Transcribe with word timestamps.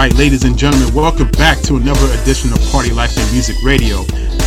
All 0.00 0.06
right, 0.06 0.16
ladies 0.16 0.44
and 0.44 0.56
gentlemen, 0.56 0.94
welcome 0.94 1.30
back 1.32 1.58
to 1.64 1.76
another 1.76 2.06
edition 2.22 2.50
of 2.54 2.60
Party 2.72 2.88
Life 2.90 3.14
and 3.18 3.32
Music 3.32 3.54
Radio. 3.62 3.98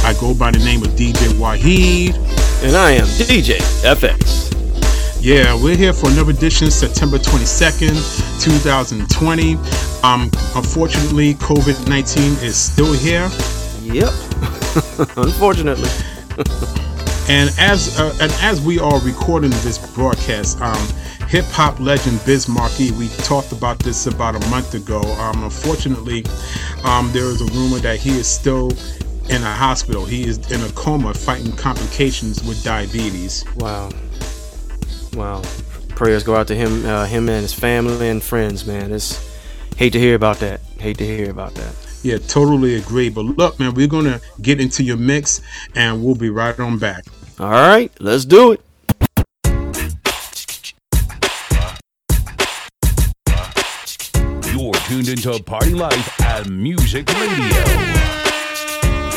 I 0.03 0.15
go 0.19 0.33
by 0.33 0.49
the 0.49 0.57
name 0.57 0.81
of 0.81 0.89
DJ 0.95 1.13
Wahid. 1.37 2.15
And 2.63 2.75
I 2.75 2.93
am 2.93 3.05
DJ 3.05 3.57
FX. 3.83 5.21
Yeah, 5.21 5.53
we're 5.53 5.77
here 5.77 5.93
for 5.93 6.09
another 6.09 6.31
edition, 6.31 6.71
September 6.71 7.19
22nd, 7.19 8.41
2020. 8.43 9.53
Um, 10.01 10.31
unfortunately, 10.55 11.35
COVID 11.35 11.87
19 11.87 12.23
is 12.43 12.55
still 12.57 12.91
here. 12.91 13.29
Yep. 13.83 14.09
Unfortunately. 15.17 15.91
and 17.29 17.51
as 17.59 17.99
uh, 17.99 18.11
and 18.19 18.31
as 18.41 18.59
we 18.59 18.79
are 18.79 18.99
recording 19.01 19.51
this 19.61 19.77
broadcast, 19.93 20.59
um, 20.61 20.87
hip 21.33 21.45
hop 21.45 21.79
legend 21.79 22.23
Biz 22.27 22.47
Markie, 22.47 22.91
we 22.91 23.07
talked 23.07 23.53
about 23.53 23.79
this 23.79 24.05
about 24.05 24.35
a 24.35 24.49
month 24.49 24.75
ago. 24.75 25.01
Um, 25.13 25.43
unfortunately, 25.43 26.23
um, 26.83 27.11
there 27.11 27.23
is 27.23 27.41
a 27.41 27.45
rumor 27.45 27.79
that 27.79 27.97
he 27.97 28.11
is 28.11 28.27
still 28.27 28.71
in 29.31 29.41
a 29.41 29.51
hospital. 29.51 30.05
He 30.05 30.27
is 30.27 30.37
in 30.51 30.61
a 30.61 30.71
coma, 30.73 31.11
fighting 31.11 31.51
complications 31.53 32.43
with 32.43 32.63
diabetes. 32.63 33.45
Wow. 33.55 33.89
Wow. 35.13 35.41
Prayers 35.89 36.21
go 36.21 36.35
out 36.35 36.45
to 36.49 36.55
him, 36.55 36.85
uh, 36.85 37.07
him 37.07 37.27
and 37.29 37.41
his 37.41 37.51
family 37.51 38.09
and 38.09 38.21
friends. 38.21 38.67
Man, 38.67 38.91
it's 38.91 39.35
hate 39.75 39.93
to 39.93 39.99
hear 39.99 40.13
about 40.13 40.37
that. 40.37 40.61
Hate 40.77 40.99
to 40.99 41.05
hear 41.05 41.31
about 41.31 41.55
that. 41.55 41.73
Yeah, 42.03 42.19
totally 42.19 42.75
agree. 42.75 43.09
But 43.09 43.25
look, 43.25 43.59
man, 43.59 43.73
we're 43.73 43.87
gonna 43.87 44.21
get 44.43 44.61
into 44.61 44.83
your 44.83 44.97
mix, 44.97 45.41
and 45.73 46.03
we'll 46.03 46.13
be 46.13 46.29
right 46.29 46.59
on 46.59 46.77
back. 46.77 47.05
All 47.39 47.49
right, 47.49 47.91
let's 47.99 48.23
do 48.23 48.51
it. 48.51 48.61
Tuned 54.93 55.09
into 55.09 55.41
Party 55.41 55.73
Life 55.73 56.21
and 56.21 56.61
Music 56.61 57.09
Radio. 57.09 57.63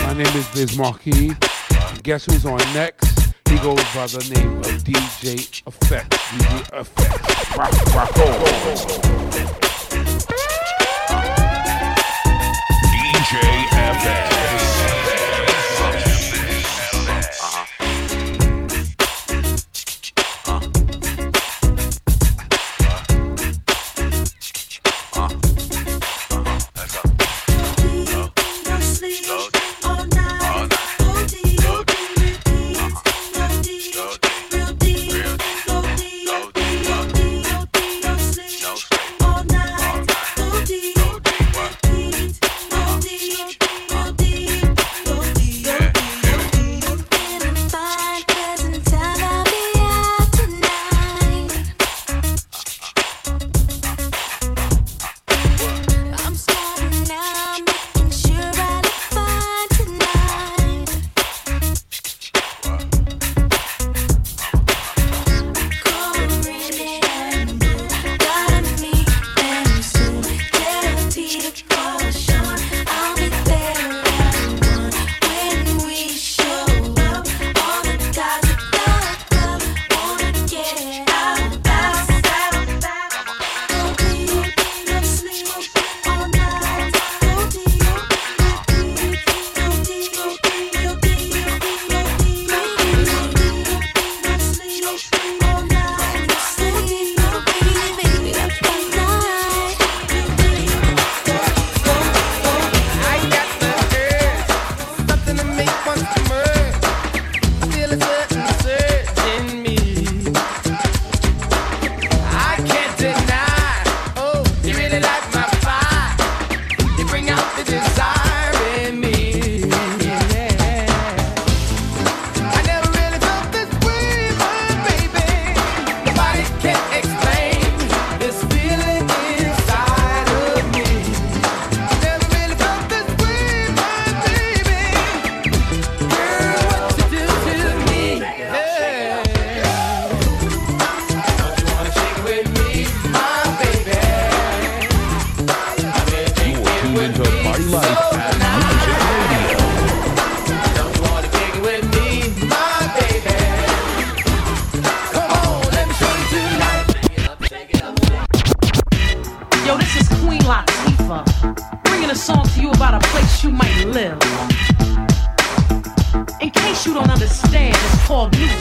My 0.07 0.15
name 0.15 0.35
is 0.35 0.49
Biz 0.55 0.79
Markie. 0.79 1.33
Guess 2.03 2.25
who's 2.25 2.47
on 2.47 2.57
next? 2.73 3.35
He 3.47 3.59
goes 3.59 3.85
by 3.95 4.07
the 4.07 4.25
name 4.35 4.57
of 4.61 4.65
DJ 4.85 5.37
FX. 5.65 6.09
DJ 6.09 6.63
FX. 6.71 7.59
Rock, 7.59 7.73
rock, 7.95 8.17
roll. 8.17 8.33
DJ 12.91 13.35
FX. 13.93 14.76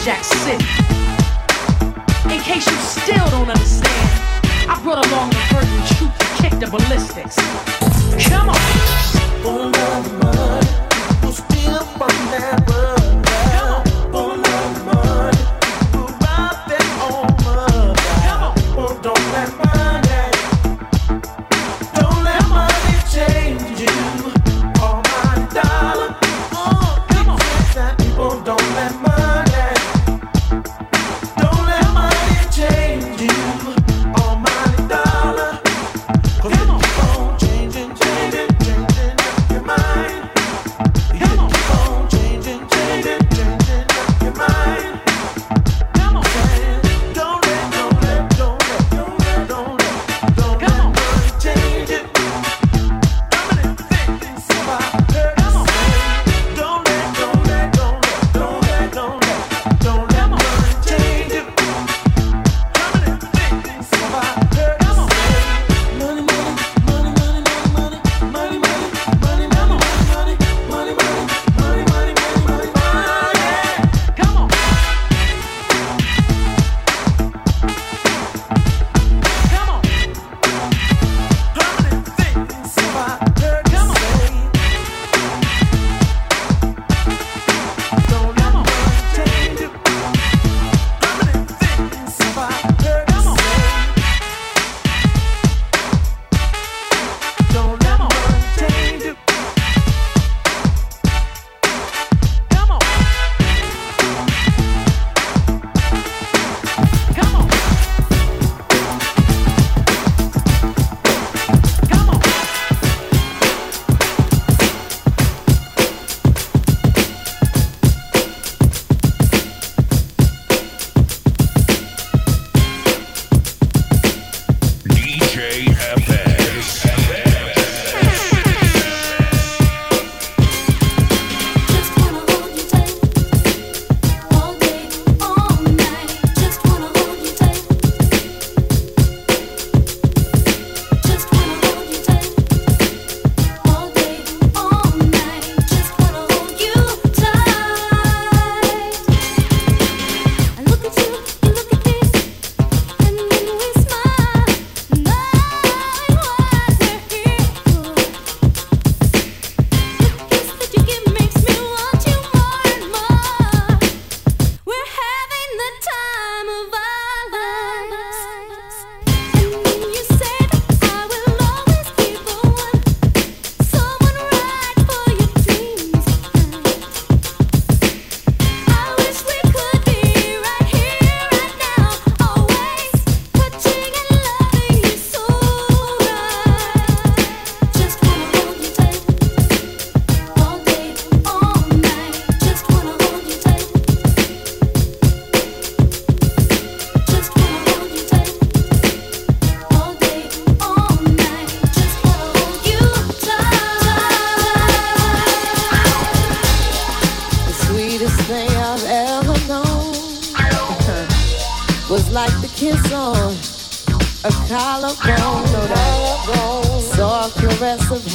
Changing, 0.06 0.65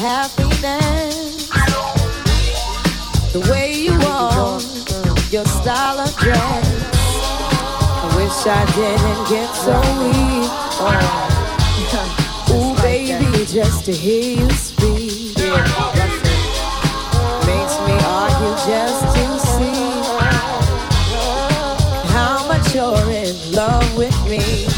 happiness. 0.01 1.49
The 3.35 3.41
way 3.51 3.75
you 3.75 3.93
walk, 4.01 4.63
your 5.31 5.45
style 5.45 5.99
of 6.01 6.17
dress. 6.17 6.67
I 8.03 8.07
wish 8.17 8.47
I 8.47 8.65
didn't 8.81 9.29
get 9.29 9.51
so 9.55 9.77
weak. 10.01 10.51
Oh. 10.81 11.27
Ooh, 12.53 12.75
baby, 12.83 13.45
just 13.45 13.85
to 13.85 13.93
hear 13.93 14.39
you 14.39 14.51
speak 14.51 15.37
makes 17.47 17.77
me 17.87 17.95
argue 18.19 18.57
just 18.67 19.03
to 19.15 19.39
see 19.39 19.91
how 22.15 22.47
much 22.49 22.75
you're 22.75 23.11
in 23.11 23.53
love 23.53 23.97
with 23.97 24.17
me. 24.29 24.70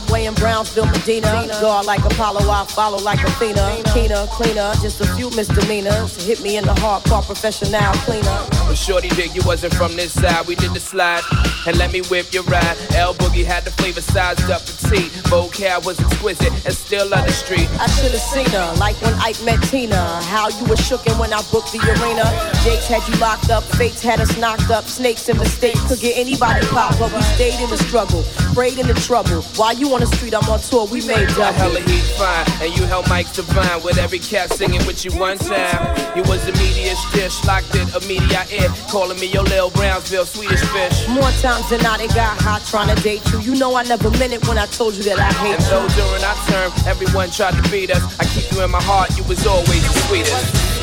Subway 0.00 0.24
in 0.26 0.34
Brownsville, 0.34 0.86
Medina. 0.86 1.46
Guard 1.60 1.86
like 1.86 2.04
Apollo, 2.04 2.50
I 2.50 2.64
follow 2.64 2.98
like 2.98 3.22
Athena. 3.22 3.82
Keener, 3.92 4.26
cleaner, 4.32 4.72
just 4.82 5.00
a 5.00 5.06
few 5.14 5.30
misdemeanors. 5.30 6.26
Hit 6.26 6.42
me 6.42 6.56
in 6.56 6.64
the 6.64 6.74
heart, 6.74 7.04
call 7.04 7.22
professional 7.22 7.92
cleaner. 8.06 8.38
But 8.66 8.74
shorty 8.74 9.08
dig, 9.10 9.34
you 9.36 9.42
wasn't 9.44 9.74
from 9.74 9.94
this 9.94 10.12
side. 10.12 10.46
We 10.48 10.56
did 10.56 10.74
the 10.74 10.80
slide 10.80 11.22
and 11.66 11.76
let 11.78 11.92
me 11.92 12.00
whip 12.02 12.32
your 12.32 12.42
ride. 12.44 12.76
L 12.94 13.14
Boogie 13.14 13.44
had 13.44 13.64
the 13.64 13.70
flavor 13.70 14.00
sized 14.00 14.50
up 14.50 14.62
petite. 14.62 15.10
Vocab 15.30 15.84
was 15.84 15.98
exquisite 16.00 16.52
and 16.66 16.74
still 16.74 17.12
on 17.14 17.24
the 17.26 17.32
street. 17.32 17.68
I 17.80 17.86
should 17.88 18.12
have 18.12 18.20
seen 18.20 18.46
her, 18.50 18.74
like 18.78 19.00
when 19.02 19.14
Ike 19.14 19.42
met 19.44 19.62
Tina. 19.64 19.96
How 20.24 20.48
you 20.48 20.64
were 20.66 20.76
shookin' 20.76 21.18
when 21.18 21.32
I 21.32 21.42
booked 21.50 21.72
the 21.72 21.80
arena. 21.80 22.24
Jakes 22.62 22.86
had 22.86 23.02
you 23.08 23.18
locked 23.20 23.50
up, 23.50 23.62
fates 23.78 24.02
had 24.02 24.20
us 24.20 24.36
knocked 24.38 24.70
up. 24.70 24.84
Snakes 24.84 25.28
and 25.28 25.38
mistakes 25.38 25.80
could 25.88 26.00
get 26.00 26.16
anybody 26.18 26.66
popped, 26.68 26.98
but 26.98 27.12
we 27.12 27.22
stayed 27.34 27.60
in 27.62 27.70
the 27.70 27.78
struggle, 27.78 28.22
prayed 28.54 28.78
in 28.78 28.86
the 28.86 28.94
trouble. 28.94 29.42
While 29.56 29.74
you 29.74 29.92
on 29.94 30.00
the 30.00 30.06
street, 30.06 30.34
I'm 30.34 30.48
on 30.50 30.60
tour, 30.60 30.86
we 30.86 31.00
made 31.06 31.28
A 31.30 31.52
hella 31.52 31.80
double. 31.80 31.90
heat 31.90 32.04
fine, 32.18 32.46
and 32.62 32.76
you 32.76 32.84
held 32.86 33.06
mics 33.06 33.34
divine 33.34 33.82
with 33.82 33.98
every 33.98 34.18
cat 34.18 34.52
singing 34.52 34.84
with 34.86 35.04
you 35.04 35.12
one 35.18 35.38
time. 35.38 35.80
You 36.16 36.22
was 36.24 36.44
the 36.46 36.52
media 36.52 36.94
dish, 37.12 37.44
locked 37.44 37.74
in 37.74 37.88
a 37.90 38.00
media 38.06 38.44
ear, 38.52 38.68
calling 38.90 39.18
me 39.18 39.26
your 39.26 39.42
Lil 39.44 39.70
Brownsville 39.70 40.26
Swedish 40.26 40.62
fish. 40.74 41.08
More 41.08 41.30
times 41.54 41.70
than 41.70 41.82
not, 41.82 42.00
it 42.00 42.12
got 42.14 42.36
hot 42.40 42.62
trying 42.66 42.94
to 42.94 43.00
date 43.02 43.22
you. 43.30 43.40
You 43.40 43.54
know 43.58 43.74
I 43.76 43.82
never 43.84 44.10
meant 44.18 44.32
it 44.32 44.46
when 44.48 44.58
I 44.58 44.66
told 44.66 44.94
you 44.94 45.02
that 45.04 45.18
I 45.18 45.32
hate 45.32 45.54
And 45.54 45.62
though 45.70 45.82
you. 45.82 45.94
during 45.94 46.24
our 46.24 46.38
term, 46.50 46.72
everyone 46.86 47.30
tried 47.30 47.54
to 47.54 47.70
beat 47.70 47.90
us, 47.90 48.02
I 48.18 48.24
keep 48.24 48.50
you 48.52 48.62
in 48.64 48.70
my 48.70 48.82
heart, 48.82 49.16
you 49.16 49.24
was 49.24 49.46
always 49.46 49.82
the 49.82 49.94
sweetest. 50.06 50.74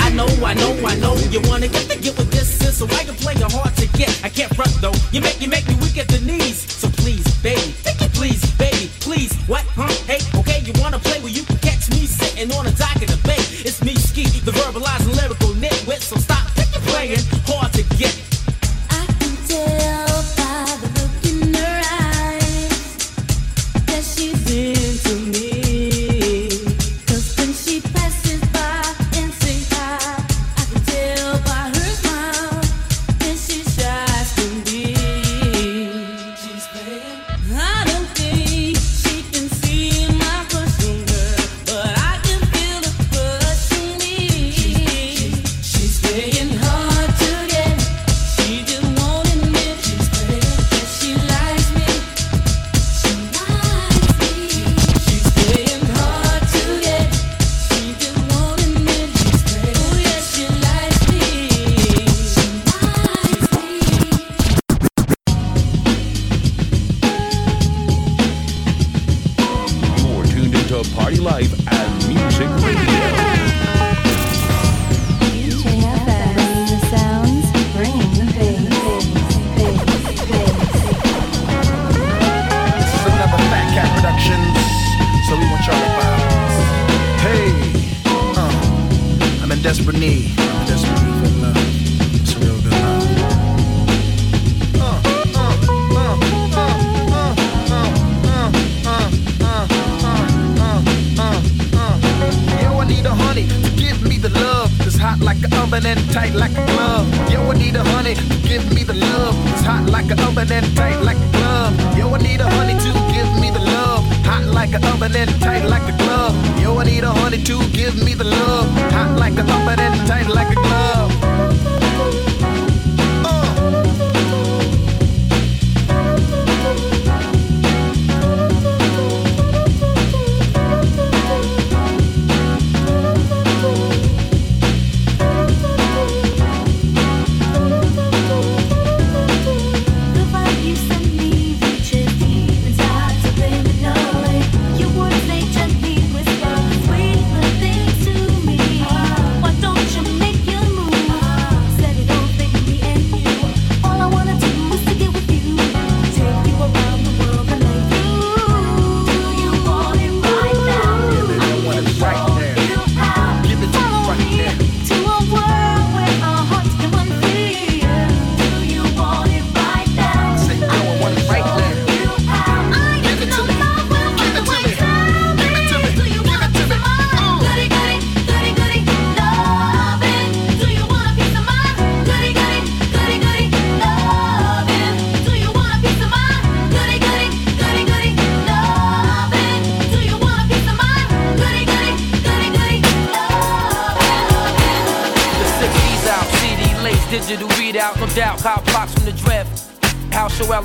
I 0.00 0.10
know, 0.14 0.26
I 0.44 0.54
know, 0.54 0.72
I 0.86 0.94
know 0.96 1.14
you 1.28 1.40
wanna 1.44 1.68
get 1.68 1.90
to 1.90 1.98
get 1.98 2.16
with 2.16 2.30
this 2.30 2.48
sis, 2.58 2.78
so 2.78 2.86
I 2.86 3.04
can 3.04 3.14
play 3.14 3.34
your 3.34 3.50
hard 3.50 3.76
to 3.76 3.86
get. 3.98 4.08
I 4.24 4.30
can't 4.30 4.54
front 4.56 4.72
though. 4.80 4.94
You 5.12 5.20
make 5.20 5.40
you 5.40 5.48
make 5.48 5.68
me 5.68 5.74
weak 5.82 5.98
at 5.98 6.08
the 6.08 6.20
knees. 6.20 6.58
So 6.72 6.88
please, 6.88 7.24
baby, 7.42 7.74
take 7.84 8.00
it 8.00 8.12
please, 8.14 8.40
baby, 8.56 8.90
please. 9.00 9.32
What? 9.46 9.64
Huh? 9.76 9.92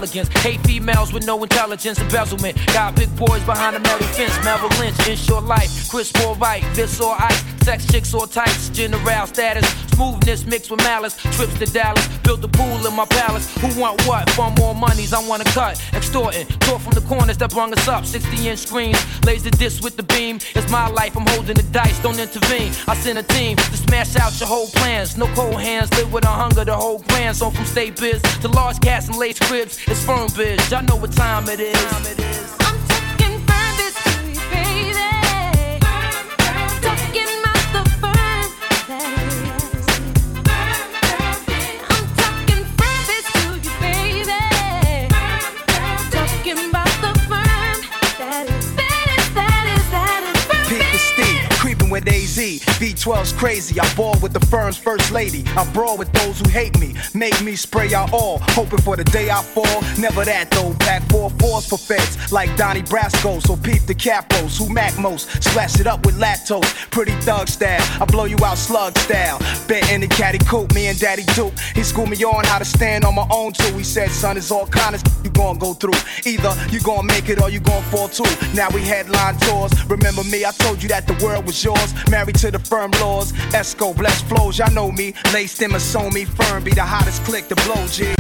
Elegance. 0.04 0.28
Hate 0.44 0.60
females 0.68 1.14
with 1.14 1.26
no 1.26 1.42
intelligence, 1.42 2.00
embezzlement. 2.00 2.58
Got 2.68 2.96
big 2.96 3.16
boys 3.16 3.44
behind 3.44 3.76
the 3.76 3.80
metal 3.80 4.08
fence. 4.08 4.34
Merrill 4.44 4.70
Lynch, 4.80 5.08
inshore 5.08 5.42
life. 5.42 5.90
Chris 5.90 6.12
or 6.26 6.36
right, 6.36 6.64
this 6.76 7.00
or 7.00 7.16
ice. 7.20 7.44
Sex 7.64 7.88
chicks 7.88 8.14
or 8.14 8.28
types. 8.28 8.70
General 8.70 9.26
status. 9.28 9.66
Smoothness 9.96 10.46
mixed 10.46 10.70
with 10.70 10.80
malice. 10.84 11.16
Trips 11.36 11.58
to 11.60 11.66
Dallas. 11.68 12.06
Built 12.20 12.44
a 12.44 12.48
pool 12.50 12.86
in 12.86 12.94
my 12.94 13.06
palace. 13.06 13.48
Who 13.60 13.80
want 13.80 14.06
what? 14.06 14.30
For 14.32 14.52
more 14.60 14.76
monies, 14.76 15.14
I 15.14 15.26
wanna 15.26 15.46
cut. 15.46 15.82
Extorting. 16.14 16.46
Tore 16.60 16.78
from 16.78 16.94
the 16.94 17.02
corners 17.02 17.40
that 17.40 17.50
brung 17.50 17.74
us 17.74 17.88
up. 17.88 18.06
60 18.06 18.48
inch 18.48 18.60
screens. 18.60 19.04
Laser 19.26 19.50
disc 19.50 19.84
with 19.84 19.98
the 19.98 20.04
beam. 20.04 20.36
It's 20.54 20.70
my 20.70 20.88
life, 20.88 21.18
I'm 21.18 21.26
holding 21.26 21.56
the 21.56 21.64
dice. 21.72 22.00
Don't 22.04 22.20
intervene. 22.20 22.72
I 22.88 22.96
send 22.96 23.18
a 23.18 23.24
team 23.24 23.58
to 23.58 23.78
smash 23.78 24.16
out 24.18 24.40
your 24.40 24.48
whole 24.48 24.68
plans. 24.68 25.18
No 25.18 25.26
cold 25.34 25.60
hands. 25.60 25.92
Live 25.98 26.14
with 26.14 26.26
a 26.26 26.28
hunger, 26.28 26.66
the 26.66 26.76
whole 26.76 27.00
grand. 27.10 27.36
So 27.36 27.50
from 27.50 27.66
state 27.66 28.00
biz 28.00 28.22
to 28.42 28.48
large 28.48 28.80
cats 28.80 29.08
and 29.08 29.18
lace 29.18 29.40
cribs. 29.40 29.80
It's 29.88 30.06
firm 30.06 30.30
biz. 30.38 30.70
Y'all 30.70 30.84
know 30.84 30.98
what 30.98 31.14
time 31.14 31.50
it 31.50 31.60
is. 31.60 32.33
V12's 53.04 53.34
crazy. 53.34 53.80
I 53.80 53.96
ball 53.96 54.18
with 54.22 54.32
the 54.32 54.40
firm's 54.48 54.78
first 54.78 55.12
lady. 55.12 55.44
I 55.58 55.70
brawl 55.74 55.98
with 55.98 56.12
those 56.14 56.40
who 56.40 56.50
hate 56.50 56.80
me. 56.80 56.96
Make 57.14 57.42
me 57.44 57.56
spray 57.56 57.94
out 57.94 58.14
all. 58.14 58.40
Hoping 58.56 58.80
for 58.80 58.96
the 58.96 59.04
day 59.04 59.30
I 59.30 59.42
fall. 59.42 59.82
Never 60.00 60.24
that 60.24 60.50
though. 60.52 60.74
Pack 60.80 61.04
four 61.10 61.30
fours 61.32 61.68
for 61.68 61.78
feds. 61.78 62.32
Like 62.32 62.56
Donnie 62.56 62.82
Brasco. 62.82 63.42
So 63.46 63.58
peep 63.58 63.82
the 63.84 63.96
capos. 63.96 64.58
Who 64.58 64.74
mac 64.74 64.98
most? 64.98 65.30
Splash 65.44 65.80
it 65.82 65.88
up 65.88 66.06
with 66.06 66.16
lactose. 66.18 66.90
Pretty 66.92 67.14
thug 67.22 67.50
style. 67.50 67.82
I 68.02 68.06
blow 68.06 68.24
you 68.24 68.38
out 68.44 68.58
slug 68.58 68.98
style. 68.98 69.40
Bet 69.68 69.90
in 69.92 70.00
the 70.02 70.08
caddy 70.08 70.40
coupe. 70.40 70.74
Me 70.74 70.88
and 70.88 70.98
Daddy 70.98 71.24
Duke. 71.36 71.54
He 71.76 71.84
schooled 71.84 72.10
me 72.10 72.24
on 72.24 72.46
how 72.46 72.60
to 72.60 72.66
stand 72.66 73.04
on 73.04 73.16
my 73.16 73.28
own 73.30 73.52
too. 73.52 73.76
He 73.78 73.84
said, 73.84 74.12
son, 74.12 74.38
it's 74.38 74.52
all 74.52 74.68
kind 74.68 74.96
of 74.96 75.04
you 75.26 75.32
gon' 75.32 75.58
go 75.58 75.74
through. 75.74 76.00
Either 76.26 76.56
you 76.70 76.80
gon' 76.80 77.06
make 77.06 77.28
it 77.28 77.42
or 77.42 77.50
you 77.50 77.60
gon' 77.60 77.84
fall 77.84 78.08
too. 78.08 78.24
Now 78.54 78.70
we 78.70 78.82
headline 78.82 79.38
tours. 79.40 79.74
Remember 79.90 80.24
me? 80.24 80.46
I 80.46 80.52
told 80.52 80.82
you 80.82 80.88
that 80.90 81.06
the 81.06 81.22
world 81.24 81.46
was 81.46 81.62
yours. 81.64 81.94
Married 82.10 82.36
to 82.36 82.50
the 82.50 82.60
firm 82.60 82.93
laws. 83.02 83.32
Esco, 83.54 83.96
bless 83.96 84.22
flows. 84.24 84.60
Y'all 84.60 84.72
know 84.74 84.92
me. 84.92 85.14
Laced 85.34 85.62
in 85.62 85.72
me, 86.10 86.26
firm. 86.26 86.64
Be 86.64 86.72
the 86.72 86.84
hottest 86.84 87.24
click 87.24 87.48
to 87.48 87.56
blow, 87.56 87.88
G. 87.88 88.14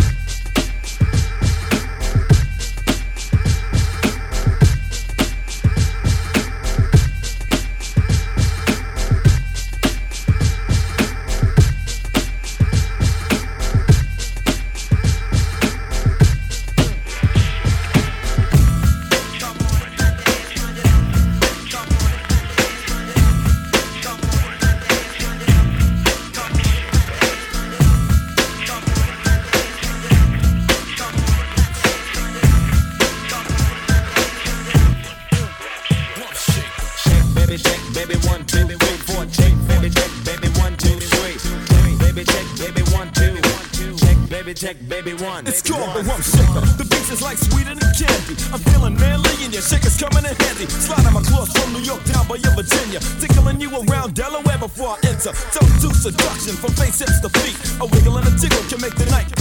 called 45.84 45.96
the 45.98 46.10
rump 46.10 46.24
shaker. 46.24 46.64
The 46.80 46.94
is 47.12 47.22
like 47.22 47.38
sweeter 47.38 47.76
than 47.76 47.92
candy. 47.94 48.36
I'm 48.54 48.60
feeling 48.72 48.96
manly 48.96 49.36
and 49.44 49.54
your 49.54 49.62
shaker's 49.62 49.98
coming 50.00 50.24
in 50.24 50.36
handy. 50.36 50.68
Slide 50.68 51.06
on 51.06 51.14
my 51.14 51.22
claws 51.22 51.52
from 51.52 51.74
New 51.74 51.84
York 51.84 52.04
down 52.06 52.28
by 52.28 52.36
your 52.36 52.54
Virginia. 52.56 53.00
Tickling 53.20 53.60
you 53.60 53.70
around 53.70 54.16
Delaware 54.16 54.58
before 54.58 54.96
I 54.96 54.98
enter. 55.04 55.34
Don't 55.52 55.76
do 55.82 55.90
seduction 55.94 56.56
from 56.56 56.72
face 56.74 57.00
hips 57.00 57.20
to 57.22 57.30
feet. 57.42 57.58
A 57.82 57.86
wiggle 57.86 58.18
and 58.18 58.28
a 58.28 58.34
jiggle 58.40 58.64
can 58.70 58.80
make 58.82 58.96
the 58.96 59.06
night. 59.12 59.33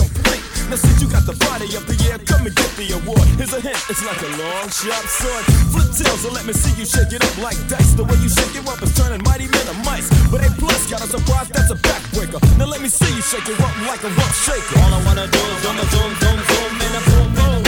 Now 0.73 0.81
since 0.81 1.05
you 1.05 1.09
got 1.13 1.29
the 1.29 1.37
body 1.37 1.69
of 1.77 1.85
the 1.85 1.93
year, 2.01 2.17
come 2.25 2.49
and 2.49 2.57
get 2.57 2.73
the 2.81 2.97
award. 2.97 3.29
Here's 3.37 3.53
a 3.53 3.61
hint, 3.61 3.77
it's 3.93 4.01
like 4.09 4.17
a 4.25 4.31
long 4.41 4.73
sharp 4.73 5.05
sword. 5.05 5.45
Flip 5.69 5.93
tails 5.93 6.25
and 6.25 6.33
let 6.33 6.49
me 6.49 6.57
see 6.57 6.73
you 6.81 6.89
shake 6.89 7.13
it 7.13 7.21
up 7.21 7.37
like 7.45 7.61
dice. 7.69 7.93
The 7.93 8.01
way 8.01 8.17
you 8.25 8.33
shake 8.33 8.57
it 8.57 8.65
up 8.65 8.81
is 8.81 8.89
turning 8.97 9.21
mighty 9.21 9.53
men 9.53 9.69
to 9.69 9.77
mice. 9.85 10.09
But 10.33 10.41
A 10.41 10.49
plus 10.57 10.89
got 10.89 11.05
a 11.05 11.09
surprise, 11.13 11.53
that's 11.53 11.69
a 11.69 11.77
backbreaker. 11.77 12.41
Now 12.57 12.73
let 12.73 12.81
me 12.81 12.89
see 12.89 13.13
you 13.13 13.21
shake 13.21 13.53
it 13.53 13.61
up 13.61 13.69
like 13.85 14.01
a 14.01 14.09
rump 14.17 14.33
shaker. 14.33 14.81
All 14.81 14.97
I 14.97 15.01
wanna 15.05 15.29
do 15.29 15.43
is 15.45 15.61
zoom, 15.61 15.77
zoom, 15.93 16.11
zoom, 16.25 16.39
zoom, 16.41 16.73
and 16.73 16.95
a 16.97 17.03
boom, 17.05 17.29
boom. 17.37 17.61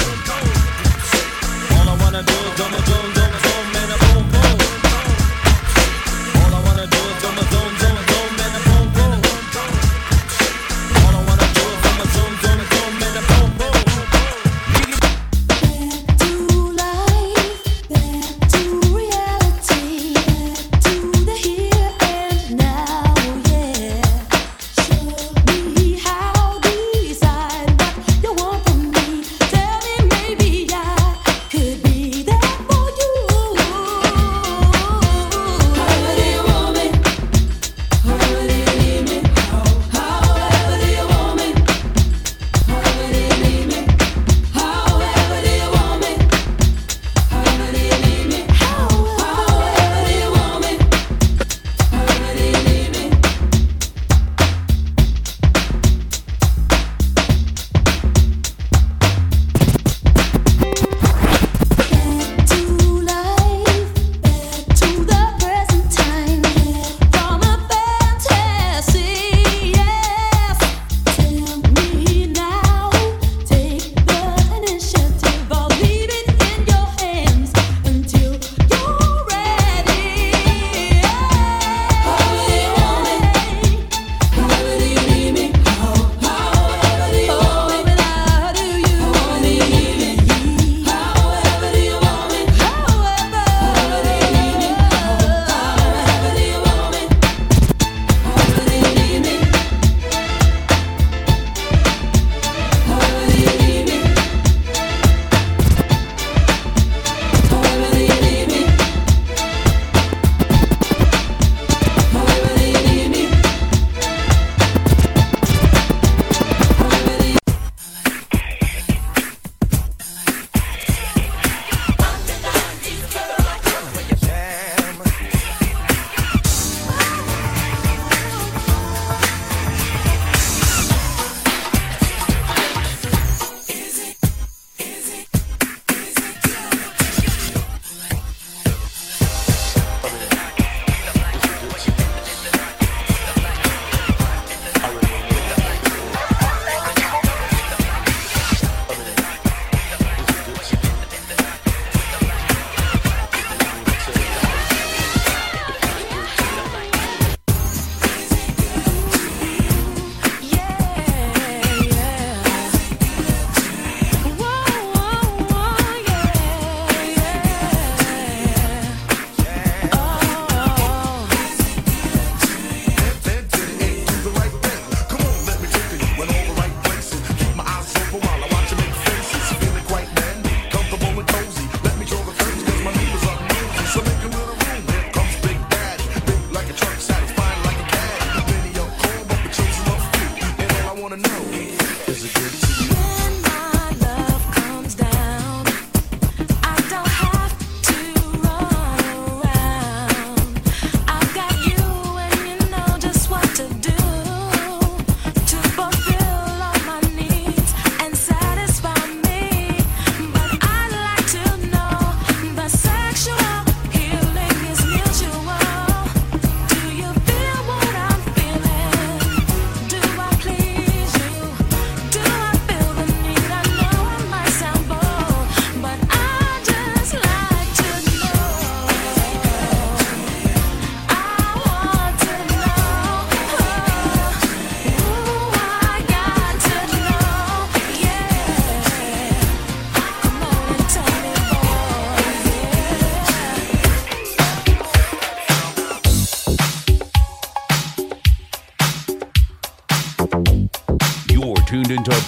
All 1.76 1.88
I 1.92 1.96
wanna 2.00 2.23
do 2.25 2.32
is 2.32 2.56
zoom, 2.56 2.73
zoom, 2.88 3.13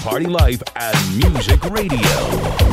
Party 0.06 0.26
Life 0.26 0.62
and 0.76 1.16
Music 1.18 1.64
Radio. 1.64 2.65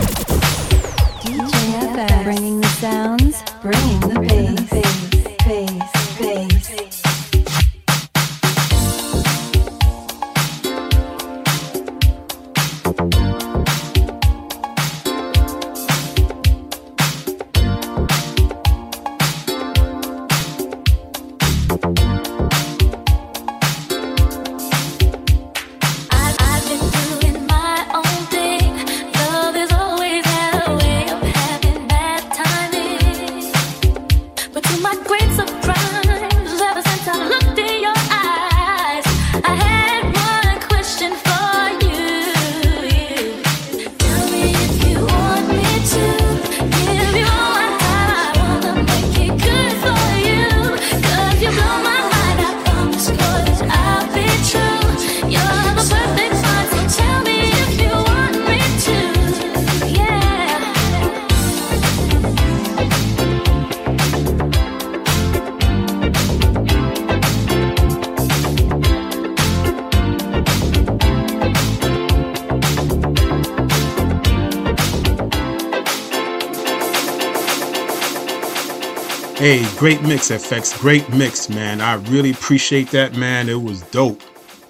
Great 79.84 80.02
mix, 80.02 80.32
FX. 80.32 80.80
Great 80.80 81.10
mix, 81.10 81.50
man. 81.50 81.82
I 81.82 81.96
really 81.96 82.32
appreciate 82.32 82.92
that, 82.92 83.18
man. 83.18 83.50
It 83.50 83.62
was 83.62 83.82
dope. 83.82 84.22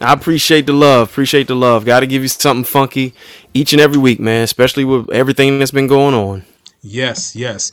I 0.01 0.11
appreciate 0.11 0.65
the 0.65 0.73
love. 0.73 1.07
Appreciate 1.07 1.47
the 1.47 1.55
love. 1.55 1.85
Got 1.85 1.99
to 1.99 2.07
give 2.07 2.23
you 2.23 2.27
something 2.27 2.63
funky 2.63 3.13
each 3.53 3.73
and 3.73 3.79
every 3.79 3.99
week, 3.99 4.19
man. 4.19 4.41
Especially 4.41 4.83
with 4.83 5.11
everything 5.11 5.59
that's 5.59 5.69
been 5.69 5.85
going 5.85 6.15
on. 6.15 6.43
Yes, 6.81 7.35
yes. 7.35 7.71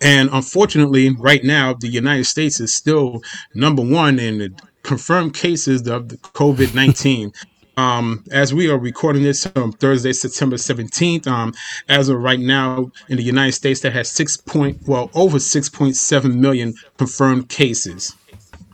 And 0.00 0.28
unfortunately, 0.32 1.10
right 1.10 1.44
now, 1.44 1.74
the 1.74 1.86
United 1.86 2.24
States 2.24 2.58
is 2.58 2.74
still 2.74 3.22
number 3.54 3.82
one 3.82 4.18
in 4.18 4.38
the 4.38 4.52
confirmed 4.82 5.34
cases 5.34 5.86
of 5.86 6.08
the 6.08 6.16
COVID 6.16 6.74
19. 6.74 7.32
Um, 7.76 8.24
as 8.30 8.54
we 8.54 8.70
are 8.70 8.78
recording 8.78 9.22
this 9.22 9.46
on 9.56 9.72
Thursday, 9.72 10.12
September 10.12 10.56
17th, 10.56 11.26
um, 11.26 11.52
as 11.88 12.08
of 12.08 12.18
right 12.18 12.38
now, 12.40 12.90
in 13.08 13.16
the 13.16 13.22
United 13.22 13.52
States, 13.52 13.80
that 13.80 13.92
has 13.92 14.08
six 14.10 14.36
point, 14.36 14.78
well, 14.86 15.10
over 15.14 15.38
6.7 15.38 16.34
million 16.34 16.74
confirmed 16.98 17.48
cases. 17.48 18.14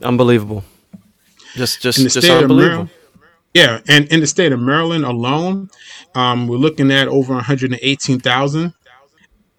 Unbelievable. 0.03 0.65
Just, 1.55 1.81
just, 1.83 1.99
in 1.99 2.05
the 2.05 2.11
just 2.11 2.27
state 2.27 2.37
of 2.37 2.43
unbelievable. 2.43 2.69
Maryland. 2.69 2.91
Yeah, 3.55 3.81
and 3.89 4.07
in 4.13 4.21
the 4.21 4.27
state 4.29 4.53
of 4.53 4.61
Maryland 4.61 5.05
alone, 5.05 5.71
um, 6.15 6.47
we're 6.47 6.57
looking 6.57 6.93
at 6.93 7.09
over 7.09 7.35
118,000. 7.35 8.73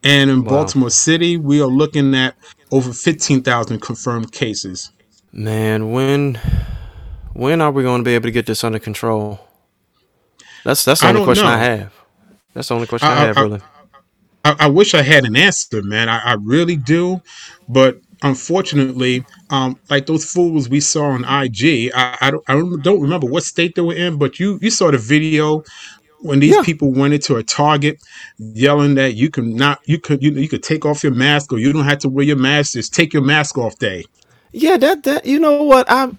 And 0.03 0.29
in 0.31 0.43
Wow. 0.43 0.49
Baltimore 0.49 0.89
City, 0.89 1.37
we 1.37 1.61
are 1.61 1.67
looking 1.67 2.15
at 2.15 2.35
over 2.71 2.93
15,000 2.93 3.79
confirmed 3.81 4.31
cases. 4.31 4.91
Man, 5.33 5.91
when, 5.91 6.39
when 7.33 7.61
are 7.61 7.71
we 7.71 7.83
going 7.83 8.01
to 8.01 8.05
be 8.05 8.15
able 8.15 8.23
to 8.23 8.31
get 8.31 8.45
this 8.45 8.63
under 8.63 8.79
control? 8.79 9.39
That's 10.63 10.85
that's 10.85 11.01
the 11.01 11.07
only 11.07 11.19
don't 11.19 11.25
question 11.27 11.45
I 11.47 11.57
have. 11.57 11.93
That's 12.53 12.67
the 12.67 12.75
only 12.75 12.87
question 12.87 13.09
I, 13.09 13.11
I- 13.11 13.15
I- 13.15 13.25
have, 13.27 13.37
I- 13.37 13.41
really. 13.41 13.61
I, 14.43 14.55
I 14.61 14.67
wish 14.69 14.93
I 14.95 15.03
had 15.03 15.25
an 15.25 15.35
answer, 15.35 15.83
man. 15.83 16.09
I, 16.09 16.19
I 16.19 16.33
really 16.41 16.75
do. 16.75 17.21
But 17.69 18.01
unfortunately, 18.23 19.23
um, 19.51 19.77
like 19.89 20.07
those 20.07 20.25
fools 20.25 20.67
we 20.67 20.79
saw 20.79 21.05
on 21.11 21.23
IG, 21.25 21.91
I, 21.93 22.17
I, 22.21 22.31
don't, 22.31 22.43
I 22.47 22.53
don't 22.81 23.01
remember 23.01 23.27
what 23.27 23.43
state 23.43 23.75
they 23.75 23.83
were 23.83 23.93
in, 23.93 24.17
but 24.17 24.39
you, 24.39 24.57
you 24.61 24.71
saw 24.71 24.89
the 24.89 24.97
video 24.97 25.63
when 26.21 26.39
these 26.39 26.57
people 26.65 26.91
went 26.91 27.13
into 27.13 27.35
a 27.35 27.43
Target 27.43 28.01
yelling 28.39 28.95
that 28.95 29.13
you 29.13 29.29
can 29.29 29.55
not, 29.55 29.79
you 29.85 29.99
could, 29.99 30.23
you, 30.23 30.31
you 30.31 30.49
could 30.49 30.63
take 30.63 30.85
off 30.85 31.03
your 31.03 31.13
mask 31.13 31.53
or 31.53 31.59
you 31.59 31.71
don't 31.71 31.85
have 31.85 31.99
to 31.99 32.09
wear 32.09 32.25
your 32.25 32.35
mask. 32.37 32.73
Just 32.73 32.93
take 32.95 33.13
your 33.13 33.23
mask 33.23 33.57
off 33.59 33.77
day. 33.77 34.05
Yeah, 34.53 34.77
that 34.77 35.03
that 35.03 35.25
you 35.25 35.39
know 35.39 35.63
what 35.63 35.89
I'm 35.89 36.17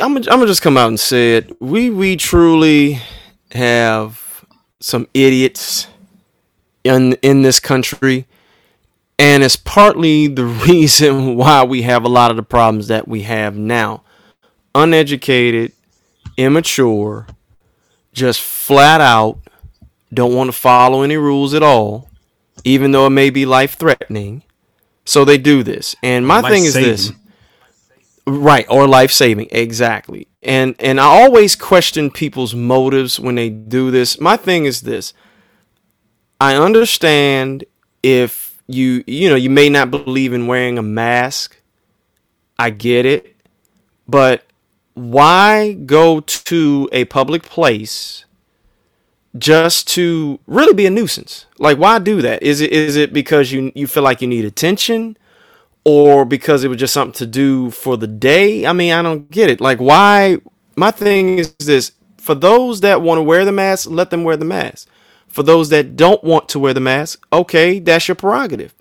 I'm 0.00 0.16
I'm 0.16 0.22
gonna 0.22 0.46
just 0.46 0.62
come 0.62 0.76
out 0.76 0.88
and 0.88 1.00
say 1.00 1.36
it. 1.36 1.60
We 1.60 1.90
we 1.90 2.16
truly 2.16 3.00
have 3.52 4.44
some 4.80 5.06
idiots 5.14 5.88
in 6.84 7.14
in 7.22 7.42
this 7.42 7.60
country, 7.60 8.26
and 9.18 9.42
it's 9.42 9.56
partly 9.56 10.26
the 10.26 10.44
reason 10.68 11.36
why 11.36 11.64
we 11.64 11.82
have 11.82 12.04
a 12.04 12.08
lot 12.08 12.30
of 12.30 12.36
the 12.36 12.42
problems 12.42 12.88
that 12.88 13.08
we 13.08 13.22
have 13.22 13.56
now. 13.56 14.02
Uneducated, 14.74 15.72
immature, 16.36 17.26
just 18.12 18.40
flat 18.40 19.00
out 19.00 19.38
don't 20.12 20.34
want 20.34 20.48
to 20.48 20.52
follow 20.52 21.02
any 21.02 21.16
rules 21.16 21.54
at 21.54 21.62
all, 21.62 22.08
even 22.64 22.92
though 22.92 23.06
it 23.06 23.10
may 23.10 23.30
be 23.30 23.46
life 23.46 23.74
threatening. 23.74 24.42
So 25.04 25.24
they 25.24 25.38
do 25.38 25.62
this. 25.62 25.96
And 26.02 26.26
my 26.26 26.42
thing 26.42 26.64
is 26.64 26.74
this. 26.74 27.12
Right, 28.30 28.64
or 28.68 28.86
life 28.86 29.10
saving, 29.10 29.48
exactly. 29.50 30.28
And 30.40 30.76
and 30.78 31.00
I 31.00 31.04
always 31.04 31.56
question 31.56 32.12
people's 32.12 32.54
motives 32.54 33.18
when 33.18 33.34
they 33.34 33.50
do 33.50 33.90
this. 33.90 34.20
My 34.20 34.36
thing 34.36 34.66
is 34.66 34.82
this. 34.82 35.12
I 36.40 36.54
understand 36.54 37.64
if 38.04 38.62
you 38.68 39.02
you 39.08 39.28
know, 39.28 39.34
you 39.34 39.50
may 39.50 39.68
not 39.68 39.90
believe 39.90 40.32
in 40.32 40.46
wearing 40.46 40.78
a 40.78 40.82
mask. 40.82 41.60
I 42.56 42.70
get 42.70 43.04
it. 43.04 43.34
But 44.06 44.44
why 44.94 45.72
go 45.72 46.20
to 46.20 46.88
a 46.92 47.06
public 47.06 47.42
place 47.42 48.26
just 49.38 49.88
to 49.88 50.38
really 50.46 50.72
be 50.72 50.86
a 50.86 50.90
nuisance? 50.90 51.46
Like 51.58 51.78
why 51.78 51.98
do 51.98 52.22
that? 52.22 52.44
Is 52.44 52.60
it 52.60 52.70
is 52.70 52.94
it 52.94 53.12
because 53.12 53.50
you 53.50 53.72
you 53.74 53.88
feel 53.88 54.04
like 54.04 54.22
you 54.22 54.28
need 54.28 54.44
attention? 54.44 55.16
Or 55.84 56.24
because 56.24 56.64
it 56.64 56.68
was 56.68 56.78
just 56.78 56.92
something 56.92 57.18
to 57.18 57.26
do 57.26 57.70
for 57.70 57.96
the 57.96 58.06
day. 58.06 58.66
I 58.66 58.72
mean, 58.72 58.92
I 58.92 59.02
don't 59.02 59.30
get 59.30 59.50
it. 59.50 59.60
Like, 59.60 59.78
why? 59.78 60.38
My 60.76 60.90
thing 60.90 61.38
is 61.38 61.54
this 61.54 61.92
for 62.16 62.34
those 62.34 62.80
that 62.80 63.02
want 63.02 63.18
to 63.18 63.22
wear 63.22 63.44
the 63.44 63.52
mask, 63.52 63.88
let 63.90 64.10
them 64.10 64.24
wear 64.24 64.36
the 64.36 64.44
mask. 64.44 64.88
For 65.26 65.42
those 65.42 65.68
that 65.70 65.96
don't 65.96 66.22
want 66.24 66.48
to 66.50 66.58
wear 66.58 66.74
the 66.74 66.80
mask, 66.80 67.24
okay, 67.32 67.78
that's 67.78 68.08
your 68.08 68.14
prerogative. 68.14 68.74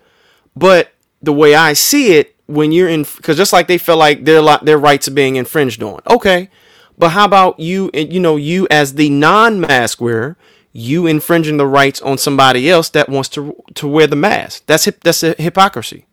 But 0.56 0.94
the 1.22 1.34
way 1.34 1.56
I 1.56 1.74
see 1.74 2.14
it, 2.14 2.36
when 2.48 2.72
you're 2.72 2.90
in, 2.90 3.04
because 3.04 3.38
just 3.38 3.54
like 3.54 3.68
they 3.68 3.78
feel 3.78 3.98
like 3.98 4.26
their 4.26 4.42
their 4.64 4.78
rights 4.78 5.08
are 5.08 5.14
being 5.14 5.36
infringed 5.36 5.84
on, 5.84 6.02
okay. 6.10 6.50
But 6.98 7.10
how 7.10 7.26
about 7.26 7.60
you? 7.60 7.90
and 7.94 8.12
You 8.12 8.20
know, 8.20 8.36
you 8.36 8.68
as 8.70 8.96
the 8.96 9.10
non-mask 9.10 10.02
wearer, 10.02 10.36
you 10.74 11.08
infringing 11.08 11.58
the 11.58 11.68
rights 11.68 12.02
on 12.02 12.18
somebody 12.18 12.70
else 12.70 12.90
that 12.90 13.08
wants 13.08 13.30
to 13.30 13.56
to 13.76 13.88
wear 13.88 14.08
the 14.08 14.16
mask. 14.16 14.64
That's 14.66 14.86
hip, 14.86 15.04
that's 15.04 15.24
a 15.24 15.36
hypocrisy. 15.38 16.06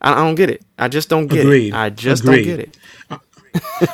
I, 0.00 0.12
I 0.12 0.16
don't 0.16 0.34
get 0.34 0.50
it. 0.50 0.62
I 0.78 0.88
just 0.88 1.08
don't 1.08 1.26
get 1.26 1.40
Agreed. 1.40 1.68
it. 1.68 1.74
I 1.74 1.90
just 1.90 2.22
Agreed. 2.24 2.44
don't 2.44 2.56
get 2.56 2.60
it. 2.60 2.78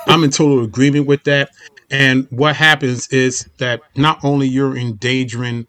I'm 0.06 0.24
in 0.24 0.30
total 0.30 0.64
agreement 0.64 1.06
with 1.06 1.24
that. 1.24 1.50
And 1.90 2.26
what 2.30 2.56
happens 2.56 3.08
is 3.08 3.48
that 3.58 3.80
not 3.96 4.24
only 4.24 4.46
you're 4.48 4.76
endangering 4.76 5.66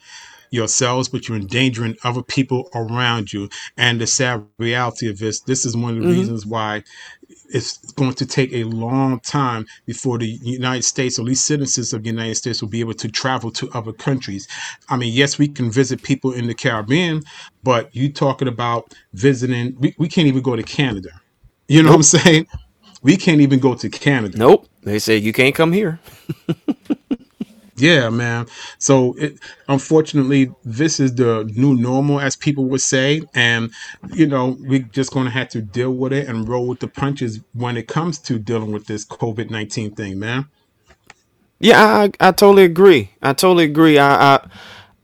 yourselves, 0.51 1.07
but 1.09 1.27
you're 1.27 1.37
endangering 1.37 1.95
other 2.03 2.21
people 2.21 2.69
around 2.75 3.31
you. 3.33 3.49
And 3.77 3.99
the 3.99 4.07
sad 4.07 4.45
reality 4.57 5.09
of 5.09 5.17
this, 5.17 5.39
this 5.41 5.65
is 5.65 5.75
one 5.75 5.97
of 5.97 6.03
the 6.03 6.09
Mhm. 6.09 6.17
reasons 6.17 6.45
why 6.45 6.83
it's 7.49 7.77
going 7.93 8.13
to 8.13 8.25
take 8.25 8.53
a 8.53 8.63
long 8.65 9.19
time 9.19 9.65
before 9.85 10.17
the 10.17 10.27
United 10.27 10.83
States, 10.83 11.17
or 11.17 11.23
at 11.23 11.27
least 11.27 11.45
citizens 11.45 11.93
of 11.93 12.03
the 12.03 12.09
United 12.09 12.35
States, 12.35 12.61
will 12.61 12.69
be 12.69 12.79
able 12.79 12.93
to 12.95 13.09
travel 13.09 13.51
to 13.51 13.69
other 13.71 13.93
countries. 13.93 14.47
I 14.89 14.97
mean, 14.97 15.13
yes, 15.13 15.37
we 15.37 15.47
can 15.47 15.71
visit 15.71 16.03
people 16.03 16.31
in 16.31 16.47
the 16.47 16.53
Caribbean, 16.53 17.23
but 17.63 17.95
you 17.95 18.11
talking 18.11 18.47
about 18.47 18.93
visiting, 19.13 19.75
we, 19.79 19.95
we 19.97 20.07
can't 20.07 20.27
even 20.27 20.41
go 20.41 20.55
to 20.55 20.63
Canada. 20.63 21.09
You 21.67 21.83
know 21.83 21.89
what 21.89 21.95
I'm 21.97 22.03
saying? 22.03 22.47
We 23.01 23.17
can't 23.17 23.41
even 23.41 23.59
go 23.59 23.75
to 23.75 23.89
Canada. 23.89 24.37
Nope. 24.37 24.67
They 24.83 24.99
say 24.99 25.17
you 25.17 25.33
can't 25.33 25.55
come 25.55 25.73
here. 25.73 25.99
Yeah, 27.81 28.09
man. 28.11 28.47
So, 28.77 29.15
it, 29.17 29.39
unfortunately, 29.67 30.51
this 30.63 30.99
is 30.99 31.15
the 31.15 31.45
new 31.55 31.75
normal, 31.75 32.19
as 32.21 32.35
people 32.35 32.65
would 32.65 32.81
say, 32.81 33.23
and 33.33 33.71
you 34.13 34.27
know 34.27 34.55
we're 34.59 34.79
just 34.91 35.11
going 35.11 35.25
to 35.25 35.31
have 35.31 35.49
to 35.49 35.61
deal 35.63 35.91
with 35.91 36.13
it 36.13 36.27
and 36.29 36.47
roll 36.47 36.67
with 36.67 36.79
the 36.79 36.87
punches 36.87 37.41
when 37.53 37.77
it 37.77 37.87
comes 37.87 38.19
to 38.19 38.37
dealing 38.39 38.71
with 38.71 38.85
this 38.85 39.05
COVID 39.05 39.49
nineteen 39.49 39.95
thing, 39.95 40.19
man. 40.19 40.47
Yeah, 41.59 41.83
I, 41.83 42.11
I 42.19 42.31
totally 42.31 42.65
agree. 42.65 43.11
I 43.21 43.33
totally 43.33 43.65
agree. 43.65 43.97
I, 43.97 44.35
I 44.35 44.47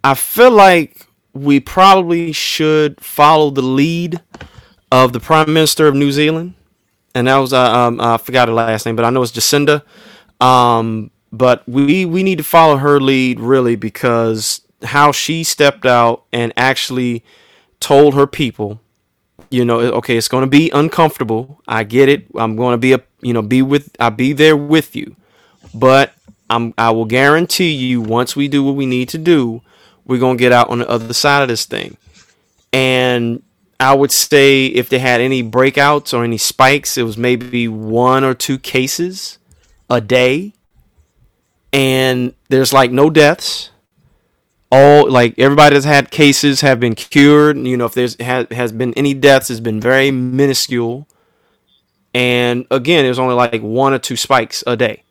I 0.03 0.13
feel 0.13 0.51
like 0.51 1.07
we 1.33 1.59
probably 1.59 2.31
should 2.31 3.01
follow 3.01 3.49
the 3.49 3.63
lead 3.63 4.21
of 4.91 5.13
the 5.13 5.19
Prime 5.19 5.51
Minister 5.53 5.87
of 5.87 5.95
New 5.95 6.11
Zealand, 6.11 6.55
and 7.15 7.27
that 7.27 7.37
was 7.37 7.53
uh, 7.53 7.71
um 7.73 7.99
I 8.01 8.17
forgot 8.17 8.49
her 8.49 8.53
last 8.53 8.85
name, 8.85 8.95
but 8.95 9.05
I 9.05 9.09
know 9.09 9.23
it's 9.23 9.31
Jacinda. 9.31 9.83
Um, 10.39 11.11
but 11.31 11.67
we 11.67 12.05
we 12.05 12.23
need 12.23 12.37
to 12.37 12.43
follow 12.43 12.77
her 12.77 12.99
lead 12.99 13.39
really 13.39 13.75
because 13.75 14.61
how 14.83 15.11
she 15.11 15.43
stepped 15.43 15.85
out 15.85 16.23
and 16.31 16.53
actually 16.55 17.23
told 17.79 18.13
her 18.13 18.27
people 18.27 18.79
you 19.49 19.63
know 19.63 19.79
okay 19.79 20.17
it's 20.17 20.27
going 20.27 20.43
to 20.43 20.49
be 20.49 20.69
uncomfortable. 20.71 21.61
I 21.67 21.83
get 21.83 22.09
it. 22.09 22.27
I'm 22.35 22.55
going 22.55 22.73
to 22.73 22.77
be 22.77 22.93
a 22.93 23.01
you 23.21 23.33
know 23.33 23.41
be 23.41 23.61
with 23.61 23.95
i'll 23.99 24.11
be 24.11 24.33
there 24.33 24.57
with 24.57 24.95
you. 24.95 25.15
But 25.73 26.13
i'm 26.49 26.73
i 26.77 26.89
will 26.91 27.05
guarantee 27.05 27.71
you 27.71 28.01
once 28.01 28.35
we 28.35 28.47
do 28.47 28.63
what 28.63 28.75
we 28.75 28.85
need 28.85 29.09
to 29.09 29.17
do 29.17 29.61
we're 30.05 30.19
going 30.19 30.37
to 30.37 30.41
get 30.41 30.53
out 30.53 30.69
on 30.69 30.79
the 30.79 30.89
other 30.89 31.13
side 31.13 31.41
of 31.41 31.49
this 31.49 31.65
thing. 31.65 31.97
And 32.71 33.43
i 33.79 33.93
would 33.93 34.11
say 34.11 34.65
if 34.67 34.89
they 34.89 34.99
had 34.99 35.21
any 35.21 35.43
breakouts 35.43 36.13
or 36.13 36.23
any 36.23 36.37
spikes 36.37 36.97
it 36.97 37.03
was 37.03 37.17
maybe 37.17 37.67
one 37.67 38.23
or 38.23 38.33
two 38.33 38.57
cases 38.57 39.37
a 39.89 40.01
day 40.01 40.53
and 41.77 42.33
there's 42.49 42.73
like 42.73 42.91
no 42.91 43.09
deaths 43.09 43.69
all 44.71 45.09
like 45.09 45.37
everybody 45.37 45.75
that's 45.75 45.85
had 45.85 46.11
cases 46.11 46.61
have 46.61 46.79
been 46.79 46.95
cured. 46.95 47.57
You 47.57 47.77
know, 47.77 47.85
if 47.85 47.93
there's 47.93 48.19
has, 48.19 48.47
has 48.51 48.71
been 48.71 48.93
any 48.95 49.13
deaths, 49.13 49.49
it's 49.49 49.59
been 49.59 49.79
very 49.79 50.11
minuscule. 50.11 51.07
And 52.13 52.65
again, 52.71 53.05
there's 53.05 53.19
only 53.19 53.35
like 53.35 53.61
one 53.61 53.93
or 53.93 53.99
two 53.99 54.15
spikes 54.15 54.63
a 54.65 54.75
day. 54.75 55.03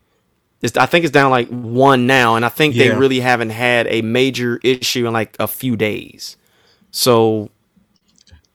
It's, 0.62 0.76
I 0.76 0.86
think 0.86 1.04
it's 1.04 1.12
down 1.12 1.30
like 1.30 1.48
one 1.48 2.06
now, 2.06 2.34
and 2.34 2.44
I 2.44 2.48
think 2.48 2.74
they 2.74 2.90
really 2.90 3.20
haven't 3.20 3.50
had 3.50 3.86
a 3.88 4.02
major 4.02 4.58
issue 4.64 5.06
in 5.06 5.12
like 5.12 5.36
a 5.38 5.46
few 5.46 5.76
days. 5.76 6.36
So, 6.90 7.50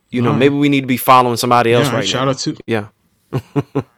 you 0.10 0.22
know, 0.22 0.30
Alright. 0.30 0.40
maybe 0.40 0.56
we 0.56 0.68
need 0.68 0.82
to 0.82 0.88
be 0.88 0.98
following 0.98 1.38
somebody 1.38 1.74
else 1.74 1.88
Yeah, 1.88 1.96
right 1.96 2.08
shout 2.08 2.28
now. 2.28 2.34
Shout 2.34 2.52
out 2.52 2.58
to 2.58 3.74
yeah. 3.74 3.82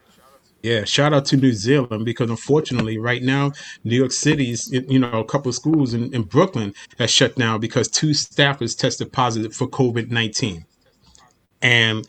Yeah, 0.63 0.85
shout 0.85 1.13
out 1.13 1.25
to 1.25 1.37
New 1.37 1.51
Zealand 1.51 2.05
because 2.05 2.29
unfortunately, 2.29 2.97
right 2.97 3.21
now, 3.21 3.51
New 3.83 3.97
York 3.97 4.13
City's, 4.13 4.71
you 4.71 4.97
know, 4.97 5.19
a 5.19 5.25
couple 5.25 5.49
of 5.49 5.55
schools 5.55 5.93
in, 5.93 6.13
in 6.13 6.23
Brooklyn 6.23 6.73
has 6.97 7.11
shut 7.11 7.35
down 7.35 7.59
because 7.59 7.89
two 7.89 8.11
staffers 8.11 8.77
tested 8.77 9.11
positive 9.11 9.53
for 9.53 9.67
COVID 9.67 10.09
19. 10.09 10.65
And 11.61 12.07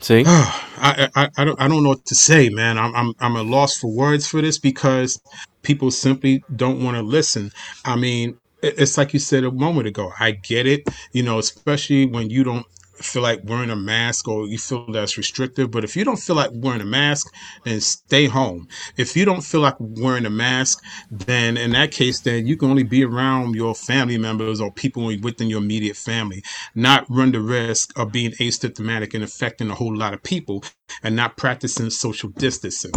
See, 0.00 0.24
I, 0.26 1.08
I, 1.14 1.30
I 1.38 1.44
don't 1.44 1.60
I 1.60 1.68
don't 1.68 1.82
know 1.82 1.90
what 1.90 2.04
to 2.06 2.14
say, 2.14 2.50
man. 2.50 2.78
I'm 2.78 2.94
I'm 2.94 3.14
I'm 3.18 3.36
at 3.36 3.46
loss 3.46 3.78
for 3.78 3.90
words 3.90 4.26
for 4.26 4.42
this 4.42 4.58
because 4.58 5.18
people 5.62 5.90
simply 5.90 6.44
don't 6.54 6.84
want 6.84 6.98
to 6.98 7.02
listen. 7.02 7.50
I 7.84 7.96
mean, 7.96 8.38
it's 8.62 8.98
like 8.98 9.14
you 9.14 9.18
said 9.18 9.44
a 9.44 9.50
moment 9.50 9.86
ago. 9.86 10.12
I 10.20 10.32
get 10.32 10.66
it, 10.66 10.88
you 11.12 11.22
know, 11.22 11.38
especially 11.38 12.06
when 12.06 12.28
you 12.28 12.44
don't 12.44 12.66
feel 12.98 13.22
like 13.22 13.40
wearing 13.44 13.70
a 13.70 13.76
mask 13.76 14.28
or 14.28 14.46
you 14.46 14.58
feel 14.58 14.90
that's 14.90 15.16
restrictive. 15.16 15.70
But 15.70 15.84
if 15.84 15.96
you 15.96 16.04
don't 16.04 16.18
feel 16.18 16.36
like 16.36 16.50
wearing 16.54 16.80
a 16.80 16.86
mask, 16.86 17.32
then 17.64 17.80
stay 17.80 18.26
home. 18.26 18.68
If 18.96 19.16
you 19.16 19.24
don't 19.24 19.42
feel 19.42 19.60
like 19.60 19.76
wearing 19.78 20.26
a 20.26 20.30
mask, 20.30 20.82
then 21.10 21.56
in 21.56 21.72
that 21.72 21.92
case, 21.92 22.20
then 22.20 22.46
you 22.46 22.56
can 22.56 22.70
only 22.70 22.82
be 22.82 23.04
around 23.04 23.54
your 23.54 23.74
family 23.74 24.18
members 24.18 24.60
or 24.60 24.72
people 24.72 25.06
within 25.22 25.48
your 25.48 25.60
immediate 25.60 25.96
family, 25.96 26.42
not 26.74 27.04
run 27.08 27.32
the 27.32 27.40
risk 27.40 27.98
of 27.98 28.12
being 28.12 28.32
asymptomatic 28.32 29.14
and 29.14 29.24
affecting 29.24 29.70
a 29.70 29.74
whole 29.74 29.96
lot 29.96 30.14
of 30.14 30.22
people 30.22 30.64
and 31.02 31.16
not 31.16 31.36
practicing 31.36 31.90
social 31.90 32.30
distancing. 32.30 32.92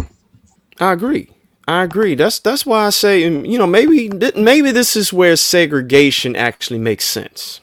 I 0.78 0.92
agree. 0.92 1.30
I 1.68 1.84
agree. 1.84 2.14
That's 2.16 2.40
that's 2.40 2.66
why 2.66 2.86
I 2.86 2.90
say, 2.90 3.20
you 3.20 3.58
know, 3.58 3.66
maybe 3.66 4.08
maybe 4.34 4.72
this 4.72 4.96
is 4.96 5.12
where 5.12 5.36
segregation 5.36 6.34
actually 6.34 6.80
makes 6.80 7.04
sense. 7.04 7.60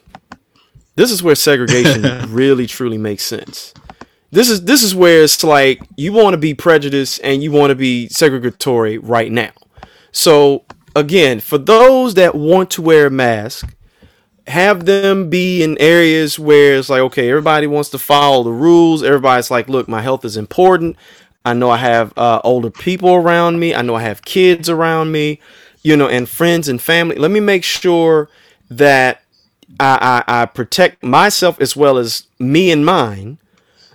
This 0.98 1.12
is 1.12 1.22
where 1.22 1.36
segregation 1.36 2.04
really 2.34 2.66
truly 2.66 2.98
makes 2.98 3.24
sense. 3.24 3.74
This 4.32 4.50
is 4.50 4.64
this 4.64 4.82
is 4.84 4.96
where 4.96 5.22
it's 5.22 5.44
like 5.44 5.80
you 5.96 6.12
want 6.12 6.34
to 6.34 6.38
be 6.38 6.56
prejudiced 6.56 7.22
and 7.24 7.42
you 7.42 7.52
want 7.52 7.70
to 7.70 7.76
be 7.76 8.10
segregatory 8.12 9.00
right 9.02 9.32
now. 9.32 9.52
So 10.12 10.66
again, 10.96 11.40
for 11.40 11.60
those 11.60 12.16
that 12.16 12.34
want 12.34 12.72
to 12.72 12.82
wear 12.82 13.08
a 13.08 13.12
mask, 13.12 13.74
have 14.48 14.86
them 14.86 15.30
be 15.30 15.62
in 15.62 15.78
areas 15.78 16.40
where 16.40 16.78
it's 16.78 16.90
like, 16.90 17.02
okay, 17.02 17.30
everybody 17.30 17.68
wants 17.68 17.90
to 17.92 18.00
follow 18.00 18.44
the 18.44 18.52
rules. 18.52 19.04
Everybody's 19.04 19.52
like, 19.52 19.70
look, 19.70 19.88
my 19.88 20.02
health 20.02 20.26
is 20.26 20.36
important. 20.36 20.98
I 21.46 21.54
know 21.54 21.70
I 21.70 21.78
have 21.78 22.12
uh, 22.18 22.42
older 22.44 22.72
people 22.72 23.14
around 23.14 23.60
me. 23.60 23.76
I 23.76 23.84
know 23.84 23.96
I 23.96 24.02
have 24.02 24.24
kids 24.24 24.68
around 24.68 25.12
me, 25.12 25.40
you 25.84 25.96
know, 25.96 26.10
and 26.10 26.28
friends 26.28 26.68
and 26.68 26.82
family. 26.82 27.18
Let 27.18 27.30
me 27.30 27.40
make 27.40 27.64
sure 27.64 28.30
that 28.70 29.22
I, 29.80 30.23
I, 30.27 30.41
I 30.41 30.45
protect 30.45 31.03
myself 31.03 31.60
as 31.62 31.75
well 31.75 31.97
as 31.97 32.27
me 32.39 32.71
and 32.71 32.86
mine. 32.86 33.38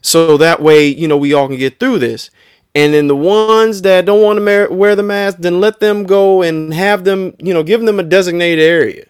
So 0.02 0.36
that 0.36 0.60
way, 0.60 0.86
you 0.86 1.08
know, 1.08 1.16
we 1.16 1.32
all 1.32 1.48
can 1.48 1.58
get 1.58 1.78
through 1.78 2.00
this. 2.00 2.30
And 2.74 2.94
then 2.94 3.06
the 3.06 3.16
ones 3.16 3.82
that 3.82 4.06
don't 4.06 4.22
want 4.22 4.38
to 4.38 4.68
wear 4.70 4.96
the 4.96 5.02
mask, 5.02 5.38
then 5.38 5.60
let 5.60 5.80
them 5.80 6.04
go 6.04 6.42
and 6.42 6.72
have 6.72 7.04
them, 7.04 7.34
you 7.38 7.52
know, 7.52 7.62
give 7.62 7.82
them 7.82 8.00
a 8.00 8.02
designated 8.02 8.64
area. 8.64 9.04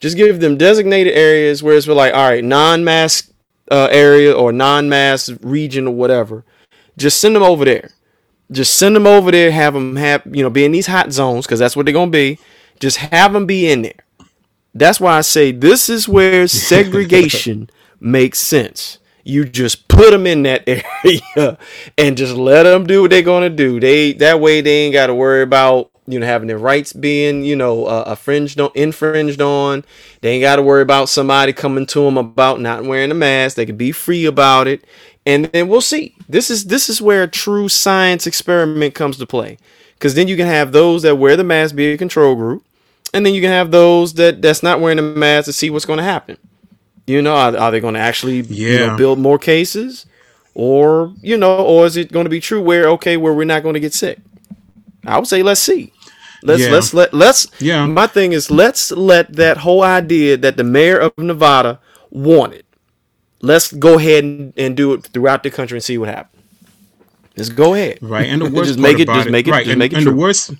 Just 0.00 0.16
give 0.16 0.40
them 0.40 0.56
designated 0.56 1.14
areas 1.14 1.62
where 1.62 1.76
it's 1.76 1.86
like, 1.86 2.12
all 2.12 2.28
right, 2.28 2.44
non-mask 2.44 3.30
uh, 3.70 3.88
area 3.90 4.32
or 4.32 4.52
non-mask 4.52 5.38
region 5.42 5.86
or 5.86 5.94
whatever. 5.94 6.44
Just 6.96 7.20
send 7.20 7.36
them 7.36 7.42
over 7.42 7.64
there. 7.64 7.90
Just 8.52 8.74
send 8.74 8.94
them 8.94 9.06
over 9.06 9.30
there. 9.30 9.50
Have 9.50 9.74
them 9.74 9.96
have 9.96 10.22
you 10.30 10.42
know 10.42 10.50
be 10.50 10.64
in 10.64 10.72
these 10.72 10.86
hot 10.86 11.12
zones 11.12 11.46
because 11.46 11.58
that's 11.58 11.74
what 11.74 11.86
they're 11.86 11.92
gonna 11.94 12.10
be. 12.10 12.38
Just 12.78 12.98
have 12.98 13.32
them 13.32 13.46
be 13.46 13.70
in 13.70 13.82
there. 13.82 14.03
That's 14.74 15.00
why 15.00 15.16
I 15.18 15.20
say 15.20 15.52
this 15.52 15.88
is 15.88 16.08
where 16.08 16.48
segregation 16.48 17.70
makes 18.00 18.38
sense. 18.38 18.98
You 19.22 19.44
just 19.46 19.88
put 19.88 20.10
them 20.10 20.26
in 20.26 20.42
that 20.42 20.64
area 20.66 21.58
and 21.96 22.16
just 22.16 22.34
let 22.34 22.64
them 22.64 22.86
do 22.86 23.02
what 23.02 23.10
they're 23.10 23.22
gonna 23.22 23.50
do. 23.50 23.80
They 23.80 24.12
that 24.14 24.40
way 24.40 24.60
they 24.60 24.84
ain't 24.84 24.92
got 24.92 25.06
to 25.06 25.14
worry 25.14 25.42
about 25.42 25.90
you 26.06 26.18
know 26.18 26.26
having 26.26 26.48
their 26.48 26.58
rights 26.58 26.92
being 26.92 27.44
you 27.44 27.56
know 27.56 27.86
uh, 27.86 28.04
infringed 28.10 28.60
on, 28.60 28.70
infringed 28.74 29.40
on. 29.40 29.84
They 30.20 30.32
ain't 30.32 30.42
got 30.42 30.56
to 30.56 30.62
worry 30.62 30.82
about 30.82 31.08
somebody 31.08 31.52
coming 31.52 31.86
to 31.86 32.02
them 32.02 32.18
about 32.18 32.60
not 32.60 32.84
wearing 32.84 33.10
a 33.10 33.14
mask. 33.14 33.56
They 33.56 33.66
can 33.66 33.76
be 33.76 33.92
free 33.92 34.24
about 34.26 34.66
it, 34.66 34.84
and 35.24 35.46
then 35.46 35.68
we'll 35.68 35.80
see. 35.80 36.14
This 36.28 36.50
is 36.50 36.66
this 36.66 36.88
is 36.88 37.00
where 37.00 37.22
a 37.22 37.28
true 37.28 37.68
science 37.68 38.26
experiment 38.26 38.94
comes 38.94 39.16
to 39.18 39.26
play, 39.26 39.58
because 39.94 40.14
then 40.14 40.28
you 40.28 40.36
can 40.36 40.46
have 40.46 40.72
those 40.72 41.02
that 41.02 41.16
wear 41.16 41.36
the 41.36 41.44
mask 41.44 41.74
be 41.74 41.92
a 41.92 41.98
control 41.98 42.34
group, 42.34 42.64
and 43.14 43.24
then 43.24 43.32
you 43.32 43.40
can 43.40 43.50
have 43.50 43.70
those 43.70 44.14
that 44.14 44.42
that's 44.42 44.62
not 44.62 44.80
wearing 44.80 44.98
a 44.98 45.02
mask 45.02 45.46
to 45.46 45.52
see 45.52 45.70
what's 45.70 45.84
going 45.86 45.98
to 45.98 46.02
happen. 46.02 46.36
You 47.06 47.22
know, 47.22 47.34
are, 47.34 47.56
are 47.56 47.70
they 47.70 47.80
going 47.80 47.94
to 47.94 48.00
actually 48.00 48.40
you 48.40 48.78
know, 48.78 48.96
build 48.96 49.18
more 49.18 49.38
cases, 49.38 50.04
or 50.54 51.14
you 51.22 51.36
know, 51.36 51.64
or 51.64 51.86
is 51.86 51.96
it 51.96 52.12
going 52.12 52.24
to 52.24 52.30
be 52.30 52.40
true 52.40 52.60
where 52.60 52.88
okay, 52.90 53.16
where 53.16 53.32
we're 53.32 53.44
not 53.44 53.62
going 53.62 53.74
to 53.74 53.80
get 53.80 53.94
sick? 53.94 54.18
I 55.06 55.18
would 55.18 55.28
say 55.28 55.42
let's 55.42 55.60
see. 55.60 55.92
Let's 56.42 56.62
Yeah. 56.62 56.70
let's 56.70 56.92
let 56.92 57.14
let's 57.14 57.46
Yeah. 57.60 57.86
My 57.86 58.06
thing 58.06 58.32
is 58.32 58.50
let's 58.50 58.90
let 58.90 59.32
that 59.34 59.58
whole 59.58 59.82
idea 59.82 60.36
that 60.38 60.56
the 60.56 60.64
mayor 60.64 60.98
of 60.98 61.16
Nevada 61.16 61.78
wanted. 62.10 62.64
Let's 63.40 63.72
go 63.72 63.98
ahead 63.98 64.24
and, 64.24 64.52
and 64.56 64.76
do 64.76 64.94
it 64.94 65.04
throughout 65.04 65.42
the 65.42 65.50
country 65.50 65.76
and 65.76 65.84
see 65.84 65.98
what 65.98 66.08
happens. 66.08 66.42
Just 67.36 67.54
go 67.54 67.74
ahead. 67.74 67.98
Right, 68.00 68.28
and 68.28 68.40
the 68.40 68.50
worst 68.50 68.68
just 68.68 68.78
make 68.78 68.98
it 68.98 69.08
just 69.08 69.28
make 69.28 69.46
it 69.46 69.50
right, 69.50 69.64
just 69.64 69.70
and, 69.70 69.78
make 69.78 69.92
it 69.92 69.96
and 69.96 70.04
true. 70.04 70.12
the 70.12 70.18
worst. 70.18 70.52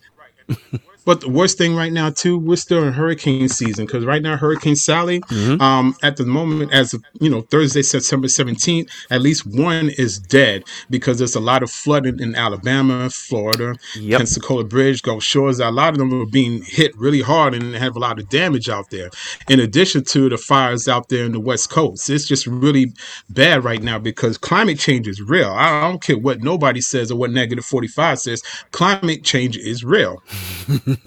But 1.04 1.20
the 1.20 1.28
worst 1.28 1.58
thing 1.58 1.74
right 1.76 1.92
now 1.92 2.10
too, 2.10 2.38
we're 2.38 2.56
still 2.56 2.82
in 2.84 2.92
hurricane 2.94 3.48
season 3.48 3.86
because 3.86 4.04
right 4.04 4.22
now 4.22 4.36
Hurricane 4.36 4.76
Sally, 4.76 5.20
Mm-hmm. 5.20 5.60
um, 5.60 5.94
at 6.02 6.16
the 6.16 6.24
moment 6.24 6.72
as 6.72 6.94
of 6.94 7.02
you 7.20 7.28
know 7.30 7.42
Thursday, 7.42 7.82
September 7.82 8.28
seventeenth, 8.28 8.88
at 9.10 9.20
least 9.20 9.46
one 9.46 9.90
is 9.90 10.18
dead 10.18 10.64
because 10.90 11.18
there's 11.18 11.34
a 11.34 11.40
lot 11.40 11.62
of 11.62 11.70
flooding 11.70 12.20
in 12.20 12.34
Alabama, 12.34 13.10
Florida, 13.10 13.74
Yep. 13.96 14.18
Pensacola 14.18 14.64
Bridge, 14.64 15.02
Gulf 15.02 15.22
Shores. 15.22 15.60
A 15.60 15.70
lot 15.70 15.90
of 15.92 15.98
them 15.98 16.22
are 16.22 16.26
being 16.26 16.62
hit 16.64 16.96
really 16.96 17.20
hard 17.20 17.54
and 17.54 17.74
have 17.74 17.96
a 17.96 17.98
lot 17.98 18.18
of 18.18 18.28
damage 18.28 18.68
out 18.68 18.90
there. 18.90 19.10
In 19.48 19.60
addition 19.60 20.04
to 20.04 20.28
the 20.28 20.38
fires 20.38 20.88
out 20.88 21.08
there 21.08 21.24
in 21.24 21.32
the 21.32 21.40
West 21.40 21.70
Coast, 21.70 22.08
it's 22.10 22.26
just 22.26 22.46
really 22.46 22.92
bad 23.28 23.64
right 23.64 23.82
now 23.82 23.98
because 23.98 24.38
climate 24.38 24.78
change 24.78 25.06
is 25.08 25.20
real. 25.20 25.50
I 25.50 25.80
don't 25.82 26.02
care 26.02 26.18
what 26.18 26.42
nobody 26.42 26.80
says 26.80 27.10
or 27.10 27.16
what 27.18 27.30
negative 27.30 27.64
forty 27.64 27.88
five 27.88 28.18
says. 28.18 28.42
Climate 28.72 29.22
change 29.24 29.56
is 29.56 29.84
real. 29.84 30.22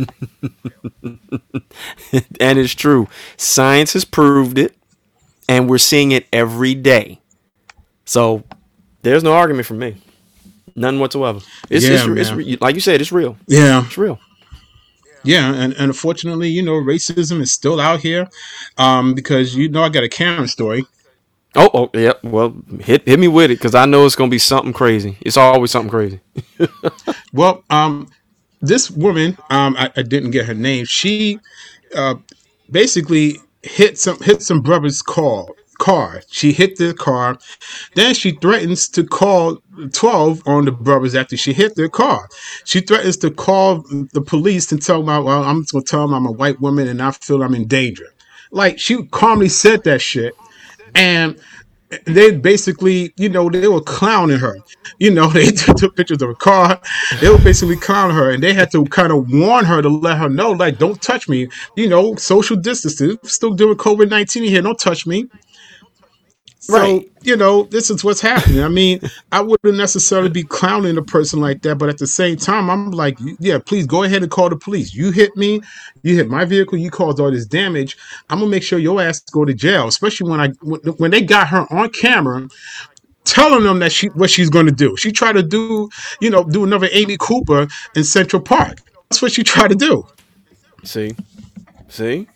and 2.40 2.60
it's 2.60 2.74
true. 2.74 3.08
Science 3.38 3.94
has 3.94 4.06
proved 4.06 4.58
it, 4.58 4.76
and 5.48 5.70
we're 5.70 5.78
seeing 5.78 6.12
it 6.12 6.28
every 6.32 6.74
day. 6.74 7.20
So 8.06 8.44
there's 9.02 9.24
no 9.24 9.34
argument 9.34 9.68
from 9.68 9.80
me. 9.80 9.96
None 10.76 11.00
whatsoever. 11.00 11.40
It's, 11.70 11.86
Yeah, 11.86 12.06
it's, 12.16 12.30
it's, 12.32 12.62
like 12.62 12.76
you 12.76 12.82
said, 12.82 13.02
it's 13.02 13.12
real. 13.12 13.38
Yeah. 13.48 13.86
It's 13.86 13.98
real. 13.98 14.20
Yeah, 15.24 15.54
and, 15.54 15.74
and 15.74 15.90
unfortunately, 15.90 16.50
you 16.50 16.62
know, 16.62 16.74
racism 16.74 17.42
is 17.42 17.52
still 17.52 17.82
out 17.82 18.00
here. 18.00 18.30
Um, 18.78 19.14
because 19.14 19.56
you 19.56 19.70
know 19.70 19.84
I 19.84 19.90
got 19.90 20.04
a 20.04 20.10
Karen 20.10 20.48
story. 20.48 20.86
Oh, 21.56 21.70
oh, 21.74 21.90
yeah. 21.94 22.14
Well, 22.24 22.56
hit 22.80 23.08
hit 23.08 23.20
me 23.20 23.28
with 23.28 23.52
it 23.52 23.56
because 23.56 23.74
I 23.74 23.86
know 23.86 24.06
it's 24.06 24.16
gonna 24.16 24.30
be 24.30 24.38
something 24.38 24.74
crazy. 24.74 25.18
It's 25.22 25.38
always 25.38 25.72
something 25.72 25.90
crazy. 25.90 26.20
Well, 27.34 27.64
um, 27.70 28.08
this 28.62 28.90
woman, 28.92 29.38
um, 29.50 29.76
I, 29.78 29.92
I 29.96 30.02
didn't 30.02 30.32
get 30.32 30.46
her 30.46 30.54
name. 30.54 30.86
She 30.86 31.40
uh, 31.96 32.16
basically 32.72 33.38
hit 33.64 33.98
some 33.98 34.20
hit 34.22 34.42
some 34.42 34.62
brother's 34.62 35.02
car. 35.02 35.48
Car. 35.80 36.22
She 36.30 36.54
hit 36.54 36.78
the 36.78 36.96
car. 36.96 37.38
Then 37.94 38.16
she 38.16 38.32
threatens 38.32 38.90
to 38.90 39.04
call 39.04 39.62
12 39.94 40.42
on 40.48 40.66
the 40.66 40.72
brothers 40.72 41.14
after 41.14 41.38
she 41.38 41.54
hit 41.54 41.76
their 41.76 41.88
car. 41.90 42.28
She 42.66 42.82
threatens 42.82 43.18
to 43.18 43.30
call 43.30 43.86
the 44.14 44.22
police 44.22 44.72
and 44.72 44.82
tell 44.82 45.04
them, 45.04 45.24
well, 45.24 45.44
I'm 45.44 45.62
just 45.62 45.74
going 45.74 45.84
to 45.84 45.90
tell 45.90 46.02
them 46.08 46.16
I'm 46.16 46.26
a 46.26 46.32
white 46.32 46.60
woman 46.60 46.88
and 46.88 47.00
I 47.00 47.12
feel 47.12 47.44
I'm 47.44 47.54
in 47.54 47.68
danger. 47.68 48.08
Like, 48.50 48.80
she 48.80 49.06
calmly 49.08 49.50
said 49.50 49.84
that 49.84 50.02
shit. 50.02 50.34
And 50.96 51.40
they 52.06 52.32
basically, 52.32 53.14
you 53.18 53.30
know, 53.30 53.50
they 53.50 53.68
were 53.68 53.82
clowning 53.82 54.40
her. 54.40 54.58
You 55.00 55.12
know, 55.12 55.28
they 55.32 55.52
took 55.52 55.96
pictures 55.96 56.22
of 56.22 56.30
her 56.30 56.36
car. 56.36 56.80
They 57.22 57.30
were 57.30 57.38
basically 57.38 57.78
clowning 57.78 58.16
her, 58.16 58.32
and 58.32 58.44
they 58.44 58.54
had 58.54 58.72
to 58.72 58.84
kind 58.86 59.12
of 59.12 59.32
warn 59.32 59.66
her 59.66 59.82
to 59.82 59.90
let 59.90 60.18
her 60.18 60.30
know, 60.30 60.52
like, 60.52 60.78
don't 60.78 61.02
touch 61.02 61.30
me. 61.30 61.48
You 61.76 61.88
know, 61.88 62.16
social 62.16 62.58
distancing. 62.58 63.18
Still 63.24 63.54
doing 63.54 63.78
COVID 63.78 64.10
nineteen 64.10 64.44
here. 64.44 64.62
Don't 64.62 64.80
touch 64.80 65.08
me. 65.08 65.30
So, 66.68 66.74
Right. 66.74 67.10
you 67.24 67.38
know, 67.38 67.64
this 67.64 67.90
is 67.90 68.04
what's 68.04 68.20
happening. 68.20 68.62
I 68.62 68.68
mean, 68.68 69.00
I 69.32 69.40
wouldn't 69.40 69.78
necessarily 69.78 70.28
be 70.28 70.44
clowning 70.44 70.98
a 70.98 71.02
person 71.02 71.40
like 71.40 71.62
that, 71.62 71.78
but 71.78 71.88
at 71.88 71.98
the 71.98 72.08
same 72.08 72.36
time, 72.36 72.70
I'm 72.70 72.92
like, 72.92 73.18
yeah, 73.40 73.58
please 73.58 73.86
go 73.88 74.04
ahead 74.04 74.22
and 74.22 74.30
call 74.30 74.50
the 74.50 74.58
police. 74.58 74.94
You 74.94 75.12
hit 75.12 75.38
me, 75.38 75.62
you 76.04 76.16
hit 76.16 76.28
my 76.30 76.44
vehicle, 76.44 76.78
you 76.78 76.92
caused 76.92 77.22
all 77.22 77.32
this 77.32 77.46
damage. 77.46 77.96
I'm 78.30 78.40
gonna 78.40 78.52
make 78.52 78.64
sure 78.64 78.80
your 78.80 79.02
ass 79.02 79.22
go 79.22 79.46
to 79.46 79.54
jail, 79.54 79.88
especially 79.88 80.30
when 80.30 80.42
I 80.42 80.50
when, 80.62 80.82
when 80.98 81.12
they 81.12 81.22
got 81.22 81.48
her 81.48 81.66
on 81.72 81.90
camera 81.92 82.50
telling 83.24 83.64
them 83.64 83.80
that 83.80 83.92
she 83.94 84.08
what 84.08 84.30
she's 84.30 84.50
going 84.50 84.66
to 84.66 84.72
do. 84.72 84.98
She 84.98 85.12
tried 85.12 85.34
to 85.34 85.44
do, 85.44 85.90
you 86.20 86.30
know, 86.30 86.44
do 86.44 86.66
another 86.66 86.90
Amy 86.92 87.16
Cooper 87.18 87.68
in 87.96 88.04
Central 88.04 88.42
Park. 88.42 88.80
That's 89.10 89.22
what 89.22 89.32
she 89.32 89.44
tried 89.44 89.70
to 89.70 89.76
do. 89.76 90.06
See, 90.84 91.16
see, 91.88 92.28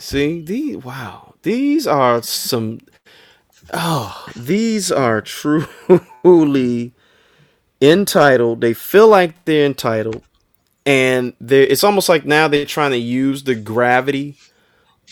see. 0.00 0.40
these 0.42 0.76
wow, 0.78 1.34
these 1.42 1.86
are 1.86 2.22
some. 2.22 2.80
Oh, 3.72 4.26
these 4.36 4.90
are 4.90 5.20
truly 5.20 6.92
entitled. 7.80 8.60
They 8.60 8.74
feel 8.74 9.08
like 9.08 9.44
they're 9.44 9.66
entitled, 9.66 10.22
and 10.84 11.34
they 11.40 11.62
it's 11.64 11.84
almost 11.84 12.08
like 12.08 12.24
now 12.24 12.48
they're 12.48 12.66
trying 12.66 12.90
to 12.92 12.98
use 12.98 13.44
the 13.44 13.54
gravity 13.54 14.36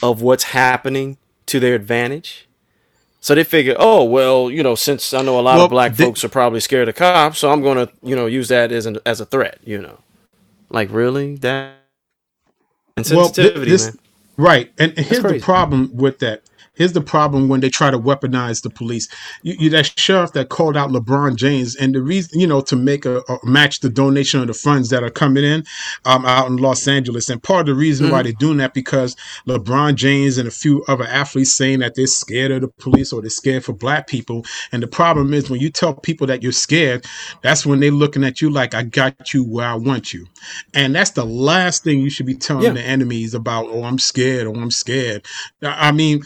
of 0.02 0.22
what's 0.22 0.44
happening 0.44 1.18
to 1.46 1.60
their 1.60 1.74
advantage. 1.74 2.46
So 3.20 3.34
they 3.34 3.42
figure, 3.44 3.74
oh 3.78 4.04
well, 4.04 4.50
you 4.50 4.62
know, 4.62 4.74
since 4.74 5.12
I 5.12 5.22
know 5.22 5.38
a 5.38 5.42
lot 5.42 5.56
Well, 5.56 5.64
of 5.66 5.70
black 5.70 5.94
they- 5.94 6.04
folks 6.04 6.24
are 6.24 6.28
probably 6.28 6.60
scared 6.60 6.88
of 6.88 6.94
cops, 6.94 7.38
so 7.38 7.50
I'm 7.52 7.62
gonna, 7.62 7.88
you 8.02 8.14
know, 8.16 8.26
use 8.26 8.48
that 8.48 8.70
as 8.72 8.86
an 8.86 8.98
as 9.06 9.20
a 9.20 9.26
threat. 9.26 9.58
You 9.64 9.82
know, 9.82 9.98
like 10.70 10.88
really 10.92 11.36
that 11.36 11.74
Well, 12.96 13.28
thi- 13.28 13.42
insensitivity, 13.50 13.64
this- 13.66 13.86
man. 13.86 13.98
Right. 14.38 14.72
And 14.78 14.94
and 14.96 15.06
here's 15.06 15.24
the 15.24 15.40
problem 15.40 15.96
with 15.96 16.20
that. 16.20 16.42
Here's 16.78 16.92
the 16.92 17.00
problem 17.00 17.48
when 17.48 17.60
they 17.60 17.68
try 17.70 17.90
to 17.90 17.98
weaponize 17.98 18.62
the 18.62 18.70
police. 18.70 19.08
You, 19.42 19.56
you 19.58 19.70
that 19.70 19.98
sheriff 19.98 20.32
that 20.34 20.48
called 20.48 20.76
out 20.76 20.90
LeBron 20.90 21.34
James, 21.36 21.74
and 21.76 21.94
the 21.94 22.00
reason, 22.00 22.38
you 22.38 22.46
know, 22.46 22.60
to 22.62 22.76
make 22.76 23.04
a, 23.04 23.18
a 23.28 23.38
match 23.44 23.80
the 23.80 23.90
donation 23.90 24.40
of 24.40 24.46
the 24.46 24.54
funds 24.54 24.90
that 24.90 25.02
are 25.02 25.10
coming 25.10 25.42
in 25.44 25.64
um, 26.04 26.24
out 26.24 26.46
in 26.46 26.56
Los 26.56 26.86
Angeles. 26.86 27.28
And 27.28 27.42
part 27.42 27.62
of 27.62 27.66
the 27.66 27.74
reason 27.74 28.10
why 28.10 28.22
they're 28.22 28.32
doing 28.32 28.58
that 28.58 28.74
because 28.74 29.16
LeBron 29.46 29.96
James 29.96 30.38
and 30.38 30.46
a 30.46 30.52
few 30.52 30.84
other 30.86 31.04
athletes 31.04 31.52
saying 31.52 31.80
that 31.80 31.96
they're 31.96 32.06
scared 32.06 32.52
of 32.52 32.60
the 32.60 32.68
police 32.68 33.12
or 33.12 33.20
they're 33.20 33.30
scared 33.30 33.64
for 33.64 33.72
black 33.72 34.06
people. 34.06 34.44
And 34.70 34.80
the 34.82 34.86
problem 34.86 35.34
is 35.34 35.50
when 35.50 35.60
you 35.60 35.70
tell 35.70 35.94
people 35.94 36.28
that 36.28 36.42
you're 36.44 36.52
scared, 36.52 37.04
that's 37.42 37.66
when 37.66 37.80
they're 37.80 37.90
looking 37.90 38.22
at 38.22 38.40
you 38.40 38.50
like, 38.50 38.74
I 38.74 38.84
got 38.84 39.34
you 39.34 39.42
where 39.44 39.66
I 39.66 39.74
want 39.74 40.14
you. 40.14 40.26
And 40.74 40.94
that's 40.94 41.10
the 41.10 41.24
last 41.26 41.82
thing 41.82 41.98
you 42.00 42.10
should 42.10 42.26
be 42.26 42.34
telling 42.36 42.62
Yeah. 42.64 42.72
the 42.72 42.82
enemies 42.82 43.34
about, 43.34 43.66
oh, 43.68 43.82
I'm 43.82 43.98
scared, 43.98 44.46
oh, 44.46 44.54
I'm 44.54 44.70
scared. 44.70 45.26
I 45.62 45.90
mean, 45.92 46.22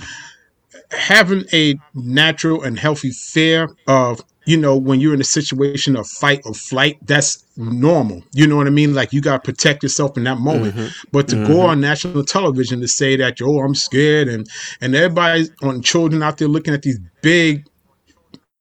having 0.93 1.45
a 1.53 1.75
natural 1.95 2.63
and 2.63 2.79
healthy 2.79 3.11
fear 3.11 3.69
of 3.87 4.21
you 4.45 4.57
know 4.57 4.77
when 4.77 5.01
you're 5.01 5.15
in 5.15 5.21
a 5.21 5.25
situation 5.25 5.97
of 5.97 6.07
fight 6.07 6.43
or 6.45 6.55
flight 6.55 6.99
that's 7.07 7.45
normal. 7.57 8.23
You 8.33 8.47
know 8.47 8.57
what 8.57 8.67
i 8.67 8.71
mean? 8.71 8.95
Like 8.95 9.13
you 9.13 9.21
got 9.21 9.45
to 9.45 9.53
protect 9.53 9.83
yourself 9.83 10.17
in 10.17 10.25
that 10.25 10.39
moment. 10.39 10.75
Mm-hmm. 10.75 11.09
But 11.13 11.29
to 11.29 11.37
go 11.37 11.55
mm-hmm. 11.55 11.71
on 11.71 11.81
national 11.81 12.25
television 12.25 12.81
to 12.81 12.89
say 12.89 13.17
that 13.17 13.41
oh 13.43 13.61
i'm 13.61 13.75
scared 13.75 14.29
and 14.29 14.49
and 14.81 14.95
everybody 14.95 15.49
on 15.63 15.83
children 15.83 16.23
out 16.23 16.39
there 16.39 16.49
looking 16.49 16.75
at 16.75 16.83
these 16.83 16.99
big 17.23 17.67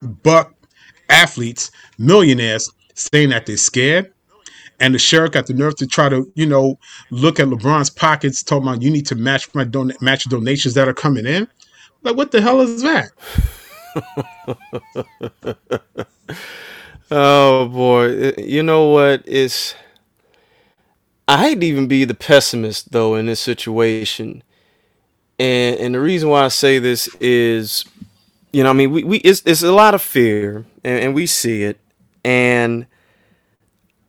buck 0.02 0.54
athletes 1.10 1.72
millionaires 1.98 2.70
saying 2.96 3.30
that 3.30 3.46
they're 3.46 3.58
scared. 3.58 4.12
And 4.80 4.96
the 4.96 5.00
sheriff 5.00 5.32
got 5.32 5.46
the 5.46 5.54
nerve 5.54 5.76
to 5.76 5.86
try 5.86 6.10
to, 6.10 6.32
you 6.34 6.48
know, 6.48 6.80
look 7.12 7.40
at 7.40 7.48
LeBron's 7.48 7.92
pockets, 7.92 8.42
talking 8.42 8.68
about 8.68 8.82
you 8.82 8.90
need 8.90 9.06
to 9.08 9.16
match 9.16 9.54
my 9.54 9.64
don- 9.64 9.94
match 10.02 10.24
donations 10.24 10.74
that 10.74 10.88
are 10.88 10.94
coming 10.94 11.28
in. 11.28 11.48
Like, 12.04 12.18
what 12.18 12.32
the 12.32 12.42
hell 12.42 12.62
is 12.62 12.82
that? 12.84 13.12
Oh 17.12 17.68
boy, 17.70 18.34
you 18.38 18.64
know 18.64 18.90
what? 18.90 19.24
It's 19.26 19.76
I 21.28 21.38
hate 21.40 21.62
to 21.62 21.68
even 21.68 21.88
be 21.88 22.06
the 22.06 22.14
pessimist 22.14 22.92
though 22.92 23.16
in 23.16 23.28
this 23.28 23.40
situation, 23.40 24.44
and 25.40 25.78
and 25.80 25.96
the 25.96 26.02
reason 26.02 26.30
why 26.30 26.46
I 26.46 26.50
say 26.50 26.80
this 26.80 27.10
is, 27.22 27.86
you 28.54 28.64
know, 28.64 28.72
I 28.72 28.74
mean, 28.74 28.92
we, 28.92 29.04
we 29.04 29.18
it's 29.20 29.44
it's 29.46 29.64
a 29.64 29.72
lot 29.74 29.96
of 29.96 30.02
fear, 30.02 30.66
and, 30.84 31.00
and 31.00 31.16
we 31.16 31.28
see 31.28 31.64
it, 31.64 31.80
and 32.26 32.88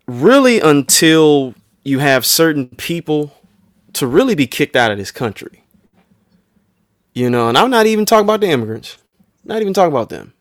really 0.06 0.60
until 0.60 1.54
you 1.84 2.00
have 2.00 2.26
certain 2.26 2.68
people 2.68 3.32
to 3.94 4.06
really 4.06 4.34
be 4.36 4.46
kicked 4.46 4.76
out 4.76 4.92
of 4.92 4.98
this 4.98 5.12
country, 5.12 5.61
you 7.14 7.28
know, 7.30 7.48
and 7.48 7.58
I'm 7.58 7.70
not 7.70 7.86
even 7.86 8.04
talking 8.04 8.24
about 8.24 8.40
the 8.40 8.48
immigrants, 8.48 8.98
not 9.44 9.60
even 9.60 9.74
talking 9.74 9.92
about 9.92 10.08
them. 10.08 10.32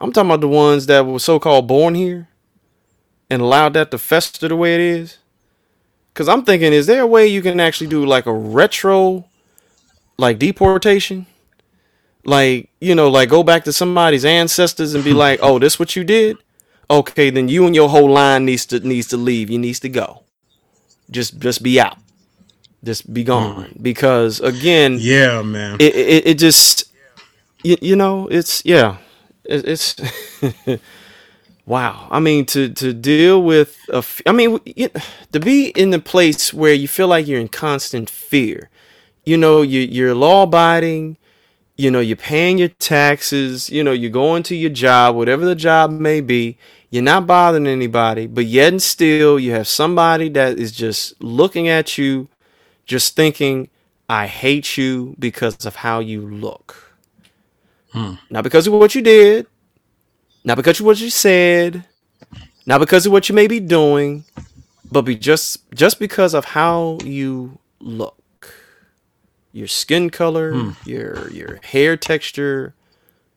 I'm 0.00 0.12
talking 0.12 0.30
about 0.30 0.40
the 0.40 0.48
ones 0.48 0.86
that 0.86 1.06
were 1.06 1.18
so 1.18 1.38
called 1.38 1.66
born 1.66 1.94
here 1.94 2.28
and 3.30 3.40
allowed 3.40 3.74
that 3.74 3.90
to 3.90 3.98
fester 3.98 4.48
the 4.48 4.56
way 4.56 4.74
it 4.74 4.80
is. 4.80 5.18
Cause 6.14 6.28
I'm 6.28 6.44
thinking, 6.44 6.72
is 6.72 6.86
there 6.86 7.02
a 7.02 7.06
way 7.06 7.26
you 7.26 7.42
can 7.42 7.58
actually 7.58 7.88
do 7.88 8.06
like 8.06 8.26
a 8.26 8.32
retro 8.32 9.24
like 10.16 10.38
deportation? 10.38 11.26
Like, 12.24 12.70
you 12.80 12.94
know, 12.94 13.08
like 13.08 13.28
go 13.28 13.42
back 13.42 13.64
to 13.64 13.72
somebody's 13.72 14.24
ancestors 14.24 14.94
and 14.94 15.04
be 15.04 15.12
hmm. 15.12 15.18
like, 15.18 15.40
oh, 15.42 15.58
this 15.58 15.78
what 15.78 15.96
you 15.96 16.04
did? 16.04 16.38
Okay, 16.90 17.30
then 17.30 17.48
you 17.48 17.66
and 17.66 17.74
your 17.74 17.88
whole 17.88 18.10
line 18.10 18.44
needs 18.44 18.66
to 18.66 18.80
needs 18.80 19.08
to 19.08 19.16
leave. 19.16 19.50
You 19.50 19.58
needs 19.58 19.80
to 19.80 19.88
go. 19.88 20.22
Just 21.10 21.38
just 21.38 21.62
be 21.62 21.80
out. 21.80 21.98
Just 22.84 23.12
be 23.12 23.24
gone. 23.24 23.72
Because 23.80 24.40
again, 24.40 24.98
Yeah, 25.00 25.42
man. 25.42 25.76
it 25.80 25.94
it, 25.94 26.26
it 26.28 26.38
just 26.38 26.84
you, 27.64 27.76
you 27.80 27.96
know 27.96 28.28
it's 28.28 28.64
yeah 28.64 28.98
it, 29.44 29.66
it's 29.66 29.96
wow 31.66 32.08
i 32.10 32.20
mean 32.20 32.44
to 32.44 32.68
to 32.68 32.92
deal 32.92 33.42
with 33.42 33.78
a 33.90 33.98
f- 33.98 34.20
i 34.26 34.32
mean 34.32 34.60
to 35.32 35.40
be 35.40 35.68
in 35.70 35.90
the 35.90 35.98
place 35.98 36.52
where 36.52 36.74
you 36.74 36.86
feel 36.86 37.08
like 37.08 37.26
you're 37.26 37.40
in 37.40 37.48
constant 37.48 38.10
fear 38.10 38.70
you 39.24 39.36
know 39.36 39.62
you 39.62 39.80
you're 39.80 40.14
law 40.14 40.42
abiding 40.42 41.16
you 41.76 41.90
know 41.90 42.00
you're 42.00 42.16
paying 42.16 42.58
your 42.58 42.68
taxes 42.68 43.70
you 43.70 43.82
know 43.82 43.92
you're 43.92 44.10
going 44.10 44.42
to 44.42 44.54
your 44.54 44.70
job 44.70 45.16
whatever 45.16 45.44
the 45.44 45.54
job 45.54 45.90
may 45.90 46.20
be 46.20 46.58
you're 46.90 47.02
not 47.02 47.26
bothering 47.26 47.66
anybody 47.66 48.26
but 48.26 48.44
yet 48.44 48.72
and 48.72 48.82
still 48.82 49.38
you 49.38 49.52
have 49.52 49.66
somebody 49.66 50.28
that 50.28 50.58
is 50.58 50.72
just 50.72 51.20
looking 51.22 51.68
at 51.68 51.98
you 51.98 52.28
just 52.86 53.16
thinking 53.16 53.68
i 54.08 54.26
hate 54.26 54.76
you 54.76 55.14
because 55.18 55.64
of 55.66 55.76
how 55.76 56.00
you 56.00 56.20
look 56.20 56.84
hmm. 57.94 58.14
not 58.28 58.44
because 58.44 58.66
of 58.66 58.74
what 58.74 58.94
you 58.94 59.00
did, 59.00 59.46
not 60.44 60.56
because 60.56 60.80
of 60.80 60.86
what 60.86 61.00
you 61.00 61.08
said, 61.08 61.84
not 62.66 62.80
because 62.80 63.06
of 63.06 63.12
what 63.12 63.28
you 63.28 63.34
may 63.34 63.46
be 63.46 63.60
doing, 63.60 64.24
but 64.90 65.02
be 65.02 65.16
just 65.16 65.70
just 65.72 65.98
because 65.98 66.34
of 66.34 66.44
how 66.44 66.98
you 67.04 67.58
look. 67.80 68.18
Your 69.52 69.68
skin 69.68 70.10
color, 70.10 70.52
hmm. 70.52 70.70
your 70.84 71.30
your 71.30 71.60
hair 71.62 71.96
texture, 71.96 72.74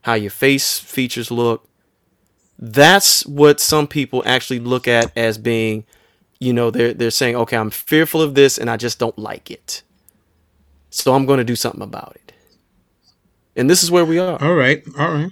how 0.01 0.15
your 0.15 0.31
face 0.31 0.79
features 0.79 1.31
look. 1.31 1.63
That's 2.59 3.23
what 3.27 3.59
some 3.59 3.87
people 3.87 4.23
actually 4.25 4.59
look 4.59 4.87
at 4.87 5.15
as 5.15 5.37
being, 5.37 5.85
you 6.39 6.53
know, 6.53 6.71
they're 6.71 6.93
they're 6.93 7.11
saying, 7.11 7.35
okay, 7.35 7.57
I'm 7.57 7.69
fearful 7.69 8.21
of 8.21 8.35
this 8.35 8.57
and 8.57 8.69
I 8.69 8.77
just 8.77 8.99
don't 8.99 9.17
like 9.17 9.51
it. 9.51 9.83
So 10.89 11.13
I'm 11.13 11.25
going 11.25 11.37
to 11.39 11.43
do 11.43 11.55
something 11.55 11.81
about 11.81 12.15
it. 12.15 12.33
And 13.55 13.69
this 13.69 13.83
is 13.83 13.91
where 13.91 14.05
we 14.05 14.19
are. 14.19 14.41
All 14.41 14.55
right, 14.55 14.83
all 14.99 15.11
right, 15.11 15.31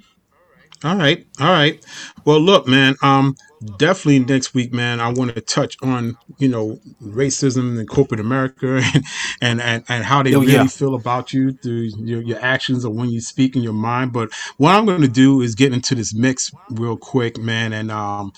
all 0.83 0.95
right, 0.95 1.25
all 1.39 1.51
right. 1.51 1.85
Well, 2.25 2.39
look, 2.39 2.67
man. 2.67 2.95
Um, 3.03 3.35
definitely 3.77 4.19
next 4.19 4.53
week, 4.53 4.73
man, 4.73 4.99
I 4.99 5.09
want 5.09 5.35
to 5.35 5.41
touch 5.41 5.77
on 5.81 6.17
you 6.37 6.47
know 6.47 6.79
racism 7.01 7.79
in 7.79 7.87
corporate 7.87 8.19
America 8.19 8.81
and 9.41 9.61
and 9.61 9.61
and, 9.61 9.83
and 9.89 10.03
how 10.05 10.23
they 10.23 10.35
Oh, 10.35 10.41
really 10.41 10.53
yeah. 10.53 10.67
feel 10.67 10.95
about 10.95 11.33
you 11.33 11.53
through 11.53 11.89
your, 11.97 12.21
your 12.21 12.39
actions 12.41 12.85
or 12.85 12.93
when 12.93 13.09
you 13.09 13.21
speak 13.21 13.55
in 13.55 13.63
your 13.63 13.73
mind. 13.73 14.13
But 14.13 14.31
what 14.57 14.75
I'm 14.75 14.85
going 14.85 15.01
to 15.01 15.07
do 15.07 15.41
is 15.41 15.55
get 15.55 15.73
into 15.73 15.95
this 15.95 16.13
mix 16.13 16.51
real 16.71 16.97
quick, 16.97 17.37
man, 17.37 17.73
and 17.73 17.91
um, 17.91 18.33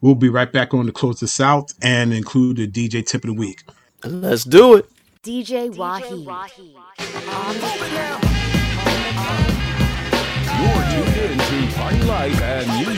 we'll 0.00 0.14
be 0.14 0.28
right 0.28 0.52
back 0.52 0.74
on 0.74 0.86
to 0.86 0.92
close 0.92 1.20
this 1.20 1.40
out 1.40 1.72
and 1.82 2.12
include 2.14 2.56
the 2.58 2.68
DJ 2.68 3.04
tip 3.06 3.24
of 3.24 3.28
the 3.28 3.34
week. 3.34 3.64
Let's 4.04 4.44
do 4.44 4.76
it. 4.76 4.88
DJ 5.22 5.74
Wahi. 5.74 6.24
You're 10.44 10.84
tuned 11.04 11.16
in 11.16 11.38
to 11.38 11.74
Party 11.76 12.02
Life 12.04 12.40
and 12.42 12.66
Music 12.86 12.95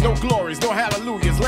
no 0.00 0.14
glories, 0.14 0.60
no 0.60 0.70
hallelujahs, 0.70 1.40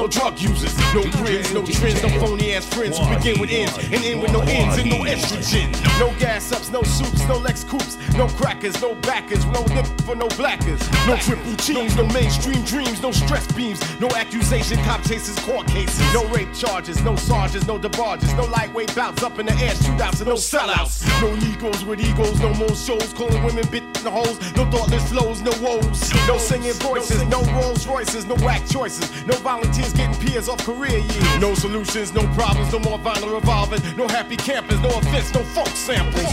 no 0.00 0.08
drug 0.08 0.40
users, 0.40 0.74
no 0.94 1.02
grins, 1.20 1.52
no 1.52 1.62
trends, 1.62 2.02
no 2.02 2.08
phony 2.20 2.54
ass 2.54 2.64
friends. 2.64 2.98
Begin 2.98 3.38
with 3.38 3.50
ends 3.50 3.76
and 3.76 4.02
end 4.02 4.22
with 4.22 4.32
no 4.32 4.40
ends 4.40 4.78
and 4.78 4.88
no 4.88 5.00
estrogen. 5.00 5.70
No 5.98 6.08
gas 6.18 6.52
ups, 6.52 6.70
no 6.70 6.82
soups, 6.82 7.20
no 7.28 7.36
Lex 7.36 7.64
coupes, 7.64 7.98
no 8.16 8.26
crackers, 8.28 8.80
no 8.80 8.94
backers, 8.94 9.44
no 9.46 9.62
nip 9.74 9.86
for 10.06 10.16
no 10.16 10.26
blackers, 10.40 10.80
no 11.06 11.16
triple 11.18 11.54
cheese, 11.56 11.94
no 11.96 12.06
mainstream 12.06 12.62
dreams, 12.64 13.02
no 13.02 13.12
stress 13.12 13.46
beams, 13.52 13.78
no 14.00 14.08
accusation, 14.16 14.78
cop 14.84 15.02
chases, 15.02 15.38
court 15.40 15.66
cases, 15.66 16.00
no 16.14 16.24
rape 16.28 16.52
charges, 16.54 17.02
no 17.02 17.14
sergeants, 17.16 17.66
no 17.66 17.78
debarges, 17.78 18.34
no 18.38 18.44
lightweight 18.46 18.94
bouts 18.94 19.22
up 19.22 19.38
in 19.38 19.44
the 19.44 19.52
air, 19.56 19.74
shootouts 19.74 20.20
and 20.20 20.28
no 20.28 20.36
sellouts, 20.36 21.04
no 21.20 21.28
egos 21.46 21.84
with 21.84 22.00
egos, 22.00 22.40
no 22.40 22.54
more 22.54 22.74
shows, 22.74 23.12
calling 23.12 23.44
women 23.44 23.66
bit 23.70 23.82
in 23.82 24.04
the 24.04 24.10
holes, 24.10 24.38
no 24.56 24.64
thoughtless 24.70 25.06
flows, 25.10 25.42
no 25.42 25.52
woes, 25.60 26.10
no 26.26 26.38
singing 26.38 26.72
voices, 26.80 27.22
no 27.24 27.42
Rolls 27.52 27.86
Royces, 27.86 28.24
no 28.24 28.34
whack 28.36 28.66
choices, 28.66 29.26
no 29.26 29.34
volunteers 29.36 29.89
getting 29.92 30.14
peers 30.20 30.48
off 30.48 30.64
career 30.64 30.98
years, 30.98 31.40
no 31.40 31.54
solutions, 31.54 32.12
no 32.12 32.22
problems, 32.34 32.72
no 32.72 32.78
more 32.80 32.98
vinyl 32.98 33.34
revolving, 33.34 33.80
no 33.96 34.06
happy 34.08 34.36
campers, 34.36 34.80
no 34.80 34.88
offense, 34.88 35.32
no 35.34 35.42
funk 35.42 35.68
samples. 35.68 36.24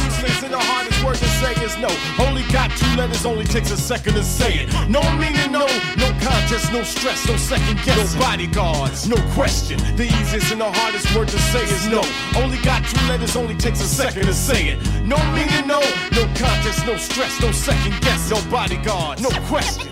And 0.43 0.53
the 0.53 0.59
hardest 0.59 1.03
word 1.03 1.17
to 1.17 1.29
say 1.39 1.53
is 1.63 1.77
no. 1.77 1.89
Only 2.23 2.43
got 2.51 2.71
two 2.71 2.87
letters, 2.95 3.25
only 3.25 3.45
takes 3.45 3.71
a 3.71 3.77
second 3.77 4.13
to 4.13 4.23
say 4.23 4.65
it. 4.65 4.89
No 4.89 5.01
meaning, 5.17 5.51
no, 5.51 5.65
no 5.97 6.09
contest, 6.21 6.71
no 6.71 6.83
stress, 6.83 7.27
no 7.27 7.37
second 7.37 7.79
guess, 7.83 8.13
no 8.13 8.19
bodyguards, 8.19 9.07
no 9.07 9.17
question. 9.33 9.77
The 9.95 10.05
easiest 10.05 10.51
and 10.51 10.61
the 10.61 10.71
hardest 10.71 11.13
word 11.15 11.27
to 11.29 11.39
say 11.51 11.63
is 11.63 11.87
no. 11.87 12.01
Only 12.35 12.57
got 12.59 12.83
two 12.85 13.07
letters, 13.07 13.35
only 13.35 13.55
takes 13.55 13.81
a 13.81 13.87
second 13.87 14.25
to 14.25 14.33
say 14.33 14.69
it. 14.69 14.77
No 15.03 15.17
meaning, 15.33 15.67
no, 15.67 15.79
no 16.13 16.23
contest, 16.35 16.85
no 16.85 16.97
stress, 16.97 17.39
no 17.41 17.51
second 17.51 17.99
guess, 18.01 18.29
no 18.29 18.39
bodyguards, 18.49 19.21
no 19.21 19.29
question. 19.47 19.89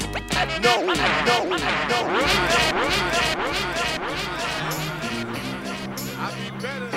No, 0.62 0.82
no, 0.82 0.94
no, 0.94 1.56
I'll 3.38 3.55
be 6.36 6.52
better. 6.60 6.90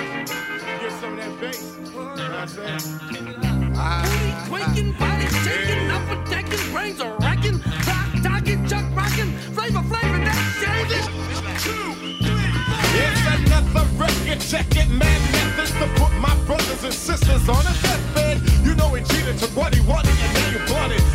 Get 0.81 0.93
some 1.01 1.13
of 1.13 1.19
that 1.19 1.41
bass. 1.41 1.77
You 1.79 1.93
know 1.93 2.05
what 2.05 2.19
I'm 2.19 2.49
saying? 2.49 2.81
Booty 3.09 4.33
quaking, 4.49 4.93
body 4.93 5.27
shaking, 5.45 5.91
upper 5.91 6.19
decking, 6.31 6.73
brains 6.73 7.01
are 7.01 7.17
racking, 7.19 7.61
rock 7.87 8.11
talking, 8.23 8.67
chuck 8.67 8.85
rocking, 8.95 9.33
flavor 9.55 9.83
flavor 9.83 10.19
that 10.25 10.39
shaving. 10.59 11.07
It's 13.01 13.23
another 13.37 13.87
record, 13.97 14.41
check 14.41 14.77
it. 14.77 14.89
Methods 14.89 15.73
to 15.73 15.87
put 16.01 16.13
my 16.19 16.35
brothers 16.47 16.85
and 16.85 16.95
sisters 16.95 17.49
on 17.49 17.63
a 17.67 17.75
deathbed. 17.83 18.41
You 18.65 18.75
know 18.75 18.89
he 18.95 19.03
cheated, 19.05 19.39
took 19.39 19.55
what 19.57 19.75
he 19.75 19.81
wanted, 19.87 20.11
and 20.11 20.35
now 20.35 20.51
you 20.51 20.59
bought 20.67 20.93
it. 20.93 21.08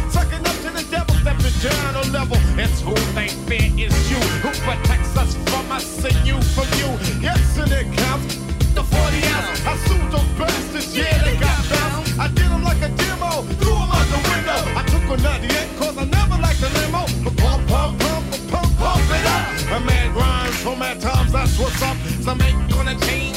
To 1.24 1.30
the 1.30 1.36
devil, 1.36 1.52
stepping 1.52 1.84
down 1.84 1.96
a 1.96 2.12
level. 2.12 2.38
It's 2.60 2.82
who 2.82 2.94
they 3.16 3.28
fear 3.48 3.88
is 3.88 4.12
you, 4.12 4.20
who 4.44 4.50
protects 4.68 5.16
us 5.16 5.36
from 5.50 5.72
us 5.72 6.04
and 6.04 6.28
you 6.28 6.42
for 6.52 6.66
you. 6.76 6.90
Yes, 7.22 7.58
and 7.58 7.72
it 7.72 7.88
counts. 7.98 8.36
The 8.76 8.84
40 8.84 9.24
ounce, 9.32 9.66
I 9.66 9.78
sued 9.88 10.12
those 10.12 10.28
bastards, 10.38 10.96
yeah, 10.96 11.24
they 11.24 11.38
got 11.38 11.70
bounced. 11.70 12.20
I 12.20 12.28
did 12.28 12.50
them 12.50 12.64
like 12.64 12.82
a 12.82 12.90
demo, 12.90 13.44
threw 13.62 13.72
them 13.72 13.92
out 13.92 14.08
the 14.12 14.20
window. 14.30 14.60
I 14.76 14.84
took 14.88 15.04
a 15.08 15.22
98, 15.22 15.78
cause 15.78 15.98
I 15.98 16.06
never 16.06 16.42
liked 16.42 16.60
the 16.60 16.70
limo. 16.82 17.06
But 17.24 17.38
pump, 17.38 17.68
pump, 17.70 18.00
pump, 18.00 18.26
pump, 18.50 18.78
pump 18.78 19.04
it 19.08 19.26
up. 19.26 19.78
A 19.78 19.86
man 19.86 20.14
grinds 20.14 20.58
for 20.58 20.76
mad 20.76 21.00
times, 21.00 21.32
that's 21.32 21.58
what's 21.60 21.82
up. 21.84 21.96
Some 22.22 22.42
ain't 22.42 22.70
gonna 22.72 23.00
change, 23.00 23.33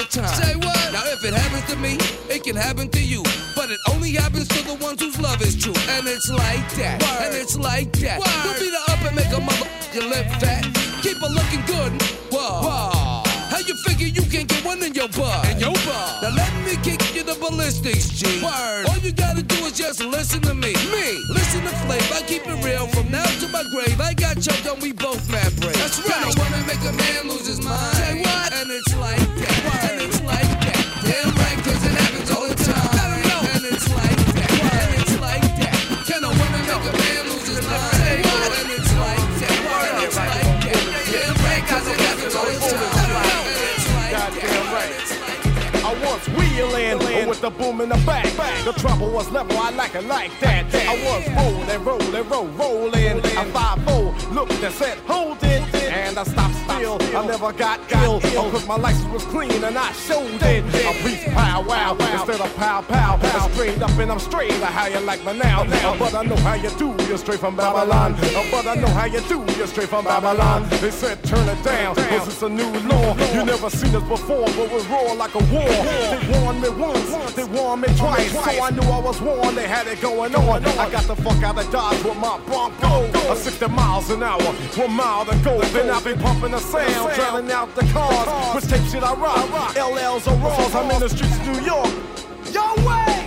the 0.00 0.20
time. 0.20 0.34
Say 0.34 0.54
what? 0.56 0.92
Now 0.92 1.04
if 1.04 1.24
it 1.24 1.34
happens 1.34 1.66
to 1.72 1.76
me, 1.76 1.98
it 2.32 2.44
can 2.44 2.56
happen 2.56 2.88
to 2.88 3.02
you. 3.02 3.22
But 3.54 3.70
it 3.70 3.80
only 3.92 4.12
happens 4.12 4.48
to 4.48 4.60
the 4.64 4.74
ones 4.74 5.00
whose 5.00 5.20
love 5.20 5.40
is 5.42 5.56
true. 5.56 5.76
And 5.88 6.06
it's 6.08 6.30
like 6.30 6.68
that. 6.80 7.02
And 7.20 7.36
it's 7.36 7.56
like 7.56 7.92
that. 8.00 8.20
Don't 8.20 8.58
beat 8.58 8.72
her 8.72 8.84
up 8.92 9.00
and 9.04 9.16
make 9.16 9.32
a 9.32 9.40
mother 9.40 9.68
your 9.92 10.08
lip 10.08 10.26
fat. 10.40 10.64
Keep 11.02 11.18
her 11.20 11.28
looking 11.28 11.64
good. 11.66 11.92
Whoa. 12.32 13.22
How 13.50 13.58
you 13.58 13.74
figure 13.84 14.06
you 14.06 14.22
can 14.22 14.46
get 14.46 14.64
one 14.64 14.82
in 14.82 14.94
your 14.94 15.08
butt? 15.08 15.48
In 15.50 15.58
your 15.58 15.76
butt. 15.84 16.22
Now 16.22 16.32
let 16.32 16.52
me 16.64 16.76
kick 16.80 17.02
you 17.14 17.24
the 17.24 17.36
ballistics, 17.36 18.08
G. 18.08 18.40
Word. 18.40 18.86
All 18.88 18.98
you 18.98 19.12
gotta 19.12 19.42
do 19.42 19.56
is 19.66 19.76
just 19.76 20.00
listen 20.00 20.40
to 20.42 20.54
me. 20.54 20.72
Me. 20.94 21.06
Listen 21.28 21.60
to 21.62 21.74
Flav. 21.84 22.00
I 22.16 22.22
keep 22.26 22.46
it 22.46 22.64
real 22.64 22.86
from 22.88 23.10
now 23.10 23.26
to 23.40 23.48
my 23.48 23.64
grave. 23.74 24.00
I 24.00 24.14
got 24.14 24.40
choked 24.40 24.66
on, 24.68 24.80
we 24.80 24.92
both 24.92 25.28
mad 25.28 25.52
brave. 25.60 25.76
That's 25.76 25.98
right. 26.00 26.08
Can 26.08 26.22
a 26.24 26.32
woman 26.40 26.66
make 26.66 26.80
a 26.88 26.92
man 26.96 27.28
lose 27.28 27.46
his 27.46 27.60
mind? 27.60 27.89
Was 46.62 46.72
wheeling 46.72 47.28
with 47.28 47.40
the 47.40 47.50
boom 47.50 47.80
in 47.80 47.88
the 47.88 48.02
back. 48.06 48.24
The 48.64 48.72
trouble 48.72 49.10
was 49.10 49.30
level, 49.30 49.56
I 49.56 49.70
like 49.70 49.94
it 49.94 50.04
like 50.04 50.30
that. 50.40 50.66
I 50.74 50.94
was 51.04 51.24
rolling, 51.36 51.84
rolling, 51.84 52.28
roll, 52.28 52.46
rolling. 52.48 53.20
I 53.36 53.44
five 53.50 53.82
four, 53.84 54.14
looked 54.32 54.52
and 54.52 54.74
said, 54.74 54.98
hold 55.06 55.38
it. 55.42 55.62
And 55.74 56.18
I 56.18 56.24
stopped 56.24 56.69
I 56.86 57.26
never 57.26 57.52
got 57.52 57.80
ill. 57.92 58.20
Oh, 58.24 58.50
cause 58.50 58.66
my 58.66 58.76
license 58.76 59.12
was 59.12 59.24
clean 59.24 59.50
and 59.64 59.76
I 59.76 59.92
showed 59.92 60.40
it. 60.42 60.64
A 60.64 61.04
beast 61.04 61.26
pow 61.28 61.62
wow 61.62 61.92
instead 61.98 62.40
of 62.40 62.56
pow 62.56 62.80
pow. 62.82 63.18
I'm 63.22 63.52
straight 63.52 63.80
up 63.82 63.90
and 63.98 64.10
I'm 64.10 64.18
straight. 64.18 64.52
How 64.52 64.86
you 64.86 65.00
like 65.00 65.22
me 65.24 65.34
now? 65.38 65.62
Uh, 65.62 65.98
But 65.98 66.14
I 66.14 66.22
know 66.22 66.36
how 66.36 66.54
you 66.54 66.70
do. 66.78 66.94
You're 67.06 67.18
straight 67.18 67.40
from 67.40 67.56
Babylon. 67.56 68.14
But 68.50 68.66
I 68.66 68.74
know 68.76 68.88
how 68.88 69.04
you 69.04 69.20
do. 69.22 69.44
You're 69.58 69.66
straight 69.66 69.88
from 69.88 70.04
Babylon. 70.06 70.66
They 70.80 70.90
said 70.90 71.22
turn 71.24 71.46
it 71.48 71.62
down. 71.62 71.96
Cause 71.96 72.28
it's 72.28 72.42
a 72.42 72.48
new 72.48 72.70
law. 72.88 73.14
You 73.34 73.44
never 73.44 73.68
seen 73.68 73.94
us 73.94 74.08
before, 74.08 74.46
but 74.46 74.72
we 74.72 74.80
roar 74.88 75.14
like 75.14 75.34
a 75.34 75.44
war. 75.52 75.68
They 75.68 76.40
warned 76.40 76.62
me 76.62 76.68
once, 76.70 77.34
they 77.34 77.44
warned 77.44 77.82
me 77.82 77.88
twice. 77.96 78.32
So 78.32 78.62
I 78.62 78.70
knew 78.70 78.82
I 78.88 78.98
was 79.00 79.20
warned, 79.20 79.56
they 79.56 79.68
had 79.68 79.86
it 79.86 80.00
going 80.00 80.34
on. 80.34 80.64
I 80.64 80.88
got 80.90 81.04
the 81.04 81.16
fuck 81.16 81.42
out 81.42 81.58
of 81.58 81.70
Dodge 81.70 82.02
with 82.02 82.16
my 82.16 82.38
Bronco. 82.46 83.04
A 83.30 83.36
60 83.36 83.68
miles 83.68 84.10
an 84.10 84.22
hour, 84.22 84.40
one 84.42 84.92
mile 84.92 85.24
to 85.26 85.36
go. 85.44 85.60
Then 85.60 85.90
I 85.90 86.00
be 86.02 86.14
pumping 86.14 86.52
the 86.52 86.58
sound, 86.70 87.14
drowning 87.14 87.52
out 87.52 87.74
the 87.74 87.82
cars. 87.92 88.54
Which 88.54 88.70
tape 88.70 88.86
shit 88.90 89.02
I 89.02 89.14
rock? 89.14 89.74
LLs 89.74 90.30
or 90.30 90.36
Raws, 90.38 90.74
I'm 90.74 90.90
in 90.90 91.00
the 91.00 91.08
streets 91.08 91.36
of 91.38 91.46
New 91.46 91.60
York. 91.62 91.90
Yo, 92.52 92.62
way! 92.86 93.26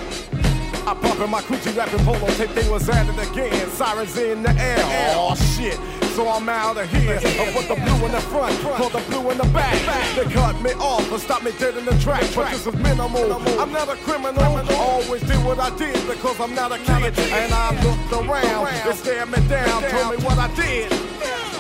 I 0.86 0.94
bumpin' 1.02 1.30
my 1.30 1.42
coochie 1.42 1.76
rapping 1.78 2.04
polo 2.04 2.28
tape, 2.36 2.52
they 2.52 2.70
was 2.70 2.90
at 2.90 3.08
it 3.08 3.32
again. 3.32 3.70
Sirens 3.70 4.18
in 4.18 4.44
the 4.44 4.52
air. 4.52 4.78
Oh 5.16 5.36
shit. 5.36 5.80
So 6.14 6.28
I'm 6.28 6.48
out 6.48 6.78
of 6.78 6.88
here. 6.92 7.18
I 7.18 7.52
put 7.54 7.68
the 7.68 7.76
blue 7.76 8.06
in 8.06 8.12
the 8.12 8.22
front, 8.30 8.54
put 8.62 8.92
the 8.92 9.00
blue 9.10 9.32
in 9.32 9.38
the 9.38 9.46
back. 9.46 9.74
They 10.16 10.32
cut 10.32 10.62
me 10.62 10.72
off 10.74 11.10
and 11.12 11.20
stop 11.20 11.42
me 11.42 11.52
dead 11.58 11.78
in 11.78 11.86
the 11.86 11.98
track. 12.00 12.22
But 12.36 12.52
this 12.52 12.68
is 12.68 12.76
minimal. 12.76 13.34
I'm 13.60 13.72
not 13.72 13.90
a 13.90 13.96
criminal. 14.04 14.44
Always 14.76 15.24
did 15.24 15.44
what 15.44 15.60
I 15.60 15.76
did 15.78 15.96
because 16.06 16.40
I'm 16.40 16.54
not 16.54 16.72
a 16.72 16.78
kid. 16.78 17.18
And 17.18 17.52
I 17.54 17.72
looked 17.82 18.12
around. 18.12 18.68
They 18.86 18.94
stared 18.94 19.32
me 19.32 19.40
down, 19.48 19.82
told 19.90 20.12
me 20.16 20.24
what 20.24 20.38
I 20.38 20.54
did. 20.54 20.92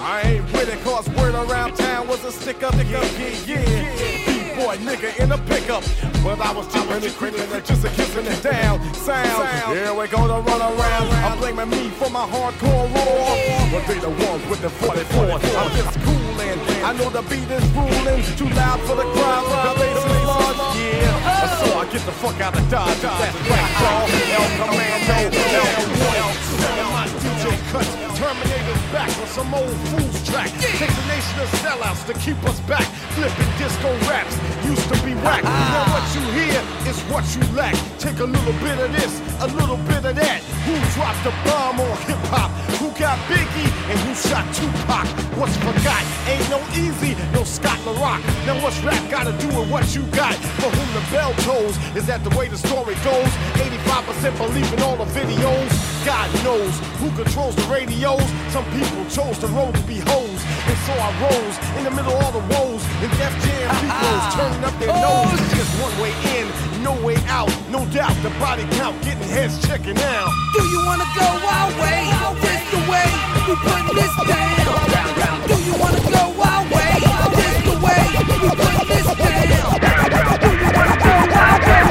I 0.03 0.21
ain't 0.35 0.43
with 0.51 0.67
it 0.67 0.83
cause 0.83 1.07
word 1.15 1.33
around 1.33 1.75
town 1.77 2.09
was 2.09 2.25
a 2.25 2.31
stick 2.31 2.61
up, 2.61 2.75
yeah, 2.75 2.99
yeah, 3.15 3.55
yeah. 3.55 4.43
Boy, 4.59 4.75
nigga 4.83 5.17
in 5.23 5.31
a 5.31 5.37
pickup. 5.47 5.81
But 6.21 6.41
I 6.41 6.51
was 6.51 6.67
tipping 6.67 7.07
and 7.07 7.15
creeping 7.15 7.39
and 7.39 7.65
just 7.65 7.85
a 7.85 7.89
kissing 7.89 8.25
it 8.27 8.43
down. 8.43 8.83
Sound, 8.93 9.47
here 9.71 9.93
we 9.93 10.07
go 10.07 10.27
to 10.27 10.43
run 10.43 10.61
around. 10.61 11.07
I'm 11.23 11.39
blaming 11.39 11.69
me 11.69 11.89
for 11.95 12.09
my 12.09 12.27
hardcore 12.27 12.83
roar. 12.91 13.31
But 13.71 13.87
they 13.87 13.99
the 13.99 14.11
ones 14.11 14.43
with 14.51 14.61
the 14.61 14.69
44. 14.69 15.39
I'm 15.39 15.71
just 15.71 15.95
cooling. 16.03 16.59
I 16.83 16.91
know 16.99 17.09
the 17.09 17.23
beat 17.31 17.47
is 17.47 17.63
ruling. 17.71 18.23
Too 18.35 18.51
loud 18.59 18.81
for 18.81 18.95
the 18.99 19.07
crowd. 19.07 19.47
The 19.47 19.79
bass 19.79 20.03
is 20.03 20.23
large. 20.27 20.59
Yeah. 20.83 21.63
So 21.63 21.79
I 21.79 21.87
get 21.87 22.03
the 22.03 22.11
fuck 22.11 22.39
out 22.41 22.59
of 22.59 22.69
Dodge. 22.69 22.99
That's 22.99 23.39
right, 23.47 23.71
y'all. 23.79 24.11
El 24.35 24.51
Commando. 24.59 25.31
El 25.47 25.71
One. 26.11 26.91
My 26.91 27.07
DJ 27.07 27.71
cuts. 27.71 28.12
Terminator's 28.23 28.81
back 28.93 29.09
with 29.19 29.29
some 29.29 29.53
old 29.53 29.75
fool's 29.91 30.23
track. 30.25 30.49
Take 30.61 30.95
the 30.95 31.07
nation 31.11 31.39
of 31.43 31.49
sellouts 31.59 32.05
to 32.07 32.13
keep 32.13 32.41
us 32.45 32.57
back. 32.61 32.87
Flipping 33.19 33.51
disco 33.57 33.91
raps 34.07 34.37
used 34.63 34.87
to 34.87 34.95
be 35.03 35.13
whack. 35.15 35.43
Now 35.43 35.83
what 35.91 36.07
you 36.15 36.21
hear 36.31 36.61
is 36.87 37.01
what 37.11 37.25
you 37.35 37.43
lack. 37.53 37.75
Take 37.99 38.19
a 38.19 38.23
little 38.23 38.53
bit 38.63 38.79
of 38.79 38.93
this, 38.93 39.19
a 39.41 39.47
little 39.47 39.75
bit 39.75 40.05
of 40.05 40.15
that. 40.15 40.39
Who 40.63 40.73
dropped 40.95 41.21
the 41.25 41.33
bomb 41.43 41.81
on 41.81 41.97
hip 42.07 42.17
hop? 42.31 42.72
Who 42.83 42.91
got 42.99 43.17
Biggie 43.31 43.71
and 43.87 43.97
who 44.03 44.13
shot 44.13 44.43
Tupac? 44.53 45.07
What's 45.39 45.55
forgot? 45.55 46.03
Ain't 46.27 46.49
no 46.49 46.59
easy, 46.75 47.15
no 47.31 47.45
Scott 47.45 47.79
La 47.85 47.93
Rock. 47.95 48.19
Now 48.45 48.61
what's 48.61 48.77
rap 48.83 48.99
got 49.09 49.23
to 49.23 49.31
do 49.39 49.47
with 49.55 49.71
what 49.71 49.95
you 49.95 50.03
got? 50.11 50.35
For 50.59 50.67
whom 50.67 50.89
the 50.91 51.03
bell 51.09 51.33
tolls, 51.47 51.77
is 51.95 52.05
that 52.07 52.25
the 52.25 52.35
way 52.35 52.49
the 52.49 52.57
story 52.57 52.95
goes? 52.95 53.31
85% 53.55 54.35
believe 54.35 54.73
in 54.73 54.81
all 54.81 54.97
the 54.97 55.07
videos. 55.15 55.71
God 56.03 56.27
knows 56.43 56.75
who 56.99 57.07
controls 57.15 57.55
the 57.55 57.63
radios. 57.71 58.27
Some 58.51 58.65
people 58.75 59.07
chose 59.07 59.39
the 59.39 59.47
road 59.55 59.73
to 59.75 59.83
be 59.87 60.03
hoes. 60.03 60.41
And 60.67 60.77
so 60.83 60.91
I 60.91 61.07
rose 61.23 61.55
in 61.79 61.85
the 61.87 61.91
middle 61.91 62.11
of 62.11 62.19
all 62.19 62.33
the 62.35 62.43
woes. 62.51 62.83
And 62.99 63.11
Def 63.15 63.31
Jam 63.47 63.71
people 63.79 64.11
turning 64.35 64.63
up 64.67 64.75
their 64.83 64.91
oh, 64.91 65.31
nose. 65.31 65.39
Just 65.55 65.71
one 65.79 65.95
way 66.03 66.11
in, 66.35 66.51
no 66.83 66.99
way 66.99 67.15
out. 67.31 67.47
No 67.71 67.87
doubt 67.95 68.11
the 68.19 68.29
body 68.43 68.67
count 68.75 69.01
getting 69.07 69.23
heads 69.31 69.55
checking 69.65 69.95
out. 70.03 70.27
Do 70.51 70.67
you 70.67 70.83
wanna 70.83 71.07
go 71.15 71.23
our 71.23 71.71
way? 71.79 72.03
This 72.41 72.51
the 72.51 72.52
Do 75.47 75.55
you 75.61 75.75
wanna 75.77 75.99
go 75.99 76.23
our 76.41 76.63
way? 76.73 76.93
This 77.35 77.57
the 77.67 77.75
way 77.83 78.01
we 78.15 78.49
put 78.49 78.87
this 78.87 79.07
down. 79.17 79.79
Do 80.39 80.47
you 80.47 80.69
wanna 80.73 80.97
go 81.03 81.13
our 81.33 81.57
way? 81.59 81.83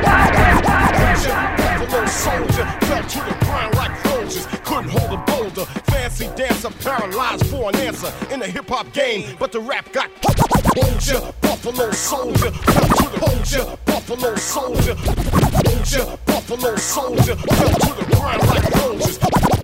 Buffalo 1.79 2.07
soldier 2.07 2.67
fell 2.87 3.05
to 3.05 3.19
the 3.19 3.35
ground 3.45 3.75
like 3.75 3.95
soldiers. 4.07 4.47
Couldn't 4.65 4.91
hold 4.91 5.13
a 5.13 5.23
boulder. 5.31 5.65
Fancy 5.91 6.29
dancer 6.37 6.71
paralyzed 6.71 7.47
for 7.47 7.69
an 7.71 7.77
answer 7.77 8.13
in 8.33 8.41
the 8.41 8.47
hip 8.47 8.69
hop 8.69 8.93
game, 8.93 9.37
but 9.39 9.53
the 9.53 9.61
rap 9.61 9.93
got 9.93 10.11
soldier. 10.75 11.33
Buffalo 11.43 11.91
soldier 11.91 12.51
fell 12.51 12.89
to 12.89 13.09
the 13.11 13.27
soldier. 13.27 13.77
Buffalo 13.85 14.35
soldier. 14.37 14.97
Soldier. 14.97 16.19
Buffalo 16.27 16.77
soldier 16.77 17.37
fell 17.37 17.69
to 17.69 17.93
the 18.03 18.17
ground 18.17 18.47
like 18.49 18.73
soldiers. 18.73 19.62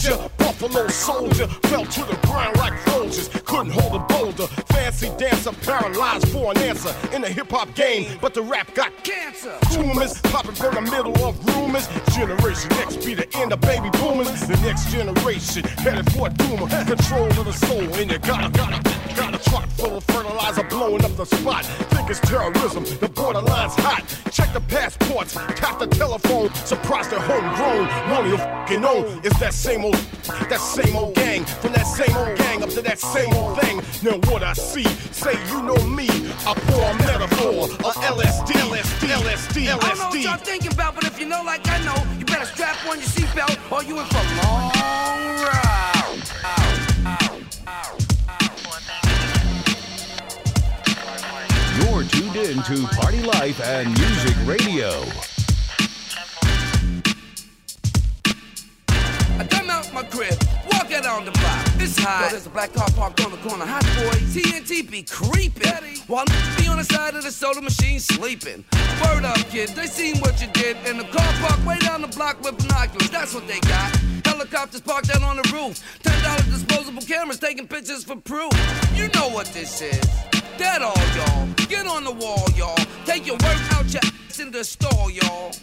Soldier, 0.00 0.39
Buffalo 0.50 0.88
soldier, 0.88 1.46
fell 1.46 1.84
to 1.84 2.00
the 2.00 2.18
ground 2.26 2.56
like 2.56 2.76
soldiers. 2.88 3.28
Couldn't 3.44 3.70
hold 3.70 4.02
a 4.02 4.04
boulder. 4.06 4.48
Fancy 4.72 5.08
dancer, 5.16 5.52
paralyzed 5.52 6.28
for 6.28 6.50
an 6.50 6.58
answer 6.58 6.92
in 7.14 7.22
the 7.22 7.28
hip 7.28 7.50
hop 7.50 7.72
game, 7.76 8.18
but 8.20 8.34
the 8.34 8.42
rap 8.42 8.74
got 8.74 8.92
cancer. 9.04 9.56
Rumors 9.76 10.20
popping 10.22 10.56
from 10.56 10.74
the 10.74 10.80
middle 10.90 11.16
of 11.24 11.38
rumors. 11.54 11.86
Generation 12.16 12.72
X 12.72 12.96
be 12.96 13.14
the 13.14 13.28
end 13.36 13.52
of 13.52 13.60
baby 13.60 13.90
boomers. 13.90 14.40
The 14.40 14.56
next 14.56 14.90
generation 14.90 15.62
headed 15.78 16.10
for 16.12 16.26
a 16.26 16.30
doomer. 16.30 16.68
Control 16.84 17.28
of 17.28 17.44
the 17.44 17.52
soul, 17.52 17.82
and 17.94 18.10
you 18.10 18.18
gotta, 18.18 18.50
gotta, 18.50 18.82
got 19.14 19.32
a 19.32 19.50
truck 19.50 19.68
full 19.70 19.98
of 19.98 20.04
fertilizer 20.04 20.64
blowing 20.64 21.04
up 21.04 21.14
the 21.16 21.26
spot. 21.26 21.64
Think 21.64 22.10
it's 22.10 22.18
terrorism, 22.20 22.82
the 22.98 23.08
borderline's 23.08 23.76
hot. 23.76 24.02
Check 24.32 24.52
the 24.52 24.60
passports, 24.60 25.34
tap 25.34 25.78
the 25.78 25.86
telephone. 25.86 26.52
Surprised 26.54 27.10
they're 27.10 27.20
homegrown. 27.20 27.86
One 28.10 28.24
of 28.24 28.28
your 28.28 28.38
fucking 28.38 28.84
own 28.84 29.20
is 29.24 29.32
that 29.38 29.54
same 29.54 29.84
old, 29.84 29.96
that 30.48 30.60
same 30.60 30.96
old 30.96 31.14
gang. 31.14 31.44
From 31.44 31.72
that 31.72 31.84
same 31.84 32.16
old 32.16 32.36
gang 32.38 32.62
up 32.62 32.70
to 32.70 32.82
that 32.82 32.98
same 32.98 33.32
old 33.34 33.60
thing. 33.60 33.76
Now 34.02 34.18
what 34.30 34.42
I 34.42 34.52
see, 34.54 34.84
say 35.12 35.34
you 35.48 35.62
know 35.62 35.76
me. 35.86 36.08
I 36.46 36.54
pour 36.54 36.82
a 36.82 36.94
metaphor, 36.98 37.66
a 37.66 37.92
LSD, 38.14 38.52
LSD, 38.70 39.08
LSD, 39.08 39.62
I 39.62 39.76
don't 39.76 39.82
know 39.82 40.04
what 40.04 40.14
LSD. 40.14 40.22
y'all 40.22 40.36
thinking 40.38 40.72
about, 40.72 40.94
but 40.94 41.04
if 41.04 41.20
you 41.20 41.26
know 41.26 41.42
like 41.42 41.66
I 41.68 41.78
know, 41.84 42.18
you 42.18 42.24
better 42.24 42.46
strap 42.46 42.76
on 42.86 42.98
your 42.98 43.06
seatbelt 43.06 43.58
or 43.70 43.82
you 43.84 43.98
in 43.98 44.06
for 44.06 44.18
a 44.18 44.28
long 44.42 44.72
ride. 45.44 45.80
You're 51.78 52.04
tuned 52.04 52.36
in 52.36 52.62
to 52.62 52.86
Party 52.96 53.22
Life 53.22 53.60
and 53.62 53.88
Music 53.88 54.36
Radio. 54.46 55.29
I 59.40 59.44
come 59.44 59.70
out 59.70 59.90
my 59.94 60.02
crib, 60.02 60.36
walk 60.70 60.92
out 60.92 61.06
on 61.06 61.24
the 61.24 61.30
block. 61.30 61.66
It's 61.80 61.98
hot. 61.98 62.24
Yo, 62.24 62.28
there's 62.32 62.46
a 62.46 62.50
black 62.50 62.74
car 62.74 62.86
parked 62.90 63.24
on 63.24 63.30
the 63.30 63.38
corner. 63.38 63.64
Hot 63.64 63.82
boy. 63.96 64.20
TNT 64.36 64.90
be 64.90 65.02
creeping. 65.02 65.96
While 66.08 66.26
be 66.58 66.68
on 66.68 66.76
the 66.76 66.84
side 66.84 67.14
of 67.14 67.22
the 67.22 67.30
soda 67.30 67.62
machine 67.62 68.00
sleeping. 68.00 68.66
Word 69.02 69.24
up, 69.24 69.38
kid. 69.48 69.70
They 69.70 69.86
seen 69.86 70.18
what 70.18 70.42
you 70.42 70.48
did. 70.48 70.76
In 70.86 70.98
the 70.98 71.04
car 71.04 71.32
park 71.40 71.64
way 71.64 71.78
down 71.78 72.02
the 72.02 72.08
block 72.08 72.42
with 72.42 72.58
binoculars. 72.58 73.08
That's 73.08 73.32
what 73.32 73.48
they 73.48 73.60
got. 73.60 73.96
Helicopters 74.26 74.82
parked 74.82 75.08
out 75.08 75.22
on 75.22 75.36
the 75.36 75.50
roof. 75.54 75.80
Ten 76.02 76.22
dollar 76.22 76.42
disposable 76.42 77.00
cameras 77.00 77.38
taking 77.38 77.66
pictures 77.66 78.04
for 78.04 78.16
proof. 78.16 78.52
You 78.94 79.08
know 79.14 79.30
what 79.30 79.46
this 79.54 79.80
is. 79.80 80.04
That 80.58 80.82
all, 80.82 81.00
y'all. 81.16 81.48
Get 81.66 81.86
on 81.86 82.04
the 82.04 82.12
wall, 82.12 82.44
y'all. 82.56 82.76
Take 83.06 83.26
your 83.26 83.36
work 83.36 83.72
out 83.72 83.90
your 83.90 84.02
ass 84.04 84.38
in 84.38 84.50
the 84.50 84.62
store, 84.64 85.10
y'all. 85.10 85.54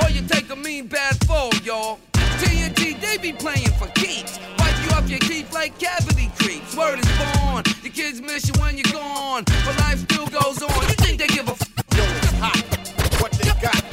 Or 0.00 0.10
you 0.10 0.22
take 0.28 0.48
a 0.50 0.54
mean 0.54 0.86
bad 0.86 1.16
fall, 1.26 1.50
y'all. 1.64 1.98
TNT, 2.42 3.00
they 3.00 3.18
be 3.18 3.32
playing 3.32 3.72
for 3.78 3.88
keeps. 3.88 4.38
Wipe 4.58 4.76
you 4.84 4.90
off 4.96 5.08
your 5.08 5.20
teeth 5.20 5.52
like 5.52 5.78
cavity 5.78 6.30
creeps. 6.38 6.76
Word 6.76 6.98
is 6.98 7.08
born. 7.18 7.64
The 7.82 7.90
kids 7.90 8.20
miss 8.20 8.48
you 8.48 8.54
when 8.60 8.76
you're 8.76 8.92
gone. 8.92 9.44
But 9.64 9.78
life 9.80 9.98
still 9.98 10.26
goes 10.26 10.62
on. 10.62 10.70
You 10.88 10.96
think 11.04 11.18
they 11.18 11.28
give 11.28 11.48
a 11.48 11.52
f? 11.52 11.62
Yo, 11.96 12.04
it's 12.04 12.32
hot. 12.38 13.20
What 13.20 13.32
they 13.32 13.50
got? 13.60 13.86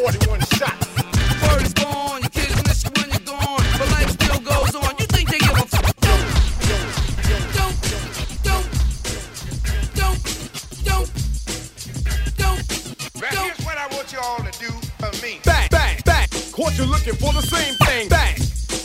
41 0.00 0.49
Caught 16.60 16.76
you 16.76 16.84
looking 16.84 17.16
for 17.16 17.32
the 17.32 17.40
same 17.40 17.72
thing. 17.88 18.04
Bang. 18.12 18.36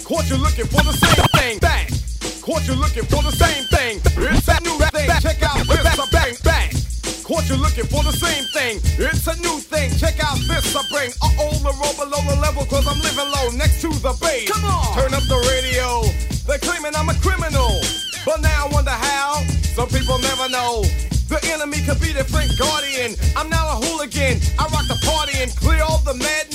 Caught 0.08 0.32
you 0.32 0.40
looking 0.40 0.64
for 0.64 0.80
the 0.88 0.96
same 0.96 1.28
thing. 1.36 1.60
Bang. 1.60 1.92
Caught 2.40 2.72
you 2.72 2.76
looking 2.80 3.04
for 3.04 3.20
the 3.20 3.36
same 3.36 3.68
thing. 3.68 4.00
It's 4.16 4.48
a 4.48 4.64
new 4.64 4.80
thing. 4.96 5.12
Check 5.20 5.44
out 5.44 5.60
this. 5.68 5.84
A 6.00 6.08
bang, 6.08 6.40
bang. 6.40 6.72
Caught 7.28 7.52
you 7.52 7.60
looking 7.60 7.84
for 7.92 8.00
the 8.00 8.16
same 8.16 8.48
thing. 8.56 8.80
It's 8.96 9.28
a 9.28 9.36
new 9.44 9.60
thing. 9.60 9.92
Check 10.00 10.24
out 10.24 10.40
this. 10.48 10.72
I 10.72 10.88
bring 10.88 11.12
a 11.20 11.28
oh 11.36 11.52
the 11.68 11.76
roll 11.76 11.92
below 12.00 12.24
the 12.24 12.40
level 12.40 12.64
cause 12.64 12.88
I'm 12.88 12.96
living 13.04 13.28
low 13.28 13.52
next 13.60 13.84
to 13.84 13.92
the 13.92 14.16
base. 14.24 14.48
Come 14.48 14.64
on. 14.64 14.96
Turn 14.96 15.12
up 15.12 15.28
the 15.28 15.36
radio. 15.52 16.08
They're 16.48 16.64
claiming 16.64 16.96
I'm 16.96 17.12
a 17.12 17.18
criminal. 17.20 17.76
But 18.24 18.40
now 18.40 18.56
I 18.56 18.68
wonder 18.72 18.96
how. 18.96 19.44
Some 19.76 19.92
people 19.92 20.16
never 20.24 20.48
know. 20.48 20.88
The 21.28 21.44
enemy 21.52 21.84
could 21.84 22.00
be 22.00 22.16
their 22.16 22.24
friend 22.24 22.48
guardian. 22.56 23.20
I'm 23.36 23.50
not 23.52 23.68
a 23.68 23.76
hooligan. 23.84 24.40
I 24.56 24.64
rock 24.72 24.88
the 24.88 24.96
party 25.04 25.44
and 25.44 25.52
clear 25.60 25.84
all 25.84 26.00
the 26.08 26.16
madness. 26.16 26.55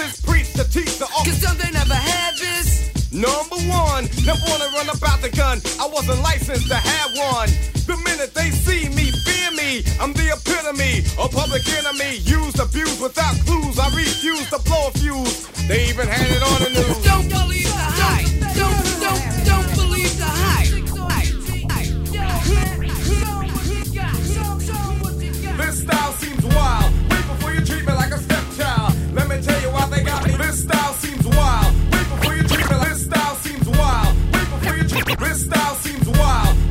I'm 0.00 0.06
not 0.06 0.18
a. 0.18 0.22
Preach 0.22 0.52
to 0.54 0.64
teach 0.70 0.98
the 0.98 1.04
all. 1.04 1.24
Cause 1.24 1.40
some 1.42 1.56
they 1.58 1.70
never 1.70 1.94
had 1.94 2.36
this. 2.36 2.90
Number 3.12 3.56
one, 3.68 4.08
never 4.24 4.40
wanna 4.48 4.70
run 4.72 4.88
about 4.88 5.20
the 5.20 5.30
gun. 5.30 5.60
I 5.80 5.86
wasn't 5.88 6.22
licensed 6.22 6.68
to 6.68 6.76
have 6.76 7.10
one. 7.34 7.48
The 7.86 7.96
minute 8.04 8.34
they 8.34 8.50
see 8.50 8.88
me, 8.88 9.10
fear 9.26 9.50
me. 9.50 9.82
I'm 10.00 10.12
the 10.12 10.30
epitome, 10.30 11.04
of 11.18 11.32
public 11.32 11.66
enemy. 11.68 12.18
Used, 12.22 12.60
abused 12.60 13.00
without 13.02 13.34
clues. 13.46 13.78
I 13.78 13.88
refuse 13.94 14.48
to 14.50 14.58
blow 14.62 14.88
a 14.88 14.90
fuse. 14.92 15.48
They 15.66 15.88
even 15.88 16.06
had 16.06 16.30
it 16.30 16.42
on 16.42 16.62
the 16.62 16.70
news. 16.70 17.04
Don't 17.04 17.28
believe 17.28 17.66
the 17.66 17.90
hype. 17.98 18.30
Don't, 18.54 18.78
don't, 19.02 19.22
don't 19.44 19.68
believe 19.74 20.16
the 20.16 20.24
hype. 20.24 20.70
This 25.58 25.82
style 25.82 26.12
seems 26.14 26.44
wild. 26.46 26.89
Style 30.70 30.94
seems 30.94 31.26
wild. 31.26 31.74
Wait 31.92 32.08
before 32.08 32.34
you 32.34 32.42
me 32.42 32.76
like 32.76 32.88
this 32.88 33.04
style 33.04 33.34
seems 33.36 33.68
wild. 33.68 34.16
Wait 34.32 34.50
before 34.50 34.76
you 34.76 34.88
treat 34.88 35.18
this 35.18 35.44
style 35.44 35.74
seems 35.76 36.08
wild. 36.08 36.69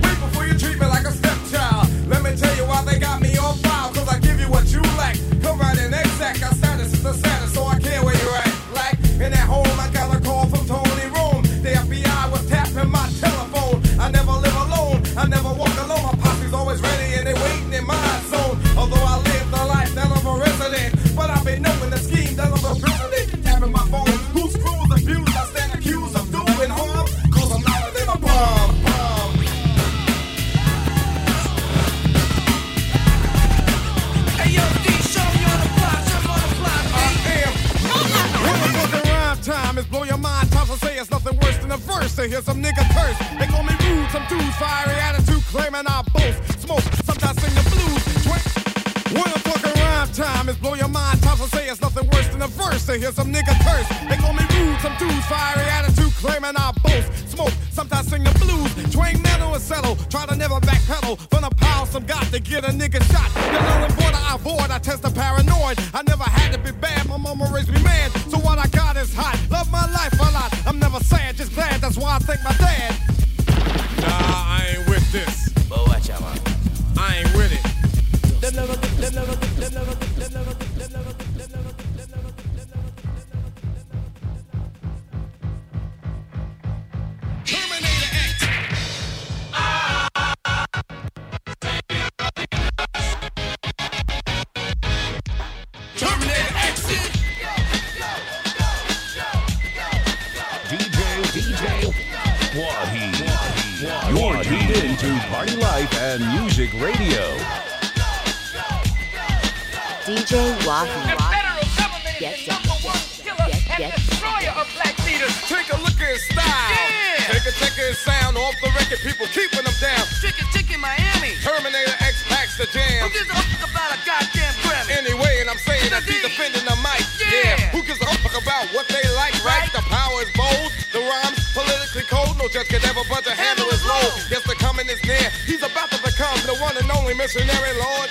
Is 130.29 130.37
bold, 130.37 130.71
the 130.91 130.99
rhymes 130.99 131.53
politically 131.53 132.03
cold. 132.03 132.37
No 132.37 132.47
judge 132.47 132.67
could 132.69 132.83
ever 132.85 133.01
budge 133.09 133.27
a 133.27 133.35
handle 133.35 133.69
his 133.69 133.83
load. 133.85 134.13
Yes, 134.29 134.43
the 134.43 134.55
coming 134.55 134.87
is 134.87 135.01
near. 135.05 135.29
He's 135.45 135.63
about 135.63 135.91
to 135.91 135.99
become 136.01 136.37
the 136.45 136.55
one 136.61 136.77
and 136.77 136.89
only 136.91 137.13
missionary 137.13 137.73
lord. 137.77 138.09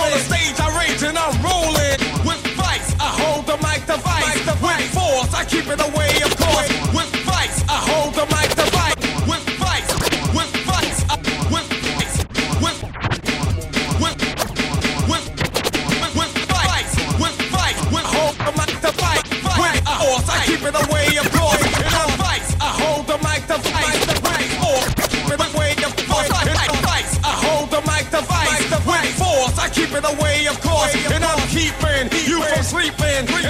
On 0.00 0.10
the 0.10 0.18
stage, 0.18 0.56
I 0.58 0.68
rage 0.78 1.02
and 1.02 1.16
I'm 1.18 1.36
rolling. 1.44 1.98
With 2.24 2.40
vice, 2.56 2.94
I 2.98 3.08
hold 3.20 3.46
the 3.46 3.56
mic 3.60 3.84
device. 3.86 4.40
With 4.64 4.82
force, 4.96 5.32
I 5.34 5.44
keep 5.44 5.68
it 5.68 5.80
away, 5.80 6.29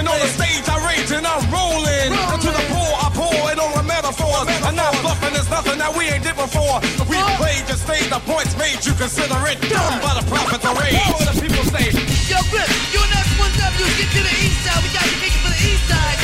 And 0.01 0.09
on 0.09 0.17
the 0.17 0.33
stage 0.33 0.65
I 0.65 0.81
rage 0.81 1.13
and 1.13 1.21
I'm 1.29 1.45
rolling. 1.53 2.09
And 2.09 2.41
to 2.41 2.49
the 2.49 2.65
poor 2.73 2.89
I 3.05 3.13
pour 3.13 3.37
it 3.53 3.61
on 3.61 3.69
the 3.77 3.85
metaphors. 3.85 4.49
I'm 4.65 4.73
not 4.73 4.97
bluffing, 5.05 5.29
there's 5.29 5.45
nothing 5.45 5.77
that 5.77 5.93
we 5.93 6.09
ain't 6.09 6.25
did 6.25 6.33
before. 6.33 6.81
We 7.05 7.21
played 7.37 7.69
your 7.69 7.77
stage, 7.77 8.09
the 8.09 8.17
points 8.25 8.57
made 8.57 8.81
you 8.81 8.97
consider 8.97 9.37
it 9.45 9.61
dumb 9.69 10.01
by 10.01 10.17
the 10.17 10.25
prophets 10.25 10.65
of 10.65 10.73
rage. 10.73 10.97
What 11.05 11.29
the 11.29 11.37
people 11.37 11.61
say? 11.69 11.93
Yo, 12.25 12.41
Flip, 12.49 12.65
you 12.89 12.97
and 12.97 13.13
us 13.13 13.29
one 13.37 13.53
W, 13.53 13.85
get 13.93 14.09
to 14.09 14.21
the 14.25 14.35
east 14.41 14.65
side. 14.65 14.81
We 14.81 14.89
got 14.89 15.05
to 15.05 15.17
make 15.21 15.37
it 15.37 15.41
for 15.45 15.53
the 15.53 15.61
east 15.69 15.85
side. 15.85 16.17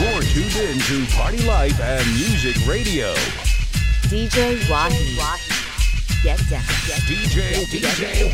You're 0.00 0.24
tuned 0.32 0.56
in 0.64 0.80
to 0.80 0.96
Party 1.12 1.44
Life 1.44 1.76
and 1.76 2.08
Music 2.16 2.56
Radio. 2.64 3.12
DJ 4.08 4.64
Wahi. 4.64 5.12
Get 6.24 6.40
down. 6.48 6.64
Get 6.88 7.04
DJ, 7.04 7.68
get 7.68 8.00
DJ. 8.00 8.32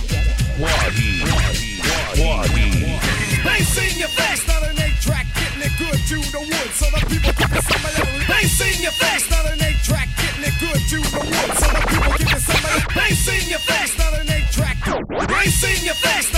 Wahi. 0.63 1.78
Bass 3.45 3.79
in 3.79 3.99
your 3.99 4.09
face, 4.09 4.47
not 4.49 4.63
an 4.63 4.79
eight 4.81 4.99
track, 5.01 5.27
getting 5.35 5.63
it 5.63 5.73
good 5.79 5.99
to 6.11 6.17
the 6.33 6.41
woods, 6.41 6.75
so 6.75 6.87
the 6.91 7.01
people 7.07 7.33
give 7.33 7.53
that. 7.53 7.65
Your 8.79 8.93
face, 8.93 9.31
not 9.31 9.47
an 9.47 9.63
eight 9.63 9.81
track, 9.85 10.09
getting 10.17 10.45
it 10.45 10.55
good 10.61 10.81
to 10.91 10.99
the 11.01 11.19
woods, 11.19 11.59
so 11.59 11.69
the 11.73 11.81
people 11.89 12.13
give 12.19 12.33
it 12.33 12.43
some 12.43 12.57
of 12.57 12.63
that. 12.63 12.85
Your 13.49 13.59
face, 13.61 13.97
not 13.99 14.13
an 14.13 14.29
eight 14.29 14.51
track. 14.53 14.77
In 15.59 15.85
your 15.85 15.95
face, 15.95 16.31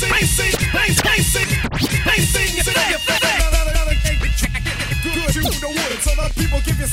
it 4.89 4.99
good 5.03 5.29
to 5.33 5.41
the 5.59 5.67
woods, 5.67 6.03
so 6.03 6.11
the 6.15 6.31
people 6.35 6.59
give 6.65 6.79
you 6.79 6.87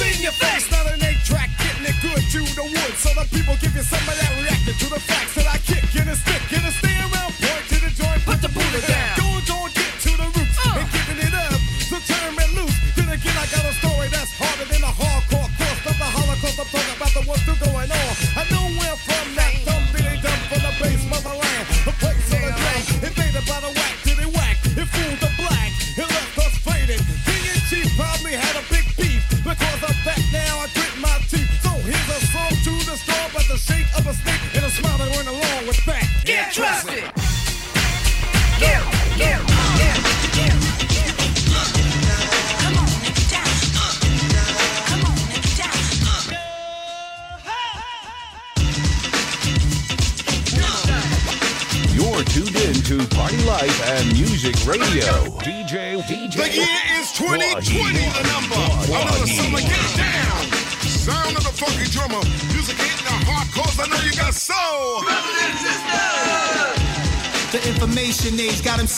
in 0.00 0.22
your 0.22 0.32
face, 0.32 0.67
people 3.48 3.60
give 3.62 3.76
you 3.76 3.82
some 3.82 4.08
of 4.08 4.18
that. 4.20 4.28
Reacting 4.42 4.74
to 4.74 4.86
the 4.90 5.00
facts 5.00 5.27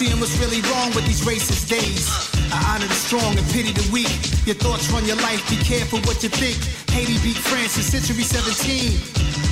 seeing 0.01 0.19
what's 0.19 0.39
really 0.39 0.63
wrong 0.73 0.89
with 0.97 1.05
these 1.05 1.21
racist 1.29 1.69
days. 1.69 2.09
I 2.51 2.73
honor 2.73 2.89
the 2.89 2.95
strong 2.95 3.37
and 3.37 3.47
pity 3.53 3.71
the 3.71 3.85
weak. 3.93 4.09
Your 4.47 4.57
thoughts 4.57 4.91
run 4.91 5.05
your 5.05 5.17
life, 5.17 5.45
be 5.51 5.57
careful 5.57 6.01
what 6.09 6.23
you 6.23 6.31
think. 6.31 6.57
Haiti 6.89 7.21
beat 7.21 7.37
France 7.37 7.77
in 7.77 7.85
century 7.85 8.25
17. 8.25 8.97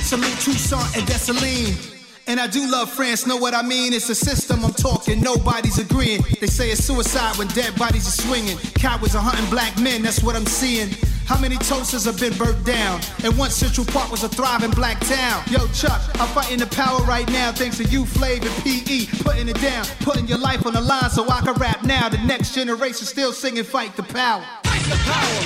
Salute 0.01 0.39
Toussaint 0.41 0.97
and 0.97 1.05
Dessalines. 1.05 1.93
And 2.25 2.39
I 2.39 2.47
do 2.47 2.65
love 2.65 2.89
France, 2.91 3.27
know 3.27 3.37
what 3.37 3.53
I 3.53 3.61
mean? 3.61 3.93
It's 3.93 4.09
a 4.09 4.15
system 4.15 4.65
I'm 4.65 4.73
talking, 4.73 5.21
nobody's 5.21 5.77
agreeing. 5.77 6.21
They 6.41 6.47
say 6.47 6.71
it's 6.71 6.83
suicide 6.83 7.37
when 7.37 7.47
dead 7.49 7.75
bodies 7.75 8.07
are 8.07 8.21
swinging. 8.25 8.57
Cowards 8.73 9.13
are 9.13 9.21
hunting 9.21 9.49
black 9.51 9.79
men, 9.79 10.01
that's 10.01 10.23
what 10.23 10.35
I'm 10.35 10.47
seeing. 10.47 10.89
How 11.29 11.37
many 11.37 11.57
toasters 11.57 12.05
have 12.05 12.19
been 12.19 12.35
burnt 12.39 12.65
down? 12.65 12.99
And 13.23 13.37
once 13.37 13.53
Central 13.53 13.85
Park 13.85 14.09
was 14.09 14.23
a 14.23 14.29
thriving 14.29 14.71
black 14.71 14.99
town. 15.01 15.43
Yo, 15.51 15.67
Chuck, 15.67 16.01
I'm 16.15 16.27
fighting 16.29 16.57
the 16.57 16.65
power 16.65 17.01
right 17.01 17.29
now 17.29 17.51
thanks 17.51 17.77
to 17.77 17.83
you, 17.83 18.03
Flav 18.03 18.41
and 18.41 18.63
PE. 18.63 19.05
Putting 19.23 19.47
it 19.47 19.61
down, 19.61 19.85
putting 19.99 20.27
your 20.27 20.39
life 20.39 20.65
on 20.65 20.73
the 20.73 20.81
line 20.81 21.11
so 21.11 21.29
I 21.29 21.41
can 21.41 21.53
rap 21.53 21.83
now. 21.83 22.09
The 22.09 22.17
next 22.17 22.55
generation 22.55 23.05
still 23.05 23.31
singing 23.31 23.63
Fight 23.63 23.95
the 23.95 24.01
Power. 24.01 24.41
Fight 24.63 24.81
the 24.89 24.97
power. 25.05 25.41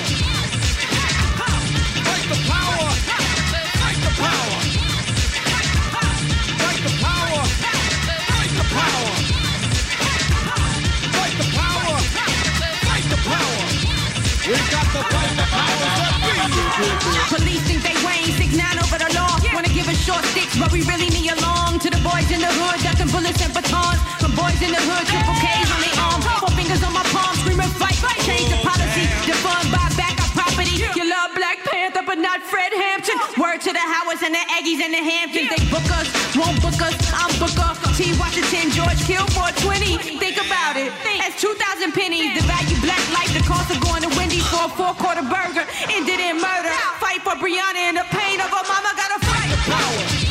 Fight 2.00 2.28
the 2.32 2.40
power. 2.48 2.88
Fight 3.76 4.00
the 4.00 4.12
power. 4.24 4.56
Fight 6.64 6.80
the 6.80 6.92
power. 7.04 7.44
Fight 7.52 8.56
the 8.56 8.64
power. 8.72 9.04
Fight 11.12 11.36
the 11.36 11.48
power. 11.52 11.98
Power. 13.24 13.64
We 14.46 14.56
got 14.70 14.86
the 14.92 15.36
be. 15.38 15.43
Police 16.74 17.62
think 17.70 17.86
they 17.86 17.94
reign, 18.02 18.34
six 18.34 18.50
nine 18.58 18.74
over 18.82 18.98
the 18.98 19.06
law. 19.14 19.38
Wanna 19.54 19.70
give 19.70 19.86
us 19.86 19.94
short 20.02 20.24
sticks, 20.34 20.58
but 20.58 20.72
we 20.74 20.82
really 20.90 21.06
need 21.14 21.30
a 21.30 21.38
long. 21.38 21.78
To 21.78 21.86
the 21.86 22.02
boys 22.02 22.26
in 22.34 22.42
the 22.42 22.50
hood, 22.50 22.82
ducking 22.82 23.14
bullets 23.14 23.38
and 23.46 23.54
batons. 23.54 24.02
From 24.18 24.34
boys 24.34 24.58
in 24.58 24.74
the 24.74 24.82
hood, 24.82 25.06
triple 25.06 25.38
K's 25.38 25.70
on 25.70 25.78
their 25.78 25.94
arms, 26.02 26.26
four 26.42 26.50
fingers 26.58 26.82
on 26.82 26.90
my 26.90 27.06
palm, 27.14 27.30
screaming 27.38 27.70
fight. 27.78 27.94
Change 28.26 28.50
the 28.50 28.58
policy, 28.66 29.06
defund, 29.22 29.70
buy 29.70 29.86
back 29.94 30.18
our 30.18 30.30
property. 30.34 30.82
You 30.98 31.06
love 31.06 31.30
Black 31.38 31.62
Panther, 31.62 32.02
but 32.02 32.18
not 32.18 32.42
Fred 32.42 32.74
Hampton. 32.74 33.22
Word 33.38 33.62
to 33.62 33.70
the 33.70 33.84
Howards 33.94 34.26
and 34.26 34.34
the 34.34 34.42
Aggies 34.50 34.82
and 34.82 34.90
the 34.90 35.02
Hamptons. 35.02 35.54
They 35.54 35.62
book 35.70 35.86
us, 35.94 36.10
won't 36.34 36.58
book 36.58 36.78
us. 36.82 36.98
I'm 37.14 37.30
Booker. 37.38 37.84
T. 37.94 38.10
Washington, 38.18 38.74
George 38.74 38.98
Kill 39.06 39.22
420. 39.38 40.18
Think 40.18 40.34
about 40.42 40.74
it. 40.74 40.90
That's 41.22 41.40
2,000 41.40 41.92
pennies. 41.92 42.34
The 42.34 42.42
value 42.42 42.74
black 42.82 42.98
life, 43.14 43.30
the 43.30 43.44
cost 43.46 43.70
of 43.70 43.78
going 43.86 44.02
to 44.02 44.10
Wendy's 44.18 44.42
for 44.50 44.66
a 44.66 44.68
four 44.68 44.94
quarter 44.98 45.22
burger. 45.22 45.62
Ended 45.86 46.18
in 46.18 46.42
murder. 46.42 46.63
Breonna 47.44 47.76
and 47.76 47.96
the 47.98 48.04
pain 48.08 48.40
of 48.40 48.48
her 48.48 48.64
mama. 48.64 48.88
Gotta 48.96 49.20
fight 49.20 49.50
the 49.50 49.56
power. 49.68 50.24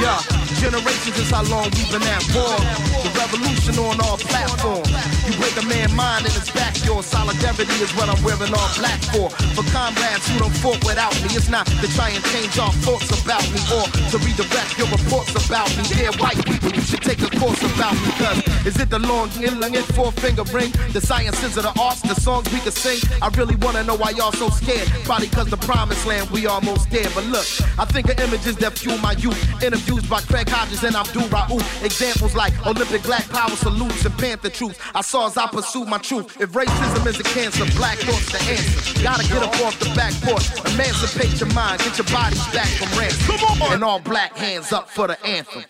Yeah, 0.00 0.18
generations 0.58 1.18
is 1.18 1.30
how 1.30 1.42
long 1.44 1.64
we've 1.76 1.90
been 1.90 2.02
at 2.04 2.24
war. 2.34 2.56
The 3.04 3.10
revolution 3.20 3.78
on 3.78 4.00
all 4.00 4.16
platforms. 4.16 5.21
A 5.52 5.62
man 5.66 5.94
mind 5.94 6.24
and 6.24 6.34
it's 6.34 6.50
back 6.50 6.72
yours. 6.82 7.04
Solidarity 7.04 7.76
is 7.84 7.92
what 7.92 8.08
I'm 8.08 8.16
wearing 8.24 8.54
all 8.56 8.70
black 8.80 9.00
for. 9.12 9.28
For 9.52 9.64
comrades 9.68 10.24
who 10.32 10.38
don't 10.38 10.56
fought 10.64 10.80
without 10.82 11.12
me, 11.20 11.28
it's 11.36 11.50
not 11.50 11.66
to 11.66 11.86
try 11.92 12.08
and 12.08 12.24
change 12.32 12.58
our 12.58 12.72
thoughts 12.80 13.12
about 13.12 13.44
me 13.52 13.60
or 13.68 13.84
to 13.84 14.16
redirect 14.24 14.78
your 14.78 14.88
reports 14.88 15.36
about 15.36 15.68
me. 15.76 15.84
Dear 15.92 16.10
white 16.16 16.40
people, 16.46 16.72
you 16.72 16.80
should 16.80 17.02
take 17.02 17.20
a 17.20 17.28
course 17.36 17.60
about 17.60 17.92
me. 18.00 18.10
Cause 18.16 18.40
is 18.64 18.80
it 18.80 18.88
the 18.88 18.98
long, 19.00 19.28
it 19.36 19.84
four 19.92 20.10
finger 20.12 20.44
ring? 20.56 20.72
The 20.96 21.02
sciences 21.02 21.58
of 21.58 21.64
the 21.64 21.74
arts, 21.78 22.00
the 22.00 22.14
songs 22.14 22.50
we 22.50 22.60
can 22.60 22.72
sing? 22.72 23.00
I 23.20 23.28
really 23.36 23.56
wanna 23.56 23.84
know 23.84 23.96
why 23.96 24.10
y'all 24.16 24.32
so 24.32 24.48
scared. 24.48 24.88
Probably 25.04 25.28
cause 25.28 25.50
the 25.50 25.58
promised 25.58 26.06
land 26.06 26.30
we 26.30 26.46
almost 26.46 26.88
there. 26.90 27.10
But 27.14 27.24
look, 27.26 27.44
I 27.78 27.84
think 27.84 28.08
of 28.08 28.18
images 28.20 28.56
that 28.56 28.78
fuel 28.78 28.96
my 28.98 29.12
youth. 29.12 29.36
Interviews 29.62 30.08
by 30.08 30.22
Craig 30.22 30.48
Hodges 30.48 30.82
and 30.82 30.96
Abdul-Rauf. 30.96 31.84
Examples 31.84 32.34
like 32.34 32.54
Olympic 32.66 33.02
black 33.02 33.28
power 33.28 33.50
salutes 33.50 34.06
and 34.06 34.16
Panther 34.16 34.48
troops. 34.48 34.78
I 34.94 35.02
saw 35.02 35.26
as 35.26 35.36
I 35.42 35.48
pursue 35.48 35.84
my 35.84 35.98
truth. 35.98 36.40
If 36.40 36.52
racism 36.52 37.04
is 37.04 37.18
a 37.18 37.24
cancer, 37.24 37.64
black 37.74 37.98
thoughts 37.98 38.30
the 38.30 38.38
answer. 38.48 39.02
Gotta 39.02 39.26
get 39.26 39.42
up 39.42 39.60
off 39.66 39.76
the 39.80 39.86
back 39.96 40.12
porch. 40.22 40.48
Emancipate 40.72 41.40
your 41.40 41.52
mind. 41.52 41.80
Get 41.80 41.98
your 41.98 42.06
bodies 42.14 42.46
back 42.54 42.68
from 42.68 42.96
ransom. 42.96 43.38
Come 43.38 43.62
on. 43.62 43.72
And 43.72 43.82
all 43.82 43.98
black 43.98 44.36
hands 44.36 44.72
up 44.72 44.88
for 44.88 45.08
the 45.08 45.20
anthem. 45.26 45.64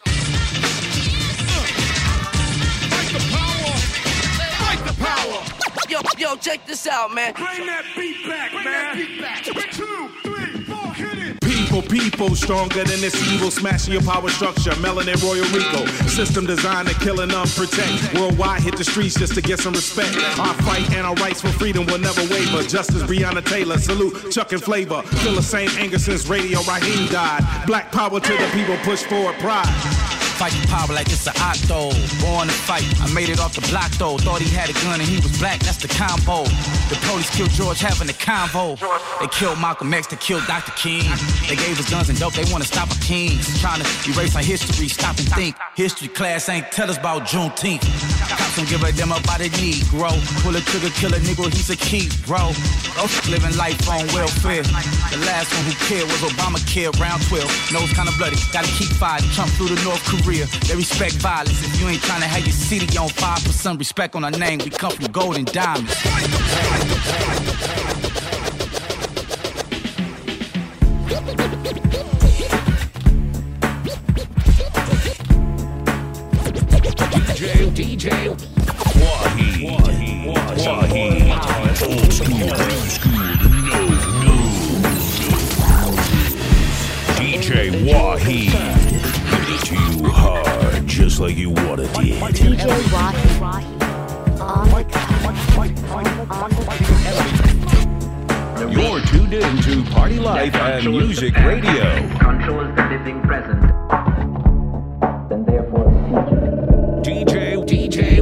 Fight 4.60 4.84
the 4.84 4.92
power. 5.02 5.42
Yo, 5.88 6.00
yo, 6.18 6.36
check 6.36 6.66
this 6.66 6.86
out, 6.86 7.14
man. 7.14 7.32
Bring 7.32 7.66
that 7.66 7.86
beat 7.96 8.28
back, 8.28 8.52
man. 8.52 8.62
Bring 8.62 8.74
that 8.74 8.94
beat 8.94 9.20
back. 9.22 9.72
Two, 9.72 10.10
three, 10.22 10.51
people 11.80 12.34
stronger 12.36 12.84
than 12.84 13.00
this 13.00 13.16
evil, 13.32 13.50
smashing 13.50 13.94
your 13.94 14.02
power 14.02 14.28
structure. 14.28 14.72
Melanin 14.72 15.16
Royal 15.22 15.46
Rico, 15.56 15.86
system 16.06 16.44
designed 16.44 16.88
to 16.88 16.94
kill 16.96 17.20
and 17.20 17.32
unprotect. 17.32 18.18
Worldwide 18.18 18.60
hit 18.62 18.76
the 18.76 18.84
streets 18.84 19.18
just 19.18 19.34
to 19.34 19.40
get 19.40 19.60
some 19.60 19.72
respect. 19.72 20.14
Our 20.38 20.54
fight 20.62 20.90
and 20.92 21.06
our 21.06 21.14
rights 21.14 21.40
for 21.40 21.48
freedom 21.52 21.86
will 21.86 21.98
never 21.98 22.20
waver. 22.22 22.62
Justice 22.64 23.02
Breonna 23.04 23.42
Taylor, 23.44 23.78
salute 23.78 24.30
Chuck 24.30 24.52
and 24.52 24.62
Flavor. 24.62 25.02
Feel 25.02 25.34
the 25.34 25.42
same 25.42 25.70
anger 25.78 25.98
since 25.98 26.26
Radio 26.26 26.60
Raheem 26.62 27.08
died. 27.08 27.42
Black 27.66 27.90
power 27.90 28.20
to 28.20 28.32
the 28.32 28.50
people, 28.52 28.76
push 28.84 29.04
forward 29.04 29.36
pride. 29.36 30.11
Fighting 30.38 30.62
power 30.68 30.92
like 30.92 31.08
it's 31.08 31.26
an 31.26 31.34
octo. 31.38 31.90
Born 32.20 32.48
to 32.48 32.54
fight. 32.66 32.86
I 33.00 33.12
made 33.12 33.28
it 33.28 33.38
off 33.38 33.54
the 33.54 33.60
block 33.68 33.90
though. 33.92 34.18
Thought 34.18 34.40
he 34.40 34.50
had 34.54 34.70
a 34.70 34.72
gun 34.84 35.00
and 35.00 35.08
he 35.08 35.16
was 35.16 35.36
black. 35.38 35.60
That's 35.60 35.78
the 35.78 35.88
combo. 35.88 36.44
The 36.90 36.98
police 37.06 37.30
killed 37.30 37.50
George 37.50 37.80
having 37.80 38.08
a 38.08 38.16
convo. 38.16 38.78
They 39.20 39.28
killed 39.28 39.58
Malcolm 39.60 39.92
X 39.92 40.06
to 40.08 40.16
kill 40.16 40.40
Dr. 40.46 40.72
King. 40.72 41.04
They 41.48 41.56
gave 41.56 41.78
us 41.78 41.88
guns 41.90 42.08
and 42.08 42.18
dope. 42.18 42.34
They 42.34 42.44
want 42.50 42.64
to 42.64 42.68
stop 42.68 42.90
our 42.90 43.02
kings. 43.04 43.60
Trying 43.60 43.82
to 43.82 43.86
erase 44.10 44.34
our 44.34 44.42
history. 44.42 44.88
Stop 44.88 45.18
and 45.18 45.28
think. 45.32 45.56
History 45.76 46.08
class 46.08 46.48
ain't 46.48 46.70
tell 46.72 46.90
us 46.90 46.98
about 46.98 47.22
Juneteenth. 47.22 47.84
Cops 48.28 48.56
don't 48.56 48.68
give 48.68 48.82
a 48.82 48.90
damn 48.92 49.12
about 49.12 49.40
a 49.40 49.48
Negro. 49.60 50.10
Pull 50.42 50.56
a 50.56 50.60
trigger, 50.60 50.90
kill 50.96 51.12
a 51.14 51.20
nigga. 51.20 51.52
He's 51.52 51.70
a 51.70 51.76
key, 51.76 52.08
bro. 52.26 52.52
Living 53.28 53.56
life 53.56 53.78
on 53.88 54.06
welfare. 54.14 54.62
The 54.62 55.20
last 55.28 55.52
one 55.54 55.64
who 55.68 55.74
cared 55.86 56.06
was 56.08 56.22
Obamacare. 56.24 56.92
Round 56.98 57.22
12. 57.28 57.72
Nose 57.72 57.92
kinda 57.92 58.12
bloody. 58.18 58.36
Gotta 58.52 58.68
keep 58.78 58.88
fighting. 58.96 59.28
Trump 59.30 59.50
through 59.52 59.68
the 59.74 59.80
North 59.84 60.02
Korea. 60.04 60.21
They 60.24 60.76
respect 60.76 61.14
violence. 61.14 61.64
If 61.64 61.80
you 61.80 61.88
ain't 61.88 62.00
trying 62.02 62.20
to 62.20 62.28
have 62.28 62.46
your 62.46 62.52
city 62.52 62.96
on 62.96 63.08
fire, 63.08 63.36
put 63.36 63.52
some 63.52 63.76
respect 63.76 64.14
on 64.14 64.22
our 64.24 64.30
name. 64.30 64.60
We 64.64 64.70
come 64.70 64.92
from 64.92 65.10
gold 65.10 65.36
and 65.36 65.46
diamonds. 65.52 65.92
DJ, 77.32 77.70
DJ. 77.74 78.28
Old 81.82 82.12
school, 82.12 82.28
new 82.28 82.88
school, 82.90 83.18
no. 84.22 84.36
DJ 87.18 87.48
Wahid. 87.84 88.81
Like 91.22 91.36
you 91.36 91.50
wanted 91.50 91.86
it. 91.86 91.90
DJ 91.92 92.66
Wahi. 92.90 93.62
On 94.40 94.68
the 96.58 96.66
You're 98.72 99.00
tuned 99.02 99.32
in 99.32 99.62
to 99.62 99.84
Party 99.92 100.18
Life 100.18 100.52
and 100.56 100.90
Music 100.90 101.36
Radio. 101.36 102.08
Controls 102.18 102.74
the 102.74 102.82
living 102.90 103.22
present. 103.22 103.62
Then 105.28 105.44
therefore 105.44 105.86
DJ, 107.04 107.64
DJ, 107.68 108.18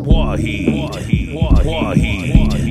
Wahid. 0.00 0.92
Wahid. 1.34 2.68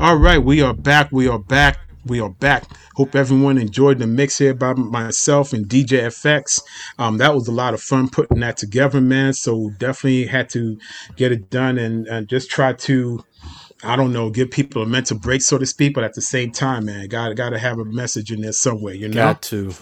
All 0.00 0.16
right, 0.16 0.42
we 0.42 0.62
are 0.62 0.72
back. 0.72 1.12
We 1.12 1.28
are 1.28 1.38
back. 1.38 1.85
We 2.06 2.20
are 2.20 2.30
back. 2.30 2.64
Hope 2.94 3.16
everyone 3.16 3.58
enjoyed 3.58 3.98
the 3.98 4.06
mix 4.06 4.38
here 4.38 4.54
by 4.54 4.74
myself 4.74 5.52
and 5.52 5.66
DJ 5.66 6.06
FX. 6.06 6.62
Um, 6.98 7.18
that 7.18 7.34
was 7.34 7.48
a 7.48 7.52
lot 7.52 7.74
of 7.74 7.82
fun 7.82 8.08
putting 8.08 8.40
that 8.40 8.56
together, 8.56 9.00
man. 9.00 9.32
So 9.32 9.70
definitely 9.78 10.26
had 10.26 10.48
to 10.50 10.78
get 11.16 11.32
it 11.32 11.50
done 11.50 11.78
and, 11.78 12.06
and 12.06 12.28
just 12.28 12.48
try 12.48 12.74
to, 12.74 13.24
I 13.82 13.96
don't 13.96 14.12
know, 14.12 14.30
give 14.30 14.52
people 14.52 14.82
a 14.82 14.86
mental 14.86 15.18
break, 15.18 15.42
so 15.42 15.58
to 15.58 15.66
speak. 15.66 15.94
But 15.94 16.04
at 16.04 16.14
the 16.14 16.22
same 16.22 16.52
time, 16.52 16.84
man, 16.84 17.08
got 17.08 17.34
got 17.34 17.50
to 17.50 17.58
have 17.58 17.78
a 17.80 17.84
message 17.84 18.30
in 18.30 18.40
there 18.40 18.52
somewhere, 18.52 18.94
you 18.94 19.08
know. 19.08 19.14
Got 19.14 19.42
to. 19.42 19.74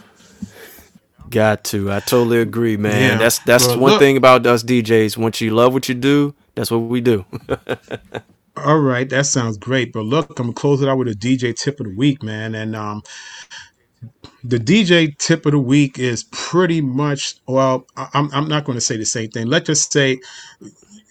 Got 1.29 1.65
to. 1.65 1.93
I 1.93 2.01
totally 2.01 2.41
agree, 2.41 2.77
man. 2.79 3.13
Yeah. 3.13 3.19
That's 3.19 3.39
that's 3.41 3.67
Well, 3.67 3.79
one 3.81 3.91
look- 3.93 4.01
thing 4.01 4.17
about 4.17 4.47
us 4.47 4.63
DJs. 4.63 5.19
Once 5.19 5.43
you 5.43 5.51
love 5.51 5.75
what 5.75 5.91
you 5.91 5.95
do, 5.95 6.35
that's 6.55 6.71
what 6.71 6.79
we 6.79 7.03
do. 7.03 7.27
All 8.57 8.81
right, 8.81 9.09
that 9.11 9.27
sounds 9.27 9.59
great. 9.59 9.93
But 9.93 10.05
look, 10.05 10.31
I'm 10.39 10.47
gonna 10.47 10.55
close 10.55 10.83
it 10.83 10.89
out 10.89 10.99
with 10.99 11.09
a 11.09 11.15
DJ 11.15 11.57
tip 11.57 11.81
of 11.81 11.87
the 11.87 11.95
week, 11.95 12.23
man. 12.23 12.55
And 12.55 12.77
um, 12.77 13.03
the 14.45 14.59
DJ 14.59 15.17
tip 15.19 15.47
of 15.47 15.53
the 15.53 15.59
week 15.59 15.99
is 15.99 16.25
pretty 16.25 16.81
much 16.81 17.37
well. 17.47 17.87
I'm 17.97 18.31
I'm 18.33 18.49
not 18.49 18.65
going 18.65 18.77
to 18.77 18.81
say 18.85 18.97
the 18.97 19.07
same 19.07 19.31
thing. 19.31 19.47
Let's 19.49 19.67
just 19.67 19.93
say 19.93 20.21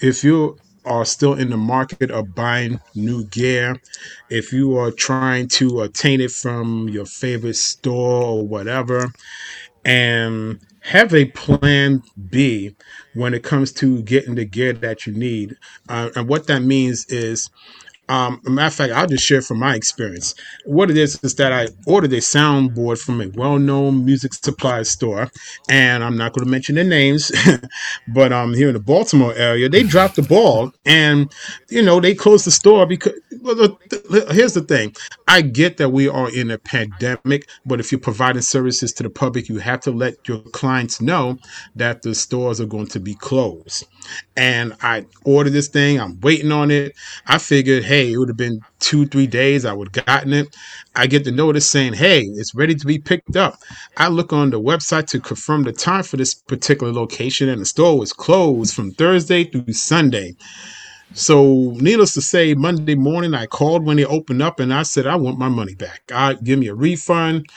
if 0.02 0.24
you 0.24 0.58
are 0.86 1.06
still 1.06 1.34
in 1.34 1.50
the 1.50 1.58
market 1.58 2.12
of 2.12 2.36
buying 2.36 2.80
new 2.96 3.26
gear, 3.26 3.82
if 4.30 4.54
you 4.54 4.78
are 4.78 4.92
trying 4.92 5.48
to 5.50 5.82
obtain 5.82 6.22
it 6.22 6.32
from 6.32 6.90
your 6.90 7.06
favorite 7.06 7.56
store 7.58 8.24
or 8.24 8.48
whatever, 8.48 9.12
and 9.86 10.60
have 10.82 11.14
a 11.14 11.26
plan 11.26 12.04
B 12.30 12.76
when 13.16 13.34
it 13.34 13.44
comes 13.44 13.72
to 13.74 14.02
getting 14.04 14.36
the 14.36 14.46
gear 14.46 14.74
that 14.74 15.08
you 15.08 15.14
need. 15.14 15.58
Uh, 15.90 16.10
and 16.16 16.28
what 16.28 16.48
that 16.48 16.62
means 16.64 17.06
is, 17.08 17.50
um, 18.10 18.42
matter 18.46 18.68
of 18.68 18.74
fact, 18.76 18.94
I'll 18.94 19.08
just 19.08 19.26
share 19.26 19.42
from 19.42 19.60
my 19.60 19.76
experience. 19.76 20.36
What 20.66 20.92
it 20.92 20.98
is 20.98 21.20
is 21.24 21.36
that 21.36 21.54
I 21.54 21.68
ordered 21.88 22.14
a 22.14 22.18
soundboard 22.18 23.00
from 23.02 23.22
a 23.22 23.30
well-known 23.30 24.06
music 24.06 24.34
supply 24.34 24.84
store, 24.84 25.32
and 25.70 26.04
I'm 26.04 26.18
not 26.18 26.34
going 26.34 26.46
to 26.46 26.52
mention 26.52 26.76
their 26.76 26.86
names, 26.86 27.32
but 28.10 28.34
um, 28.34 28.54
here 28.54 28.70
in 28.70 28.76
the 28.76 28.80
Baltimore 28.82 29.34
area, 29.36 29.70
they 29.70 29.84
dropped 29.84 30.18
the 30.18 30.24
ball, 30.24 30.74
and 30.86 31.32
you 31.70 31.82
know 31.84 32.00
they 32.00 32.16
closed 32.16 32.48
the 32.48 32.52
store 32.52 32.86
because. 32.86 33.14
Well, 33.42 33.56
the, 33.56 33.70
the- 33.92 34.34
here's 34.34 34.54
the 34.54 34.62
thing: 34.64 34.96
I 35.34 35.42
get 35.42 35.78
that 35.78 35.90
we 35.90 36.08
are 36.08 36.30
in 36.32 36.52
a 36.52 36.60
pandemic, 36.60 37.50
but 37.66 37.80
if 37.80 37.92
you're 37.92 37.98
providing 37.98 38.44
services 38.44 38.94
to 38.94 39.02
the 39.02 39.10
public, 39.10 39.50
you 39.50 39.58
have 39.58 39.80
to 39.80 39.90
let 39.90 40.28
your 40.28 40.42
clients 40.52 41.02
know 41.02 41.40
that 41.76 42.04
the 42.04 42.14
stores 42.14 42.62
are 42.62 42.68
going 42.68 42.86
to 42.90 43.00
be 43.00 43.16
closed. 43.16 43.88
And 44.38 44.76
I 44.84 45.08
ordered 45.26 45.54
this 45.54 45.70
thing. 45.70 46.00
I'm 46.00 46.20
waiting 46.20 46.52
on 46.52 46.70
it. 46.70 46.96
I 47.26 47.40
figured, 47.40 47.84
hey, 47.84 48.14
it 48.14 48.18
would 48.20 48.30
have 48.30 48.38
been 48.38 48.62
two, 48.80 49.08
three 49.08 49.26
days. 49.26 49.66
I 49.66 49.74
would 49.74 49.96
have 49.96 50.06
gotten 50.06 50.34
it. 50.34 50.56
I 50.96 51.08
get 51.08 51.24
the 51.24 51.32
notice 51.32 51.68
saying, 51.68 51.94
hey, 51.94 52.22
it's 52.22 52.54
ready 52.54 52.76
to 52.76 52.86
be 52.86 53.00
picked 53.00 53.36
up. 53.36 53.58
I 53.98 54.10
look 54.10 54.34
on 54.34 54.52
the 54.52 54.62
website 54.62 55.08
to 55.08 55.20
confirm 55.20 55.64
the 55.64 55.74
time 55.74 56.04
for 56.04 56.18
this 56.18 56.36
particular 56.36 56.94
location, 56.94 57.50
and 57.50 57.60
the 57.60 57.66
store 57.66 57.98
was 57.98 58.14
closed 58.14 58.76
from 58.76 58.92
Thursday 58.92 59.46
through 59.46 59.74
Sunday. 59.74 60.36
So, 61.16 61.76
needless 61.80 62.14
to 62.16 62.22
say, 62.22 62.56
Monday 62.56 62.96
morning 62.96 63.36
I 63.36 63.46
called 63.46 63.86
when 63.86 63.98
they 63.98 64.06
opened 64.06 64.42
up 64.42 64.60
and 64.60 64.74
I 64.74 64.82
said 64.84 65.06
I 65.06 65.16
want 65.16 65.38
my 65.38 65.50
money 65.50 65.76
back. 65.76 66.02
I 66.14 66.34
give 66.34 66.58
me 66.58 66.68
a 66.68 66.74
refund. 66.74 67.48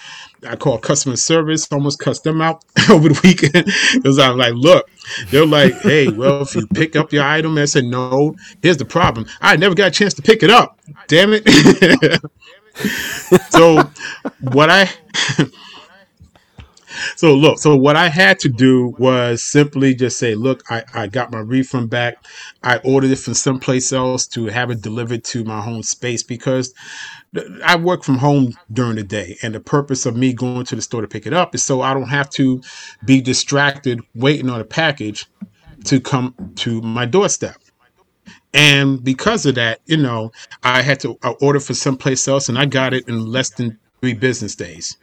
I 0.47 0.57
called 0.57 0.83
customer 0.83 1.17
service, 1.17 1.67
almost 1.73 1.99
cussed 1.99 2.25
them 2.25 2.43
out 2.43 2.65
over 2.91 3.09
the 3.09 3.21
weekend 3.25 3.67
because 3.95 4.19
I'm 4.19 4.37
like, 4.37 4.53
look, 4.55 4.89
they're 5.31 5.47
like, 5.47 5.73
hey, 5.81 6.09
well, 6.09 6.43
if 6.43 6.55
you 6.55 6.67
pick 6.69 6.97
up 6.97 7.13
your 7.13 7.25
item, 7.25 7.57
I 7.57 7.65
said 7.65 7.85
no. 7.85 8.37
Here's 8.63 8.77
the 8.77 8.85
problem: 8.85 9.27
I 9.41 9.57
never 9.57 9.75
got 9.75 9.89
a 9.89 9.91
chance 9.91 10.13
to 10.15 10.23
pick 10.23 10.43
it 10.43 10.51
up. 10.51 10.79
Damn 11.07 11.31
it! 11.33 12.21
so, 13.51 13.83
what 14.41 14.69
I 14.71 14.91
so 17.17 17.35
look, 17.35 17.59
so 17.59 17.77
what 17.77 17.97
I 17.97 18.09
had 18.09 18.39
to 18.41 18.49
do 18.49 18.95
was 18.99 19.43
simply 19.43 19.95
just 19.95 20.19
say, 20.19 20.35
look, 20.35 20.63
I, 20.71 20.85
I 20.95 21.07
got 21.07 21.33
my 21.33 21.41
refund 21.41 21.91
back. 21.91 22.25
I 22.63 22.79
ordered 22.79 23.11
it 23.11 23.19
from 23.19 23.35
someplace 23.35 23.93
else 23.93 24.27
to 24.29 24.47
have 24.47 24.71
it 24.71 24.83
delivered 24.83 25.25
to 25.25 25.45
my 25.45 25.61
home 25.61 25.83
space 25.83 26.23
because 26.23 26.75
I 27.65 27.77
work 27.77 28.03
from 28.03 28.19
home 28.19 28.55
during 28.73 28.97
the 28.97 29.03
day. 29.03 29.37
And 29.43 29.55
the 29.55 29.61
purpose 29.61 30.07
of 30.07 30.17
me 30.17 30.33
going 30.33 30.65
to 30.67 30.77
the 30.77 30.83
store 30.83 31.03
to 31.03 31.09
pick 31.09 31.27
it 31.27 31.33
up 31.33 31.55
is 31.55 31.63
so 31.63 31.83
I 31.83 31.95
don't 31.95 32.09
have 32.09 32.31
to 32.31 32.63
be 33.05 33.21
distracted 33.21 34.01
waiting 34.15 34.49
on 34.49 34.61
a 34.61 34.65
package 34.65 35.27
to 35.85 36.01
come 36.01 36.35
to 36.57 36.81
my 36.83 37.07
doorstep. 37.07 37.57
And 38.55 39.05
because 39.05 39.45
of 39.45 39.57
that, 39.57 39.81
you 39.85 39.99
know, 39.99 40.33
I 40.63 40.83
had 40.83 41.01
to 41.01 41.19
order 41.41 41.61
for 41.61 41.75
someplace 41.75 42.27
else 42.27 42.49
and 42.49 42.59
I 42.59 42.65
got 42.65 42.95
it 42.95 43.07
in 43.07 43.27
less 43.27 43.51
than 43.51 43.79
three 44.01 44.15
business 44.15 44.55
days. 44.55 44.97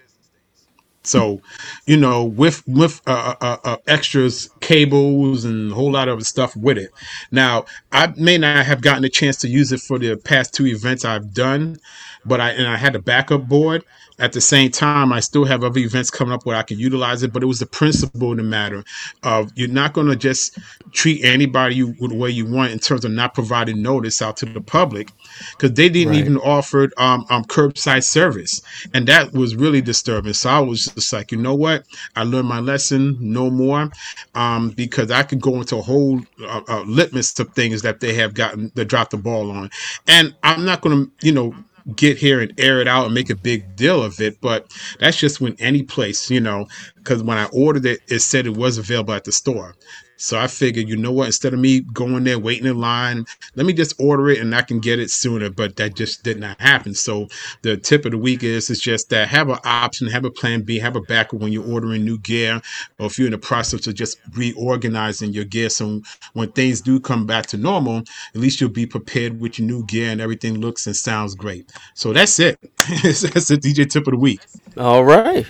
So, 1.04 1.42
you 1.86 1.98
know, 1.98 2.24
with 2.24 2.64
with 2.68 3.02
uh, 3.08 3.36
uh, 3.42 3.58
uh, 3.64 3.78
extras, 3.88 4.50
cables, 4.62 5.44
and 5.46 5.72
a 5.72 5.76
whole 5.76 5.92
lot 5.92 6.08
of 6.08 6.24
stuff 6.26 6.56
with 6.56 6.78
it. 6.78 6.92
Now, 7.32 7.66
I 7.92 8.14
may 8.18 8.38
not 8.38 8.66
have 8.66 8.82
gotten 8.82 9.04
a 9.04 9.10
chance 9.10 9.38
to 9.38 9.50
use 9.50 9.72
it 9.72 9.82
for 9.82 10.00
the 10.00 10.16
past 10.16 10.54
two 10.54 10.66
events 10.66 11.04
I've 11.04 11.34
done, 11.34 11.78
but 12.26 12.40
I 12.40 12.52
and 12.52 12.68
I 12.68 12.78
had 12.78 12.96
a 12.96 13.00
backup 13.00 13.48
board. 13.48 13.84
At 14.20 14.34
the 14.34 14.42
same 14.42 14.72
time, 14.72 15.12
I 15.12 15.20
still 15.20 15.46
have 15.46 15.64
other 15.64 15.80
events 15.80 16.10
coming 16.10 16.34
up 16.34 16.46
where 16.46 16.56
I 16.56 16.64
can 16.64 16.78
utilize 16.80 17.24
it. 17.24 17.34
But 17.34 17.44
it 17.44 17.48
was 17.48 17.60
the 17.60 17.66
principle 17.66 18.32
in 18.32 18.38
the 18.38 18.44
matter 18.44 18.84
of 19.24 19.52
you're 19.56 19.68
not 19.68 19.94
going 19.94 20.08
to 20.08 20.16
just 20.16 20.58
treat 20.92 21.24
anybody 21.24 21.76
you, 21.76 21.94
the 21.94 22.16
way 22.16 22.30
you 22.30 22.46
want 22.46 22.72
in 22.72 22.80
terms 22.80 23.06
of 23.06 23.12
not 23.12 23.34
providing 23.34 23.82
notice 23.82 24.22
out 24.22 24.38
to 24.38 24.46
the 24.46 24.62
public, 24.62 25.12
because 25.58 25.74
they 25.74 25.90
didn't 25.90 26.14
Right. 26.14 26.20
even 26.20 26.38
offer 26.38 26.90
um, 26.98 27.26
um, 27.30 27.44
curbside 27.46 28.04
service, 28.04 28.62
and 28.94 29.08
that 29.08 29.34
was 29.34 29.56
really 29.56 29.82
disturbing. 29.82 30.34
So 30.34 30.50
I 30.50 30.60
was 30.60 30.86
just 30.86 31.12
like, 31.14 31.32
you 31.32 31.38
know 31.38 31.56
what? 31.56 31.86
I 32.16 32.24
learned 32.24 32.48
my 32.48 32.60
lesson, 32.60 33.18
no 33.20 33.50
more, 33.50 33.90
um, 34.36 34.70
because 34.72 35.12
I 35.12 35.24
could 35.24 35.42
go 35.42 35.56
into 35.56 35.78
a 35.78 35.82
whole 35.82 36.22
uh, 36.42 36.62
uh, 36.68 36.84
litmus 36.84 37.40
of 37.40 37.54
things 37.54 37.82
that 37.82 38.00
they 38.00 38.14
have 38.16 38.34
gotten 38.34 38.72
that 38.76 38.86
dropped 38.86 39.12
the 39.12 39.18
ball 39.18 39.50
on, 39.52 39.70
and 40.08 40.36
I'm 40.44 40.66
not 40.66 40.82
going 40.82 41.06
to, 41.06 41.12
you 41.26 41.32
know 41.32 41.56
get 41.96 42.18
here 42.18 42.42
and 42.42 42.54
air 42.60 42.82
it 42.82 42.88
out 42.88 43.06
and 43.06 43.14
make 43.14 43.30
a 43.30 43.36
big 43.36 43.76
deal 43.76 44.04
of 44.04 44.20
it. 44.22 44.40
But 44.42 44.72
that's 45.00 45.18
just 45.18 45.42
when 45.42 45.56
any 45.60 45.84
place, 45.84 46.30
you 46.30 46.42
know, 46.42 46.68
because 46.98 47.24
when 47.24 47.38
I 47.38 47.46
ordered 47.54 47.86
it, 47.86 48.02
it 48.08 48.20
said 48.20 48.46
it 48.46 48.58
was 48.58 48.78
available 48.78 49.14
at 49.14 49.26
the 49.26 49.32
store. 49.32 49.76
So 50.18 50.40
I 50.40 50.48
figured, 50.48 50.88
you 50.88 50.96
know 50.96 51.12
what, 51.12 51.28
instead 51.28 51.54
of 51.54 51.60
me 51.60 51.82
going 51.82 52.24
there 52.24 52.40
waiting 52.40 52.68
in 52.68 52.80
line, 52.80 53.26
let 53.56 53.66
me 53.66 53.74
just 53.74 54.00
order 54.00 54.30
it 54.30 54.40
and 54.40 54.56
I 54.56 54.62
can 54.62 54.80
get 54.80 55.00
it 55.00 55.10
sooner. 55.10 55.50
But 55.50 55.76
that 55.78 55.96
just 55.96 56.24
did 56.24 56.40
not 56.40 56.60
happen. 56.62 56.94
So 56.94 57.28
the 57.62 57.78
tip 57.78 58.06
of 58.06 58.12
the 58.12 58.18
week 58.18 58.44
is 58.44 58.70
is 58.70 58.80
just 58.80 59.10
that 59.10 59.28
have 59.30 59.50
an 59.50 59.60
option, 59.66 60.08
have 60.08 60.26
a 60.26 60.32
plan 60.32 60.62
B, 60.62 60.80
have 60.80 60.96
a 60.96 61.02
backup 61.02 61.40
when 61.42 61.52
you're 61.52 61.70
ordering 61.70 62.06
new 62.06 62.18
gear, 62.20 62.62
or 63.00 63.08
if 63.08 63.18
you're 63.18 63.28
in 63.28 63.32
the 63.32 63.38
process 63.38 63.88
of 63.88 63.96
just 63.96 64.18
reorganizing 64.34 65.34
your 65.34 65.46
gear. 65.46 65.70
So 65.70 66.02
when 66.34 66.52
things 66.52 66.82
do 66.82 67.00
come 67.00 67.26
back 67.26 67.48
to 67.48 67.58
normal, 67.58 67.98
at 67.98 68.42
least 68.42 68.62
you'll 68.62 68.70
be 68.70 68.86
prepared 68.86 69.40
with 69.40 69.60
your 69.60 69.68
new 69.68 69.86
gear 69.86 70.12
and 70.12 70.22
everything 70.22 70.60
looks 70.60 70.88
and 70.88 70.96
sounds 70.96 71.36
great. 71.36 71.72
So 71.96 72.14
that's 72.14 72.40
it. 72.40 72.60
that's 72.78 73.48
the 73.48 73.58
DJ 73.58 73.90
tip 73.90 74.08
of 74.08 74.12
the 74.12 74.18
week. 74.18 74.42
All 74.78 75.04
right. 75.04 75.46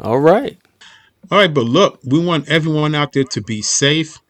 All 0.00 0.18
right. 0.18 0.58
All 1.30 1.38
right, 1.38 1.52
but 1.52 1.64
look, 1.64 1.98
we 2.04 2.24
want 2.24 2.48
everyone 2.48 2.94
out 2.94 3.12
there 3.12 3.24
to 3.24 3.40
be 3.40 3.60
safe. 3.62 4.20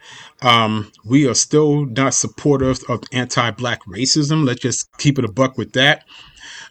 Um, 0.40 0.90
we 1.04 1.28
are 1.28 1.34
still 1.34 1.84
not 1.86 2.14
supportive 2.14 2.78
of 2.88 3.02
anti-black 3.12 3.84
racism. 3.84 4.46
Let's 4.46 4.60
just 4.60 4.88
keep 4.96 5.18
it 5.18 5.24
a 5.24 5.30
buck 5.30 5.58
with 5.58 5.72
that. 5.72 6.04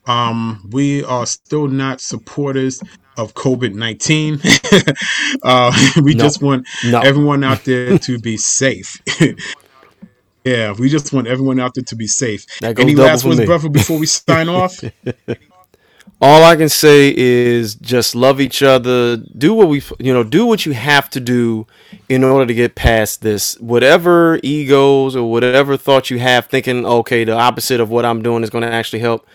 Um, 0.07 0.67
we 0.71 1.03
are 1.03 1.25
still 1.25 1.67
not 1.67 2.01
supporters 2.01 2.81
of 3.17 3.33
COVID 3.33 3.73
nineteen. 3.75 4.39
uh, 5.43 5.71
we 6.01 6.13
No. 6.15 6.23
just 6.23 6.41
want 6.41 6.67
No. 6.85 6.99
everyone 7.01 7.43
out 7.43 7.63
there 7.63 7.97
to 8.07 8.19
be 8.19 8.37
safe. 8.37 9.01
yeah, 10.45 10.73
we 10.73 10.89
just 10.89 11.13
want 11.13 11.27
everyone 11.27 11.59
out 11.59 11.73
there 11.75 11.83
to 11.85 11.95
be 11.95 12.07
safe. 12.07 12.45
Any 12.63 12.95
last 12.95 13.25
words, 13.25 13.39
me. 13.39 13.45
brother, 13.45 13.69
before 13.69 13.97
we 13.99 14.05
sign 14.05 14.49
off? 14.49 14.79
All 16.27 16.43
I 16.43 16.55
can 16.55 16.69
say 16.69 17.15
is 17.15 17.75
just 17.75 18.15
love 18.15 18.41
each 18.41 18.63
other. 18.63 19.15
Do 19.15 19.53
what 19.53 19.67
we, 19.67 19.83
you 19.99 20.11
know, 20.11 20.23
do 20.23 20.47
what 20.47 20.65
you 20.65 20.71
have 20.71 21.07
to 21.11 21.19
do 21.19 21.67
in 22.09 22.23
order 22.23 22.47
to 22.47 22.53
get 22.55 22.73
past 22.73 23.21
this. 23.21 23.59
Whatever 23.59 24.39
egos 24.41 25.15
or 25.15 25.29
whatever 25.29 25.77
thoughts 25.77 26.09
you 26.09 26.17
have, 26.17 26.47
thinking, 26.47 26.83
okay, 26.83 27.25
the 27.25 27.33
opposite 27.33 27.79
of 27.79 27.91
what 27.91 28.05
I'm 28.05 28.23
doing 28.23 28.41
is 28.41 28.49
going 28.49 28.63
to 28.63 28.73
actually 28.73 29.01
help. 29.01 29.27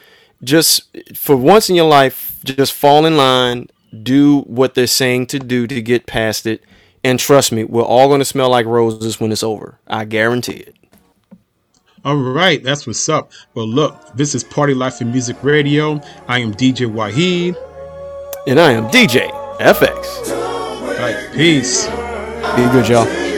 Just 0.42 0.82
for 1.14 1.36
once 1.36 1.70
in 1.70 1.76
your 1.76 1.88
life, 1.88 2.40
just 2.42 2.72
fall 2.72 3.06
in 3.06 3.16
line. 3.16 3.68
Do 4.02 4.40
what 4.40 4.74
they're 4.74 4.88
saying 4.88 5.28
to 5.28 5.38
do 5.38 5.68
to 5.68 5.80
get 5.80 6.06
past 6.06 6.44
it. 6.44 6.64
And 7.04 7.20
trust 7.20 7.52
me, 7.52 7.62
we're 7.62 7.84
all 7.84 8.08
going 8.08 8.18
to 8.18 8.24
smell 8.24 8.50
like 8.50 8.66
roses 8.66 9.20
when 9.20 9.30
it's 9.30 9.44
over. 9.44 9.78
I 9.86 10.06
guarantee 10.06 10.54
it. 10.54 10.74
All 12.02 12.16
right, 12.16 12.62
that's 12.62 12.86
what's 12.86 13.06
up. 13.10 13.30
Well, 13.52 13.68
look, 13.68 13.94
this 14.14 14.34
is 14.34 14.42
Party 14.42 14.72
Life 14.72 15.02
and 15.02 15.12
Music 15.12 15.36
Radio. 15.42 16.00
I 16.28 16.38
am 16.38 16.54
DJ 16.54 16.90
Wahid. 16.90 17.56
And 18.46 18.58
I 18.58 18.72
am 18.72 18.84
DJ 18.88 19.30
FX. 19.58 20.30
All 20.30 20.94
right, 20.94 21.30
peace. 21.34 21.86
Be 22.56 22.62
good, 22.72 22.88
y'all. 22.88 23.29